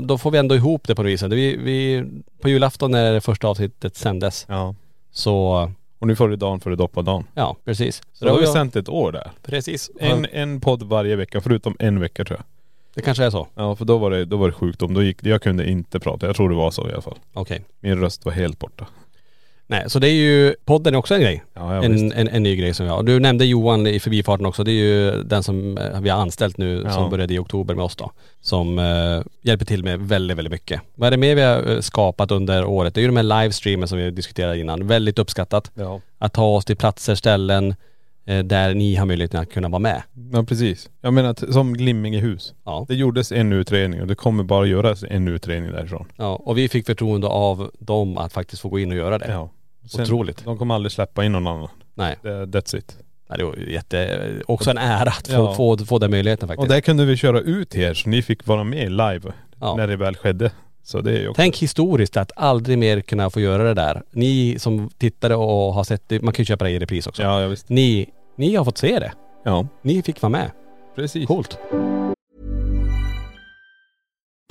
då 0.04 0.18
får 0.18 0.32
vi 0.32 0.38
ändå 0.38 0.56
ihop 0.56 0.88
det 0.88 0.96
på 0.96 1.04
något 1.04 1.10
vis. 1.12 1.24
Vi, 1.24 1.58
vi, 1.58 2.04
på 2.42 2.50
julafton 2.50 2.92
när 2.92 3.14
det 3.14 3.22
första 3.22 3.48
avsnittet 3.48 3.96
sändes, 3.96 4.46
Ja. 4.50 4.76
så 5.12 5.72
Och 6.00 6.08
nu 6.08 6.16
får 6.16 6.30
du 6.30 6.36
dagen 6.36 6.60
före 6.60 6.76
doppadan. 6.76 7.24
ja, 7.34 7.56
precis. 7.66 8.02
Så 8.14 8.26
då 8.26 8.32
har 8.32 8.38
vi 8.38 8.44
jag- 8.44 8.54
sänt 8.54 8.76
ett 8.76 8.90
år 8.90 9.12
där. 9.12 9.32
Precis. 9.46 9.92
En, 10.00 10.26
en 10.32 10.62
podd 10.62 10.84
varje 10.84 11.16
vecka 11.16 11.42
förutom 11.42 11.76
en 11.80 12.00
vecka 12.00 12.26
tror 12.26 12.38
jag. 12.40 12.46
Det 12.94 13.02
kanske 13.02 13.24
är 13.26 13.30
så. 13.30 13.48
Ja 13.56 13.76
för 13.76 13.86
då 13.86 13.98
var 13.98 14.12
det, 14.12 14.26
då 14.26 14.38
var 14.38 14.48
det 14.48 14.54
sjukdom. 14.54 14.94
Då 14.94 15.04
gick, 15.04 15.24
jag 15.24 15.42
kunde 15.42 15.70
inte 15.70 16.00
prata. 16.00 16.26
Jag 16.28 16.36
tror 16.36 16.50
det 16.50 16.56
var 16.56 16.72
så 16.72 16.90
i 16.90 16.94
alla 16.94 17.02
fall. 17.02 17.18
Okej. 17.34 17.62
Min 17.80 18.00
röst 18.00 18.26
var 18.26 18.32
helt 18.32 18.60
borta. 18.60 18.88
Nej, 19.72 19.84
så 19.90 20.00
det 20.00 20.08
är 20.08 20.14
ju, 20.14 20.56
podden 20.66 20.94
är 20.94 20.98
också 20.98 21.16
en 21.16 21.22
grej. 21.22 21.44
Ja, 21.54 21.76
ja 21.76 21.84
en, 21.84 22.12
en, 22.12 22.28
en 22.28 22.44
ny 22.44 22.56
grej 22.56 22.74
som 22.74 22.86
vi 22.86 22.92
har. 22.92 23.04
Du 23.04 23.20
nämnde 23.20 23.46
Johan 23.46 23.88
i 23.88 24.00
förbifarten 24.00 24.46
också. 24.46 24.64
Det 24.64 24.72
är 24.72 24.74
ju 24.74 25.24
den 25.24 25.44
som 25.44 25.78
eh, 25.78 26.02
vi 26.02 26.10
har 26.10 26.22
anställt 26.22 26.58
nu 26.58 26.82
Ja. 26.86 26.92
som 26.92 27.10
började 27.10 27.34
i 27.34 27.40
oktober 27.40 27.76
med 27.76 27.86
oss 27.86 27.96
då. 27.96 28.12
Som 28.42 28.80
eh, 28.80 29.22
hjälper 29.42 29.66
till 29.66 29.84
med 29.84 30.00
väldigt, 30.00 30.38
väldigt 30.38 30.52
mycket. 30.52 30.82
Vad 30.96 31.08
är 31.08 31.12
det 31.12 31.18
mer 31.18 31.36
vi 31.36 31.42
har 31.42 31.72
eh, 31.72 31.80
skapat 31.80 32.32
under 32.32 32.66
året? 32.66 32.94
Det 32.96 33.00
är 33.00 33.02
ju 33.02 33.08
de 33.08 33.16
här 33.18 33.42
livestreamen 33.44 33.88
som 33.88 33.98
vi 33.98 34.12
diskuterade 34.12 34.60
innan. 34.60 34.88
Väldigt 34.88 35.20
uppskattat. 35.20 35.72
Ja. 35.74 36.02
Att 36.18 36.34
ta 36.34 36.46
oss 36.46 36.66
till 36.66 36.78
platser, 36.78 37.16
ställen 37.16 37.76
eh, 38.26 38.40
där 38.40 38.74
ni 38.74 38.96
har 38.96 39.06
möjlighet 39.06 39.36
att 39.36 39.50
kunna 39.52 39.70
vara 39.70 39.80
med. 39.80 40.02
ja 40.34 40.44
precis. 40.44 40.90
Jag 41.02 41.14
menar 41.14 41.30
att, 41.30 41.54
som 41.54 41.74
Glimmingehus. 41.78 42.54
Ja. 42.66 42.86
Det 42.88 42.96
gjordes 42.96 43.32
en 43.32 43.54
utredning 43.54 44.02
och 44.02 44.08
det 44.08 44.16
kommer 44.16 44.44
bara 44.44 44.66
göras 44.66 45.04
en 45.10 45.28
utredning 45.28 45.72
därifrån. 45.72 46.06
ja. 46.18 46.36
Och 46.36 46.58
vi 46.58 46.70
fick 46.70 46.86
förtroende 46.86 47.28
av 47.28 47.72
dem 47.80 48.18
att 48.18 48.34
faktiskt 48.34 48.62
få 48.62 48.70
gå 48.70 48.80
in 48.80 48.92
och 48.92 48.98
göra 48.98 49.18
det. 49.18 49.28
Ja. 49.32 49.50
Otroligt. 49.96 50.46
De 50.46 50.58
kommer 50.58 50.76
aldrig 50.76 50.92
släppa 50.92 51.26
in 51.26 51.32
någon 51.32 51.48
annan. 51.48 51.68
Nej. 51.94 52.16
Det, 52.22 52.46
that's 52.46 52.78
it. 52.78 52.98
Ja, 53.30 53.38
det 53.38 53.44
var 53.44 53.56
ju 53.56 53.74
jätte, 53.74 54.42
också 54.48 54.70
en 54.70 54.78
ära 54.78 55.10
att 55.10 55.28
få, 55.28 55.34
Ja. 55.34 55.54
få, 55.56 55.78
få 55.86 56.00
den 56.00 56.12
möjligheten 56.12 56.48
faktiskt. 56.48 56.62
Och 56.64 56.68
där 56.74 56.82
kunde 56.82 57.06
vi 57.06 57.18
köra 57.18 57.40
ut 57.40 57.76
er 57.76 57.94
så 57.94 58.10
ni 58.10 58.22
fick 58.22 58.48
vara 58.48 58.64
med 58.64 58.92
live 58.92 59.22
Ja. 59.60 59.76
när 59.76 59.88
det 59.88 59.96
väl 59.96 60.16
skedde. 60.18 60.52
Så 60.84 61.02
det 61.02 61.12
är 61.12 61.20
ju 61.22 61.28
också.. 61.28 61.42
Tänk 61.42 61.58
historiskt 61.58 62.18
att 62.18 62.32
aldrig 62.36 62.78
mer 62.78 63.02
kunna 63.02 63.30
få 63.30 63.40
göra 63.40 63.64
det 63.64 63.74
där. 63.74 64.02
Ni 64.12 64.56
som 64.60 64.90
tittade 64.98 65.36
och 65.36 65.74
har 65.74 65.84
sett 65.84 66.10
det, 66.10 66.22
man 66.22 66.34
kan 66.34 66.44
ju 66.44 66.46
köpa 66.46 66.66
det 66.66 66.72
i 66.72 66.80
repris 66.80 67.08
också. 67.08 67.22
Ja, 67.24 67.42
ja 67.42 67.48
visst. 67.48 67.70
Ni, 67.70 68.10
ni 68.36 68.56
har 68.56 68.66
fått 68.66 68.78
se 68.78 69.00
det. 69.00 69.12
Ja, 69.46 69.68
Ni 69.82 70.02
fick 70.02 70.22
vara 70.22 70.30
med. 70.32 70.52
precis. 70.96 71.28
Coolt. 71.28 71.58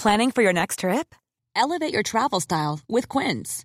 Planning 0.02 0.32
for 0.32 0.42
your 0.44 0.52
next 0.52 0.78
trip? 0.80 1.06
Elevate 1.64 1.92
your 1.92 2.02
travel 2.02 2.40
style 2.40 2.78
with 2.88 3.08
Quince. 3.18 3.64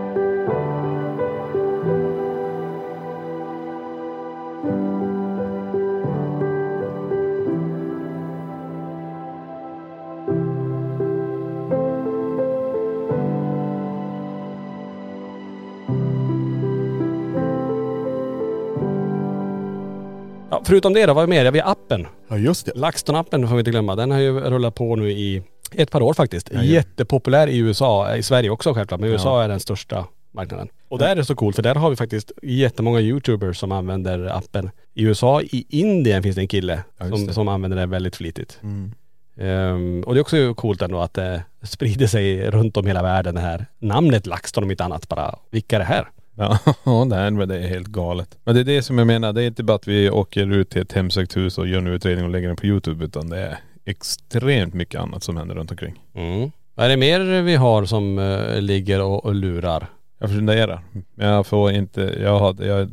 Ja, 20.61 20.65
förutom 20.67 20.93
det 20.93 21.05
då, 21.05 21.13
vad 21.13 21.23
är 21.23 21.27
mer? 21.27 21.51
Vi 21.51 21.59
har 21.59 21.71
appen. 21.71 22.07
Ja 22.29 22.37
just 22.37 22.65
det. 22.65 22.71
LaxTon-appen 22.71 23.47
får 23.47 23.55
vi 23.55 23.59
inte 23.59 23.71
glömma. 23.71 23.95
Den 23.95 24.11
har 24.11 24.19
ju 24.19 24.39
rullat 24.39 24.75
på 24.75 24.95
nu 24.95 25.11
i 25.11 25.43
ett 25.75 25.91
par 25.91 26.01
år 26.01 26.13
faktiskt. 26.13 26.49
ja. 26.53 26.63
Jättepopulär 26.63 27.47
i 27.47 27.57
USA, 27.57 28.15
i 28.15 28.23
Sverige 28.23 28.49
också 28.49 28.73
självklart, 28.73 28.99
men 28.99 29.09
USA 29.09 29.37
Ja. 29.39 29.43
är 29.43 29.47
den 29.49 29.59
största 29.59 30.05
marknaden. 30.31 30.67
Och 30.89 30.99
där 30.99 31.07
är 31.09 31.15
det 31.15 31.25
så 31.25 31.35
coolt 31.35 31.55
för 31.55 31.63
där 31.63 31.75
har 31.75 31.89
vi 31.89 31.95
faktiskt 31.95 32.31
jättemånga 32.41 32.99
youtubers 32.99 33.57
som 33.57 33.71
använder 33.71 34.37
appen. 34.37 34.69
I 34.93 35.03
USA, 35.03 35.41
i 35.41 35.65
Indien 35.69 36.23
finns 36.23 36.35
det 36.35 36.41
en 36.41 36.47
kille 36.47 36.83
som, 37.09 37.27
det. 37.27 37.33
som 37.33 37.47
använder 37.47 37.77
den 37.77 37.89
väldigt 37.89 38.15
flitigt. 38.15 38.59
Mm. 38.63 38.91
Ehm, 39.37 40.03
och 40.07 40.13
det 40.13 40.19
är 40.19 40.21
också 40.21 40.53
coolt 40.53 40.81
ändå 40.81 40.99
att 40.99 41.13
det 41.13 41.43
sprider 41.63 42.07
sig 42.07 42.51
runt 42.51 42.77
om 42.77 42.87
hela 42.87 43.01
världen 43.03 43.35
det 43.35 43.41
här 43.41 43.65
namnet 43.79 44.25
LaxTon 44.27 44.63
om 44.63 44.71
inte 44.71 44.83
annat 44.83 45.07
bara. 45.07 45.35
Vilka 45.49 45.75
är 45.75 45.79
det 45.79 45.85
här? 45.85 46.07
Ja, 46.35 46.59
det, 47.09 47.15
här, 47.15 47.31
men 47.31 47.49
det 47.49 47.57
är 47.57 47.67
helt 47.67 47.87
galet. 47.87 48.37
Men 48.43 48.55
det 48.55 48.61
är 48.61 48.65
det 48.65 48.81
som 48.81 48.97
jag 48.97 49.07
menar, 49.07 49.33
det 49.33 49.43
är 49.43 49.47
inte 49.47 49.63
bara 49.63 49.75
att 49.75 49.87
vi 49.87 50.09
åker 50.09 50.51
ut 50.51 50.69
till 50.69 50.81
ett 50.81 50.93
hemsökt 50.93 51.37
hus 51.37 51.57
och 51.57 51.67
gör 51.67 51.77
en 51.77 51.87
utredning 51.87 52.25
och 52.25 52.31
lägger 52.31 52.47
den 52.47 52.57
på 52.57 52.65
YouTube 52.65 53.05
utan 53.05 53.29
det 53.29 53.37
är 53.37 53.57
extremt 53.85 54.73
mycket 54.73 55.01
annat 55.01 55.23
som 55.23 55.37
händer 55.37 55.55
runt 55.55 55.71
omkring. 55.71 56.01
Mm. 56.15 56.51
Vad 56.75 56.85
är 56.85 56.89
det 56.89 56.97
mer 56.97 57.41
vi 57.41 57.55
har 57.55 57.85
som 57.85 58.19
eh, 58.19 58.61
ligger 58.61 59.01
och, 59.01 59.25
och 59.25 59.35
lurar? 59.35 59.87
Jag 60.19 60.29
funderar. 60.29 60.83
Jag 61.15 61.47
får 61.47 61.71
inte, 61.71 62.01
jag 62.21 62.39
har, 62.39 62.63
jag, 62.63 62.89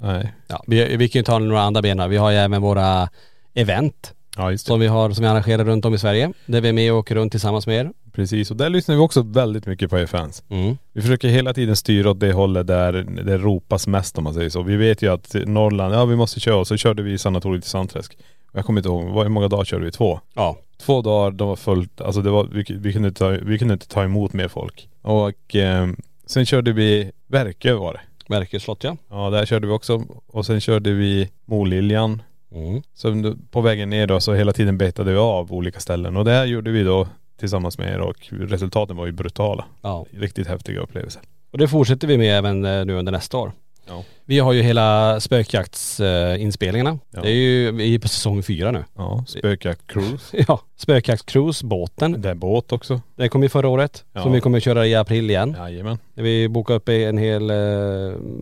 nej. 0.00 0.32
Ja, 0.46 0.64
vi, 0.66 0.96
vi 0.96 1.08
kan 1.08 1.18
ju 1.18 1.24
ta 1.24 1.38
några 1.38 1.62
andra 1.62 1.82
ben 1.82 2.00
här. 2.00 2.08
Vi 2.08 2.16
har 2.16 2.30
ju 2.30 2.36
även 2.36 2.62
våra 2.62 3.08
event 3.54 4.14
Ja 4.36 4.50
just 4.50 4.66
det. 4.66 4.68
som 4.68 4.80
vi 4.80 4.86
har, 4.86 5.10
som 5.10 5.22
vi 5.22 5.28
arrangerar 5.28 5.64
runt 5.64 5.84
om 5.84 5.94
i 5.94 5.98
Sverige. 5.98 6.32
Där 6.46 6.60
vi 6.60 6.68
är 6.68 6.72
med 6.72 6.92
och 6.92 6.98
åker 6.98 7.14
runt 7.14 7.32
tillsammans 7.32 7.66
med 7.66 7.76
er. 7.76 7.92
Precis, 8.12 8.50
och 8.50 8.56
där 8.56 8.70
lyssnar 8.70 8.94
vi 8.94 9.00
också 9.00 9.22
väldigt 9.22 9.66
mycket 9.66 9.90
på 9.90 9.98
er 9.98 10.06
fans. 10.06 10.44
Mm. 10.48 10.78
Vi 10.92 11.02
försöker 11.02 11.28
hela 11.28 11.54
tiden 11.54 11.76
styra 11.76 12.10
åt 12.10 12.20
det 12.20 12.32
hållet 12.32 12.66
där 12.66 12.92
det 13.24 13.38
ropas 13.38 13.86
mest 13.86 14.18
om 14.18 14.24
man 14.24 14.34
säger 14.34 14.50
så. 14.50 14.62
Vi 14.62 14.76
vet 14.76 15.02
ju 15.02 15.12
att 15.12 15.34
Norrland, 15.46 15.94
ja 15.94 16.04
vi 16.04 16.16
måste 16.16 16.40
köra. 16.40 16.56
Och 16.56 16.66
så 16.66 16.76
körde 16.76 17.02
vi 17.02 17.18
sanatoriet 17.18 17.64
i 17.64 17.68
Sandträsk. 17.68 18.18
Jag 18.52 18.64
kommer 18.64 18.80
inte 18.80 18.88
ihåg, 18.88 19.22
hur 19.22 19.28
många 19.28 19.48
dagar 19.48 19.64
körde 19.64 19.84
vi? 19.84 19.90
Två? 19.90 20.20
Ja. 20.34 20.56
Två 20.78 21.02
dagar, 21.02 21.30
de 21.30 21.48
var 21.48 21.56
fullt, 21.56 22.00
alltså 22.00 22.22
det 22.22 22.30
var, 22.30 22.44
vi, 22.44 22.64
vi, 22.68 22.92
kunde, 22.92 23.08
inte 23.08 23.18
ta, 23.18 23.28
vi 23.28 23.58
kunde 23.58 23.74
inte 23.74 23.88
ta 23.88 24.04
emot 24.04 24.32
mer 24.32 24.48
folk. 24.48 24.88
Och 25.02 25.56
eh, 25.56 25.88
sen 26.26 26.46
körde 26.46 26.72
vi 26.72 27.10
Verkö 27.26 27.74
var 27.74 27.92
det. 27.92 28.00
Verkers 28.28 28.62
slott 28.62 28.84
ja. 28.84 28.96
Ja 29.10 29.30
där 29.30 29.46
körde 29.46 29.66
vi 29.66 29.72
också. 29.72 30.04
Och 30.26 30.46
sen 30.46 30.60
körde 30.60 30.92
vi 30.92 31.30
Moliljan. 31.44 32.22
Mm. 32.54 32.82
Så 32.94 33.34
på 33.50 33.60
vägen 33.60 33.90
ner 33.90 34.06
då 34.06 34.20
så 34.20 34.34
hela 34.34 34.52
tiden 34.52 34.78
betade 34.78 35.12
vi 35.12 35.18
av 35.18 35.52
olika 35.52 35.80
ställen. 35.80 36.16
Och 36.16 36.24
det 36.24 36.30
här 36.30 36.44
gjorde 36.44 36.70
vi 36.70 36.82
då 36.82 37.08
tillsammans 37.42 37.78
med 37.78 37.92
er 37.92 38.00
och 38.00 38.16
resultaten 38.30 38.96
var 38.96 39.06
ju 39.06 39.12
brutala. 39.12 39.64
ja. 39.82 40.06
Riktigt 40.10 40.46
häftiga 40.46 40.80
upplevelser. 40.80 41.22
Och 41.52 41.58
det 41.58 41.68
fortsätter 41.68 42.08
vi 42.08 42.18
med 42.18 42.38
även 42.38 42.64
eh, 42.64 42.84
nu 42.84 42.94
under 42.94 43.12
nästa 43.12 43.38
år. 43.38 43.52
Ja. 43.86 44.04
Vi 44.24 44.38
har 44.38 44.52
ju 44.52 44.62
hela 44.62 45.20
spökjaktsinspelningarna. 45.20 46.98
Ja. 47.10 47.22
Det 47.22 47.28
är 47.30 47.34
ju, 47.34 47.70
vi 47.70 47.94
är 47.94 47.98
på 47.98 48.08
säsong 48.08 48.42
fyra 48.42 48.70
nu. 48.70 48.84
Ja, 48.96 49.24
spökjakt 49.26 49.86
cruise. 49.86 50.44
Ja, 50.48 50.60
spökjaktscruise, 50.76 51.66
båten. 51.66 52.20
Det 52.20 52.30
är 52.30 52.34
båt 52.34 52.72
också. 52.72 53.00
Det 53.16 53.28
kom 53.28 53.42
ju 53.42 53.48
förra 53.48 53.68
året. 53.68 54.04
Ja. 54.12 54.22
Som 54.22 54.32
vi 54.32 54.40
kommer 54.40 54.58
att 54.58 54.64
köra 54.64 54.86
i 54.86 54.94
april 54.94 55.30
igen. 55.30 55.56
Jajamän. 55.58 55.98
Vi 56.14 56.48
bokade 56.48 56.76
upp 56.76 56.88
en 56.88 57.18
hel, 57.18 57.50
eh, 57.50 57.56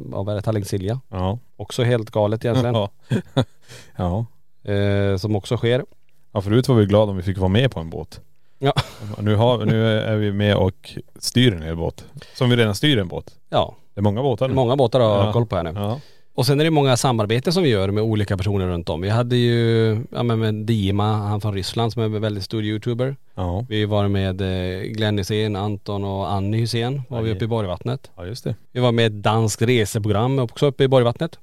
vad 0.04 0.26
var 0.26 0.34
det, 0.34 0.40
Tallink-Silja. 0.40 1.00
Ja. 1.08 1.38
Också 1.56 1.82
helt 1.82 2.10
galet 2.10 2.44
egentligen. 2.44 2.74
Ja. 2.74 2.90
ja. 3.96 4.26
eh, 4.72 5.16
som 5.16 5.36
också 5.36 5.56
sker. 5.56 5.84
Ja 6.32 6.40
förut 6.40 6.68
var 6.68 6.76
vi 6.76 6.86
glada 6.86 7.10
om 7.10 7.16
vi 7.16 7.22
fick 7.22 7.38
vara 7.38 7.48
med 7.48 7.70
på 7.70 7.80
en 7.80 7.90
båt. 7.90 8.20
Ja. 8.62 8.72
Och 9.16 9.24
Nu, 9.24 9.34
har, 9.34 9.64
nu 9.64 9.86
är 10.00 10.16
vi 10.16 10.32
med 10.32 10.56
och 10.56 10.90
styr 11.18 11.52
en 11.54 11.62
hel 11.62 11.76
båt. 11.76 12.04
Som 12.34 12.50
vi 12.50 12.56
redan 12.56 12.74
styr 12.74 12.98
en 12.98 13.08
båt. 13.08 13.34
Ja, 13.50 13.76
Det 13.94 14.00
är 14.00 14.02
många 14.02 14.22
båtar 14.22 14.48
nu. 14.48 14.54
många 14.54 14.76
båtar 14.76 15.00
har 15.00 15.26
Ja. 15.26 15.32
koll 15.32 15.46
på 15.46 15.56
här 15.56 15.62
nu. 15.62 15.72
Ja. 15.74 16.00
Och 16.34 16.46
sen 16.46 16.60
är 16.60 16.64
det 16.64 16.70
många 16.70 16.96
samarbeten 16.96 17.52
som 17.52 17.62
vi 17.62 17.68
gör 17.68 17.90
med 17.90 18.02
olika 18.04 18.36
personer 18.36 18.66
runt 18.66 18.88
om. 18.88 19.00
Vi 19.00 19.08
hade 19.08 19.36
ju, 19.36 19.90
ja 20.12 20.22
men 20.22 20.38
med 20.38 20.54
Dima, 20.54 21.12
han 21.12 21.40
från 21.40 21.54
Ryssland 21.54 21.92
som 21.92 22.02
är 22.02 22.06
en 22.06 22.20
väldigt 22.20 22.44
stor 22.44 22.64
youtuber. 22.64 23.16
Ja. 23.34 23.64
Vi 23.68 23.84
var 23.84 24.08
med 24.08 24.40
eh, 24.40 24.80
Glenn 24.82 25.18
Hysén, 25.18 25.56
Anton 25.56 26.04
och 26.04 26.32
Annie 26.32 26.58
Hysén 26.60 27.02
var 27.08 27.22
vi 27.22 27.32
uppe 27.32 27.44
i 27.44 27.48
Borgvattnet. 27.48 28.10
Ja 28.16 28.26
just 28.26 28.44
det. 28.44 28.54
Vi 28.72 28.80
var 28.80 28.92
med 28.92 29.06
ett 29.06 29.22
danskt 29.22 29.62
reseprogram 29.62 30.38
också 30.38 30.66
uppe 30.66 30.84
i 30.84 30.88
Borgvattnet 30.88 31.38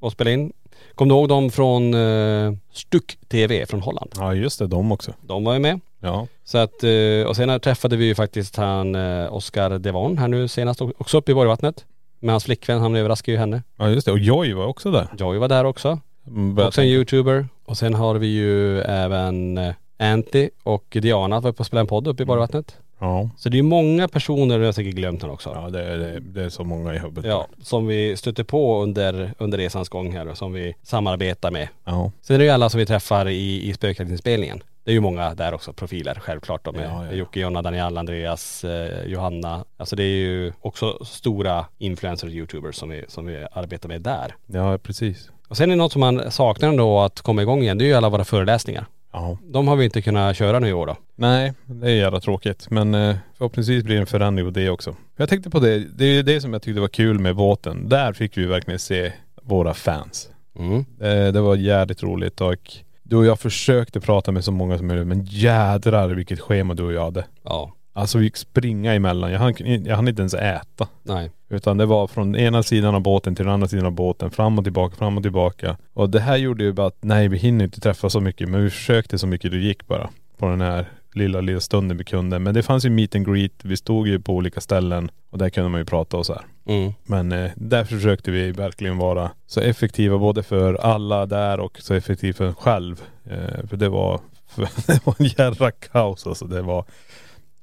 och 0.00 0.12
spelade 0.12 0.34
in. 0.34 0.52
Kom 0.94 1.08
du 1.08 1.14
ihåg 1.14 1.28
dem 1.28 1.50
från 1.50 1.94
uh, 1.94 2.54
Stuck 2.72 3.18
TV 3.28 3.66
från 3.66 3.80
Holland? 3.82 4.10
Ja 4.16 4.34
just 4.34 4.58
det, 4.58 4.66
de 4.66 4.92
också. 4.92 5.12
De 5.20 5.44
var 5.44 5.52
ju 5.52 5.58
med. 5.58 5.80
Ja. 6.00 6.26
Så 6.44 6.58
att, 6.58 6.84
eh, 6.84 7.26
och 7.26 7.36
sen 7.36 7.60
träffade 7.60 7.96
vi 7.96 8.04
ju 8.04 8.14
faktiskt 8.14 8.56
han 8.56 8.94
uh, 8.94 9.34
Oskar 9.34 9.78
Devon 9.78 10.18
här 10.18 10.28
nu 10.28 10.48
senast 10.48 10.80
också 10.80 11.18
uppe 11.18 11.32
i 11.32 11.34
Borgvattnet. 11.34 11.84
Med 12.20 12.32
hans 12.32 12.44
flickvän, 12.44 12.80
han 12.80 12.96
överraskade 12.96 13.32
ju 13.32 13.38
henne. 13.38 13.62
Ja 13.76 13.88
just 13.88 14.06
det. 14.06 14.12
Och 14.12 14.18
Joy 14.18 14.54
var 14.54 14.66
också 14.66 14.90
där. 14.90 15.08
Joy 15.18 15.38
var 15.38 15.48
där 15.48 15.64
också. 15.64 16.00
Mm, 16.26 16.58
Också 16.58 16.80
en 16.80 16.86
youtuber. 16.86 17.48
Och 17.64 17.78
sen 17.78 17.94
har 17.94 18.14
vi 18.14 18.26
ju 18.26 18.80
även 18.80 19.58
eh, 19.58 19.74
Anty 19.98 20.50
och 20.62 20.96
Diana 21.02 21.40
var 21.40 21.50
uppe 21.50 21.60
och 21.60 21.66
spelade 21.66 21.82
en 21.82 21.86
podd 21.86 22.08
uppe 22.08 22.22
i 22.22 22.26
Borgvattnet. 22.26 22.76
Ja. 22.98 23.30
Så 23.36 23.48
det 23.48 23.58
är 23.58 23.62
många 23.62 24.08
personer, 24.08 24.58
jag 24.58 24.66
har 24.66 24.72
säkert 24.72 24.94
glömt 24.94 25.20
den 25.20 25.30
också. 25.30 25.50
Ja 25.54 25.70
det 25.70 25.84
är, 25.84 26.20
det, 26.20 26.42
är 26.42 26.48
så 26.48 26.64
många 26.64 26.94
i 26.94 26.98
huvudet. 26.98 27.24
Ja, 27.24 27.46
som 27.62 27.86
vi 27.86 28.16
stöter 28.16 28.44
på 28.44 28.82
under, 28.82 29.34
under 29.38 29.58
resans 29.58 29.88
gång 29.88 30.12
här 30.12 30.28
och 30.28 30.38
som 30.38 30.52
vi 30.52 30.74
samarbetar 30.82 31.50
med. 31.50 31.68
Ja. 31.84 32.12
Sen 32.22 32.34
är 32.34 32.38
det 32.38 32.44
ju 32.44 32.50
alla 32.50 32.70
som 32.70 32.78
vi 32.78 32.86
träffar 32.86 33.28
i, 33.28 33.68
i 33.68 33.72
spökjaktsinspelningen. 33.72 34.62
Det 34.88 34.92
är 34.92 34.94
ju 34.94 35.00
många 35.00 35.34
där 35.34 35.54
också, 35.54 35.72
profiler 35.72 36.14
självklart. 36.14 36.64
De 36.64 36.76
är 36.76 36.82
Ja, 36.82 37.06
ja. 37.06 37.12
Jocke, 37.12 37.40
Jonna, 37.40 37.62
Daniel, 37.62 37.98
Andreas, 37.98 38.64
eh, 38.64 39.06
Johanna. 39.06 39.64
Alltså 39.76 39.96
det 39.96 40.02
är 40.02 40.16
ju 40.16 40.52
också 40.60 41.04
stora 41.04 41.64
influencers 41.78 42.28
och 42.28 42.34
youtubers 42.34 42.74
som 42.76 42.88
vi, 42.88 43.04
som 43.08 43.26
vi 43.26 43.46
arbetar 43.52 43.88
med 43.88 44.02
där. 44.02 44.34
Ja 44.46 44.78
precis. 44.78 45.30
Och 45.48 45.56
sen 45.56 45.70
är 45.70 45.76
det 45.76 45.82
något 45.82 45.92
som 45.92 46.00
man 46.00 46.30
saknar 46.30 46.68
ändå 46.68 47.00
att 47.00 47.20
komma 47.20 47.42
igång 47.42 47.62
igen, 47.62 47.78
det 47.78 47.84
är 47.84 47.86
ju 47.86 47.94
alla 47.94 48.08
våra 48.08 48.24
föreläsningar. 48.24 48.86
Ja. 49.12 49.38
De 49.42 49.68
har 49.68 49.76
vi 49.76 49.84
inte 49.84 50.02
kunnat 50.02 50.36
köra 50.36 50.58
nu 50.58 50.68
i 50.68 50.72
år 50.72 50.86
då. 50.86 50.96
Nej, 51.16 51.52
det 51.66 51.86
är 51.86 51.94
jävla 51.94 52.20
tråkigt. 52.20 52.70
Men 52.70 52.94
eh, 52.94 53.16
förhoppningsvis 53.38 53.84
blir 53.84 53.94
det 53.94 54.00
en 54.00 54.06
förändring 54.06 54.46
på 54.46 54.50
det 54.50 54.70
också. 54.70 54.96
Jag 55.16 55.28
tänkte 55.28 55.50
på 55.50 55.60
det, 55.60 55.78
det 55.78 56.04
är 56.04 56.12
ju 56.12 56.22
det 56.22 56.40
som 56.40 56.52
jag 56.52 56.62
tyckte 56.62 56.80
var 56.80 56.88
kul 56.88 57.18
med 57.18 57.36
båten. 57.36 57.88
Där 57.88 58.12
fick 58.12 58.38
vi 58.38 58.46
verkligen 58.46 58.78
se 58.78 59.12
våra 59.42 59.74
fans. 59.74 60.30
Mm. 60.58 60.84
Eh, 61.00 61.32
det 61.32 61.40
var 61.40 61.56
jävligt 61.56 62.02
roligt 62.02 62.40
och 62.40 62.72
du 63.08 63.16
och 63.16 63.26
jag 63.26 63.40
försökte 63.40 64.00
prata 64.00 64.32
med 64.32 64.44
så 64.44 64.52
många 64.52 64.78
som 64.78 64.86
möjligt 64.86 65.06
men 65.06 65.24
jädrar 65.24 66.08
vilket 66.08 66.40
schema 66.40 66.74
du 66.74 66.82
och 66.82 66.92
jag 66.92 67.04
hade. 67.04 67.24
Ja. 67.42 67.72
Alltså 67.92 68.18
vi 68.18 68.24
gick 68.24 68.36
springa 68.36 68.94
emellan. 68.94 69.32
Jag 69.32 69.38
hann, 69.38 69.54
jag 69.84 69.96
hann 69.96 70.08
inte 70.08 70.22
ens 70.22 70.34
äta. 70.34 70.88
Nej. 71.02 71.30
Utan 71.48 71.76
det 71.76 71.86
var 71.86 72.06
från 72.06 72.36
ena 72.36 72.62
sidan 72.62 72.94
av 72.94 73.00
båten 73.00 73.34
till 73.34 73.44
den 73.44 73.54
andra 73.54 73.68
sidan 73.68 73.86
av 73.86 73.92
båten. 73.92 74.30
Fram 74.30 74.58
och 74.58 74.64
tillbaka, 74.64 74.96
fram 74.96 75.16
och 75.16 75.22
tillbaka. 75.22 75.76
Och 75.94 76.10
det 76.10 76.20
här 76.20 76.36
gjorde 76.36 76.64
ju 76.64 76.72
bara 76.72 76.86
att 76.86 76.98
nej 77.00 77.28
vi 77.28 77.38
hinner 77.38 77.64
inte 77.64 77.80
träffa 77.80 78.10
så 78.10 78.20
mycket. 78.20 78.48
Men 78.48 78.64
vi 78.64 78.70
försökte 78.70 79.18
så 79.18 79.26
mycket 79.26 79.50
det 79.50 79.58
gick 79.58 79.86
bara. 79.86 80.10
På 80.38 80.46
den 80.46 80.60
här 80.60 80.88
lilla, 81.14 81.40
lilla 81.40 81.60
stunden 81.60 81.96
vi 81.96 82.04
kunde. 82.04 82.38
Men 82.38 82.54
det 82.54 82.62
fanns 82.62 82.84
ju 82.84 82.90
meet 82.90 83.14
and 83.14 83.26
greet. 83.26 83.52
Vi 83.62 83.76
stod 83.76 84.08
ju 84.08 84.20
på 84.20 84.34
olika 84.34 84.60
ställen. 84.60 85.10
Och 85.30 85.38
där 85.38 85.50
kunde 85.50 85.68
man 85.68 85.80
ju 85.80 85.84
prata 85.84 86.16
och 86.16 86.26
så 86.26 86.32
här. 86.32 86.42
Mm. 86.68 86.92
Men 87.04 87.32
eh, 87.32 87.50
där 87.56 87.84
försökte 87.84 88.30
vi 88.30 88.52
verkligen 88.52 88.98
vara 88.98 89.30
så 89.46 89.60
effektiva 89.60 90.18
både 90.18 90.42
för 90.42 90.74
alla 90.74 91.26
där 91.26 91.60
och 91.60 91.80
så 91.80 91.94
effektiv 91.94 92.32
för 92.32 92.46
en 92.46 92.54
själv. 92.54 93.02
Eh, 93.30 93.66
för 93.68 93.76
det 93.76 93.88
var, 93.88 94.20
för 94.48 94.68
det 94.86 95.06
var 95.06 95.14
en 95.18 95.26
jävla 95.26 95.70
kaos 95.70 96.26
alltså. 96.26 96.44
Det 96.44 96.62
var, 96.62 96.84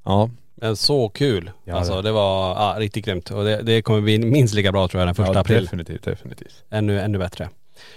ja. 0.04 0.30
Men 0.54 0.76
så 0.76 1.08
kul. 1.08 1.50
Ja, 1.64 1.74
alltså 1.74 2.02
det- 2.02 2.12
var 2.12 2.48
ja, 2.48 2.74
riktigt 2.78 3.04
grymt. 3.04 3.30
Och 3.30 3.44
det, 3.44 3.62
det 3.62 3.82
kommer 3.82 4.00
bli 4.00 4.18
minst 4.18 4.54
lika 4.54 4.72
bra 4.72 4.88
tror 4.88 5.00
jag 5.00 5.08
den 5.08 5.14
första 5.14 5.34
ja, 5.34 5.40
april. 5.40 5.62
Definitivt, 5.64 6.02
definitivt. 6.02 6.64
ännu, 6.70 7.00
ännu 7.00 7.18
bättre. 7.18 7.48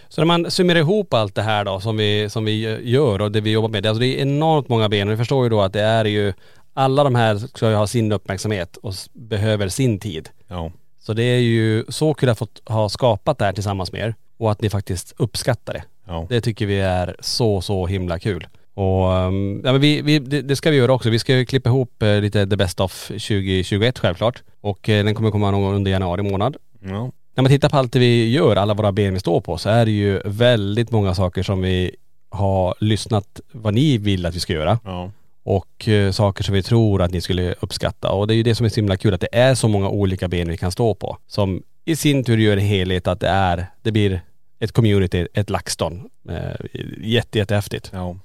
Så 0.10 0.22
när 0.22 0.26
man 0.26 0.52
summerar 0.52 0.80
ihop 0.80 1.14
allt 1.14 1.36
det 1.36 1.42
här 1.42 1.66
då 1.66 1.80
som 1.80 1.98
vi, 1.98 2.30
som 2.30 2.46
vi 2.46 2.80
gör 2.90 3.22
och 3.22 3.32
det 3.32 3.42
vi 3.42 3.52
jobbar 3.52 3.70
med. 3.70 3.86
Alltså 3.86 4.00
det 4.00 4.08
är 4.08 4.22
enormt 4.22 4.70
många 4.70 4.90
ben 4.90 5.08
och 5.08 5.12
ni 5.12 5.18
förstår 5.18 5.44
ju 5.44 5.50
då 5.50 5.62
att 5.62 5.74
det 5.74 5.82
är 5.82 6.06
ju 6.06 6.34
alla 6.74 7.04
de 7.04 7.16
här 7.16 7.38
ska 7.38 7.70
ju 7.70 7.76
ha 7.76 7.88
sin 7.88 8.12
uppmärksamhet 8.12 8.78
och 8.78 8.94
behöver 9.14 9.70
sin 9.70 10.00
tid. 10.00 10.30
Ja. 10.48 10.72
Så 11.10 11.14
det 11.14 11.24
är 11.24 11.40
ju 11.40 11.86
så 11.90 12.14
kul 12.14 12.30
att 12.30 12.38
få 12.38 12.48
ha 12.66 12.90
skapat 12.90 13.38
det 13.38 13.46
här 13.46 13.54
tillsammans 13.54 13.92
med 13.92 14.02
er 14.02 14.16
och 14.38 14.52
att 14.52 14.62
ni 14.62 14.70
faktiskt 14.70 15.14
uppskattar 15.18 15.74
det. 15.74 15.84
Ja. 16.08 16.26
Det 16.30 16.42
tycker 16.42 16.66
vi 16.66 16.80
är 16.80 17.16
så, 17.20 17.62
så 17.62 17.88
himla 17.88 18.20
kul. 18.20 18.48
Och 18.74 19.12
um, 19.12 19.62
ja, 19.66 19.72
men 19.72 19.82
vi, 19.82 20.02
vi, 20.02 20.20
det, 20.20 20.42
det 20.42 20.56
ska 20.56 20.70
vi 20.70 20.78
göra 20.78 20.94
också. 20.94 21.10
Vi 21.10 21.20
ska 21.20 21.38
ju 21.38 21.46
klippa 21.46 21.70
ihop 21.70 22.04
eh, 22.04 22.22
lite 22.22 22.48
The 22.48 22.56
Best 22.56 22.80
of 22.80 23.08
2021 23.08 24.00
självklart. 24.00 24.44
Och 24.62 24.90
eh, 24.90 25.06
den 25.06 25.16
kommer 25.16 25.32
komma 25.32 25.52
någon 25.52 25.62
gång 25.62 25.74
under 25.74 25.92
januari 25.92 26.22
månad. 26.22 26.58
Ja. 26.82 27.12
När 27.36 27.42
man 27.42 27.50
tittar 27.50 27.70
på 27.70 27.78
allt 27.78 27.94
det 27.94 28.00
vi 28.00 28.32
gör, 28.32 28.56
alla 28.56 28.74
våra 28.74 28.92
ben 28.92 29.14
vi 29.14 29.20
står 29.20 29.42
på, 29.42 29.58
så 29.58 29.70
är 29.70 29.86
det 29.86 29.92
ju 29.92 30.22
väldigt 30.26 30.92
många 30.92 31.16
saker 31.16 31.44
som 31.44 31.62
vi 31.62 31.96
har 32.30 32.76
lyssnat 32.80 33.42
vad 33.52 33.74
ni 33.74 33.98
vill 33.98 34.26
att 34.26 34.36
vi 34.36 34.40
ska 34.40 34.54
göra. 34.54 34.80
Ja. 34.84 35.12
Och 35.44 35.88
eh, 35.88 36.12
saker 36.12 36.44
som 36.44 36.54
vi 36.54 36.64
tror 36.64 37.02
att 37.02 37.12
ni 37.12 37.22
skulle 37.22 37.56
uppskatta. 37.60 38.12
Och 38.12 38.28
det 38.28 38.34
är 38.34 38.36
ju 38.36 38.44
det 38.44 38.56
som 38.56 38.66
är 38.66 38.70
så 38.70 38.76
himla 38.76 38.98
kul, 38.98 39.14
att 39.14 39.22
det 39.22 39.36
är 39.36 39.56
så 39.56 39.68
många 39.68 39.90
olika 39.90 40.28
ben 40.28 40.50
vi 40.50 40.58
kan 40.58 40.72
stå 40.72 40.94
på. 40.94 41.18
Som 41.28 41.64
i 41.86 41.96
sin 41.96 42.24
tur 42.24 42.38
gör 42.38 42.58
en 42.58 42.64
helhet 42.64 43.08
att 43.08 43.20
det 43.20 43.28
är, 43.28 43.66
det 43.82 43.92
blir 43.92 44.22
ett 44.60 44.72
community, 44.72 45.28
ett 45.34 45.50
LaxTon. 45.50 46.10
Eh, 46.30 46.66
jätte, 46.98 47.38
jättehäftigt. 47.38 47.90
Ja. 47.94 48.18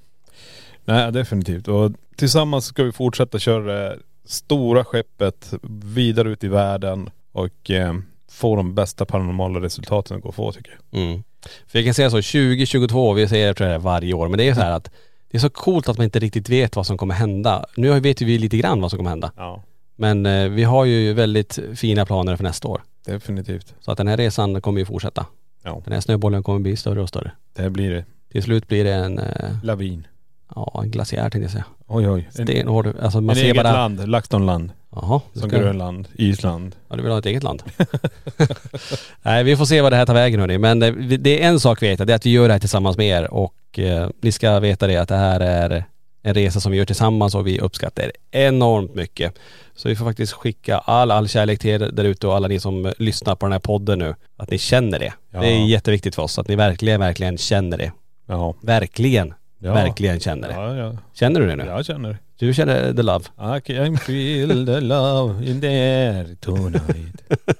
Nej 0.85 1.11
definitivt. 1.11 1.67
Och 1.67 1.91
tillsammans 2.15 2.65
ska 2.65 2.83
vi 2.83 2.91
fortsätta 2.91 3.39
köra 3.39 3.73
det 3.73 3.99
stora 4.25 4.85
skeppet 4.85 5.53
vidare 5.83 6.29
ut 6.29 6.43
i 6.43 6.47
världen 6.47 7.09
och 7.31 7.71
eh, 7.71 7.93
få 8.31 8.55
de 8.55 8.75
bästa 8.75 9.05
paranormala 9.05 9.61
resultaten 9.61 10.17
att 10.17 10.23
gå 10.23 10.29
att 10.29 10.35
få 10.35 10.51
tycker 10.51 10.79
jag. 10.91 11.01
Mm. 11.01 11.23
För 11.67 11.79
jag 11.79 11.85
kan 11.85 11.93
säga 11.93 12.09
så, 12.09 12.17
2022, 12.17 13.13
vi 13.13 13.27
säger 13.27 13.63
jag 13.63 13.79
varje 13.79 14.13
år, 14.13 14.27
men 14.27 14.37
det 14.37 14.47
är 14.49 14.53
så 14.53 14.61
här 14.61 14.71
att 14.71 14.91
det 15.31 15.37
är 15.37 15.39
så 15.39 15.49
coolt 15.49 15.89
att 15.89 15.97
man 15.97 16.03
inte 16.03 16.19
riktigt 16.19 16.49
vet 16.49 16.75
vad 16.75 16.87
som 16.87 16.97
kommer 16.97 17.13
hända. 17.13 17.65
Nu 17.77 17.99
vet 17.99 18.21
ju 18.21 18.25
vi 18.25 18.37
lite 18.37 18.57
grann 18.57 18.81
vad 18.81 18.91
som 18.91 18.97
kommer 18.97 19.09
hända. 19.09 19.31
Ja. 19.37 19.63
Men 19.95 20.25
eh, 20.25 20.49
vi 20.49 20.63
har 20.63 20.85
ju 20.85 21.13
väldigt 21.13 21.59
fina 21.75 22.05
planer 22.05 22.35
för 22.35 22.43
nästa 22.43 22.67
år. 22.67 22.83
Definitivt. 23.05 23.73
Så 23.79 23.91
att 23.91 23.97
den 23.97 24.07
här 24.07 24.17
resan 24.17 24.61
kommer 24.61 24.79
ju 24.79 24.85
fortsätta. 24.85 25.25
Ja. 25.63 25.81
Den 25.83 25.93
här 25.93 26.01
snöbollen 26.01 26.43
kommer 26.43 26.59
bli 26.59 26.75
större 26.75 27.01
och 27.01 27.09
större. 27.09 27.31
Det 27.53 27.69
blir 27.69 27.91
det. 27.91 28.05
Till 28.31 28.43
slut 28.43 28.67
blir 28.67 28.83
det 28.83 28.93
en, 28.93 29.19
eh, 29.19 29.63
Lavin. 29.63 30.07
Ja 30.55 30.81
en 30.83 30.91
glaciär 30.91 31.21
tänkte 31.21 31.39
jag 31.39 31.51
säga. 31.51 31.65
Oj 31.87 32.09
oj. 32.09 32.29
En, 32.37 32.47
Stenhård, 32.47 32.87
alltså 33.01 33.21
man 33.21 33.29
en 33.29 33.35
ser 33.35 33.43
eget 33.43 33.63
bara.. 33.63 33.71
land, 33.73 34.09
LaxTon-land. 34.09 34.71
Jaha. 34.95 35.21
Som 35.33 35.49
ska- 35.49 35.59
Grönland, 35.59 36.07
Island. 36.13 36.75
Ja 36.89 36.95
du 36.95 37.01
vill 37.03 37.11
ha 37.11 37.19
ett 37.19 37.25
eget 37.25 37.43
land? 37.43 37.63
Nej 39.21 39.43
vi 39.43 39.55
får 39.57 39.65
se 39.65 39.81
vad 39.81 39.91
det 39.91 39.95
här 39.95 40.05
tar 40.05 40.13
vägen 40.13 40.39
hörni. 40.39 40.57
Men 40.57 40.83
eh, 40.83 40.93
det 40.93 41.43
är 41.43 41.47
en 41.47 41.59
sak 41.59 41.81
vi 41.81 41.87
vet, 41.87 42.07
det 42.07 42.13
är 42.13 42.15
att 42.15 42.25
vi 42.25 42.29
gör 42.29 42.47
det 42.47 42.53
här 42.53 42.59
tillsammans 42.59 42.97
med 42.97 43.07
er 43.07 43.33
och 43.33 43.79
eh, 43.79 44.09
ni 44.21 44.31
ska 44.31 44.59
veta 44.59 44.87
det 44.87 44.97
att 44.97 45.09
det 45.09 45.15
här 45.15 45.39
är 45.39 45.85
en 46.23 46.33
resa 46.33 46.59
som 46.59 46.71
vi 46.71 46.77
gör 46.77 46.85
tillsammans 46.85 47.35
och 47.35 47.47
vi 47.47 47.59
uppskattar 47.59 48.11
enormt 48.31 48.95
mycket. 48.95 49.33
Så 49.75 49.89
vi 49.89 49.95
får 49.95 50.05
faktiskt 50.05 50.33
skicka 50.33 50.77
all, 50.77 51.11
all 51.11 51.27
kärlek 51.27 51.59
till 51.59 51.69
er 51.69 51.79
där 51.79 52.03
ute 52.03 52.27
och 52.27 52.35
alla 52.35 52.47
ni 52.47 52.59
som 52.59 52.93
lyssnar 52.97 53.35
på 53.35 53.45
den 53.45 53.51
här 53.53 53.59
podden 53.59 53.99
nu. 53.99 54.15
Att 54.37 54.49
ni 54.51 54.57
känner 54.57 54.99
det. 54.99 55.13
Ja. 55.31 55.39
Det 55.41 55.47
är 55.47 55.65
jätteviktigt 55.65 56.15
för 56.15 56.21
oss 56.23 56.39
att 56.39 56.47
ni 56.47 56.55
verkligen, 56.55 56.99
verkligen 56.99 57.37
känner 57.37 57.77
det. 57.77 57.91
Ja. 58.27 58.53
Verkligen, 58.61 59.33
Ja. 59.65 59.73
verkligen 59.73 60.19
känner 60.19 60.47
det. 60.47 60.53
Ja, 60.53 60.75
ja. 60.75 60.97
Känner 61.13 61.39
du 61.39 61.47
det 61.47 61.55
nu? 61.55 61.65
Jag 61.65 61.85
känner 61.85 62.09
det. 62.09 62.17
Du 62.37 62.53
känner 62.53 62.93
the 62.93 63.01
love? 63.03 63.25
I 63.57 63.61
can 63.61 63.97
feel 63.97 64.65
the 64.65 64.79
love 64.81 65.45
in 65.45 65.61
the 65.61 65.67
air 65.67 66.35
tonight. 66.35 67.21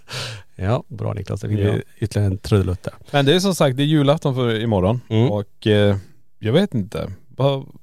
Ja, 0.57 0.83
bra 0.87 1.13
Niklas. 1.13 1.41
Det 1.41 1.49
fick 1.49 1.59
Ja. 1.59 1.73
ytterligare 1.99 2.31
en 2.31 2.37
trudelutt 2.37 2.83
där. 2.83 2.93
Men 3.11 3.25
det 3.25 3.35
är 3.35 3.39
som 3.39 3.55
sagt, 3.55 3.77
det 3.77 3.83
är 3.83 3.87
julafton 3.87 4.35
för 4.35 4.59
imorgon. 4.59 5.01
Mm. 5.09 5.31
Och 5.31 5.67
eh, 5.67 5.97
jag 6.39 6.53
vet 6.53 6.73
inte. 6.73 7.11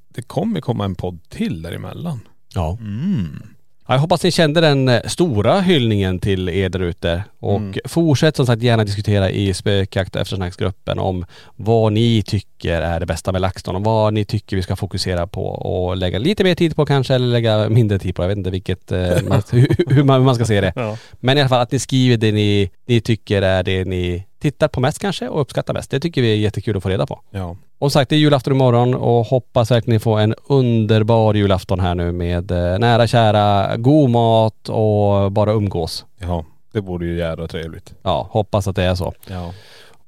Det 0.09 0.23
kommer 0.23 0.61
komma 0.61 0.85
en 0.85 0.95
podd 0.95 1.18
till 1.29 1.62
däremellan. 1.62 2.20
Ja. 2.55 2.79
Mm. 2.81 3.43
Ja, 3.87 3.95
Jag 3.95 3.99
hoppas 4.01 4.24
ni 4.24 4.30
kände 4.30 4.61
den 4.61 4.89
eh, 4.89 5.01
stora 5.07 5.61
hyllningen 5.61 6.18
till 6.18 6.49
er 6.49 6.68
där 6.68 6.80
ute 6.80 7.24
och 7.41 7.59
Mm. 7.59 7.74
fortsätt 7.85 8.37
som 8.37 8.47
sagt 8.47 8.62
gärna 8.62 8.85
diskutera 8.85 9.30
i 9.30 9.55
spökjakt 9.55 10.14
och 10.16 10.22
eftersnacksgruppen 10.22 10.99
om 10.99 11.24
vad 11.57 11.93
ni 11.93 12.22
tycker 12.22 12.83
är 12.83 13.01
det 13.01 13.07
bästa 13.07 13.33
med 13.33 13.41
LaxTon 13.41 13.76
och 13.76 13.85
vad 13.85 14.14
ni 14.14 14.24
tycker 14.24 14.57
vi 14.57 14.62
ska 14.62 14.76
fokusera 14.76 15.26
på 15.26 15.47
och 15.47 15.97
lägga 15.97 16.18
lite 16.18 16.45
mer 16.45 16.55
tid 16.55 16.76
på 16.76 16.87
kanske 16.87 17.14
eller 17.14 17.26
lägga 17.26 17.68
mindre 17.68 17.99
tid 17.99 18.14
på. 18.16 18.22
Jag 18.22 18.28
vet 18.28 18.39
inte 18.39 18.51
vilket, 18.51 18.93
eh, 18.93 19.22
man, 19.28 19.43
hur, 19.53 19.95
hur 19.95 20.05
man, 20.05 20.20
hur 20.20 20.24
man 20.26 20.35
ska 20.35 20.45
se 20.45 20.61
det. 20.61 20.72
Ja. 20.76 20.97
Men 21.20 21.39
i 21.39 21.41
alla 21.41 21.49
fall 21.49 21.61
att 21.61 21.72
ni 21.72 21.78
skriver 21.78 22.16
det 22.16 22.33
ni, 22.33 22.70
ni 22.87 23.01
tycker 23.01 23.43
är 23.43 23.62
det 23.62 23.85
ni 23.85 24.26
tittar 24.39 24.68
på 24.68 24.80
mest 24.80 24.99
kanske 24.99 25.28
och 25.28 25.41
uppskattar 25.41 25.74
mest. 25.74 25.91
Det 25.91 26.01
tycker 26.01 26.22
vi 26.22 26.33
är 26.33 26.37
jättekul 26.37 26.76
att 26.76 26.83
få 26.83 26.89
reda 26.89 27.07
på. 27.07 27.20
Ja. 27.30 27.57
Och 27.83 27.93
som 27.93 28.01
sagt, 28.01 28.11
det 28.11 28.16
är 28.16 28.18
julafton 28.18 28.53
imorgon 28.53 28.95
och 28.95 29.26
hoppas 29.26 29.70
verkligen 29.70 29.95
ni 29.95 30.01
får 30.01 30.20
en 30.20 30.35
underbar 30.47 31.35
julafton 31.35 31.80
här 31.80 31.95
nu 31.95 32.12
med 32.12 32.51
eh, 32.51 32.78
nära 32.78 33.07
kära, 33.07 33.76
god 33.76 34.11
mat 34.11 34.68
och 34.68 35.33
bara 35.33 35.53
umgås. 35.53 36.05
Ja. 36.18 36.45
Det 36.72 36.80
vore 36.80 37.07
ju 37.07 37.18
jävla 37.18 37.49
trevligt. 37.49 37.95
Ja, 38.03 38.28
hoppas 38.30 38.68
att 38.68 38.76
det 38.76 38.83
är 38.83 38.95
så. 38.95 39.12
Ja. 39.26 39.53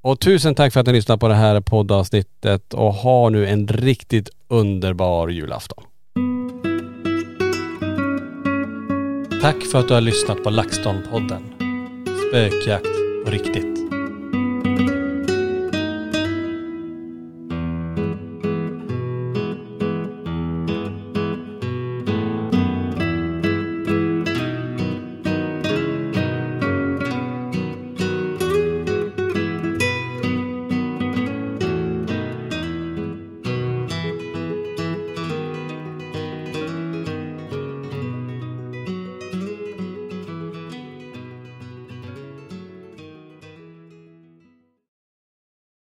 Och 0.00 0.20
tusen 0.20 0.54
tack 0.54 0.72
för 0.72 0.80
att 0.80 0.86
ni 0.86 0.92
lyssnade 0.92 1.18
på 1.18 1.28
det 1.28 1.34
här 1.34 1.60
poddavsnittet 1.60 2.74
och 2.74 2.94
ha 2.94 3.28
nu 3.28 3.46
en 3.46 3.68
riktigt 3.68 4.28
underbar 4.48 5.28
julafton. 5.28 5.84
Tack 9.42 9.56
för 9.72 9.78
att 9.78 9.88
du 9.88 9.94
har 9.94 10.00
lyssnat 10.00 10.44
på 10.44 10.50
LaxTon-podden. 10.50 11.42
Spökjakt 12.28 12.86
på 13.24 13.30
riktigt. 13.30 13.83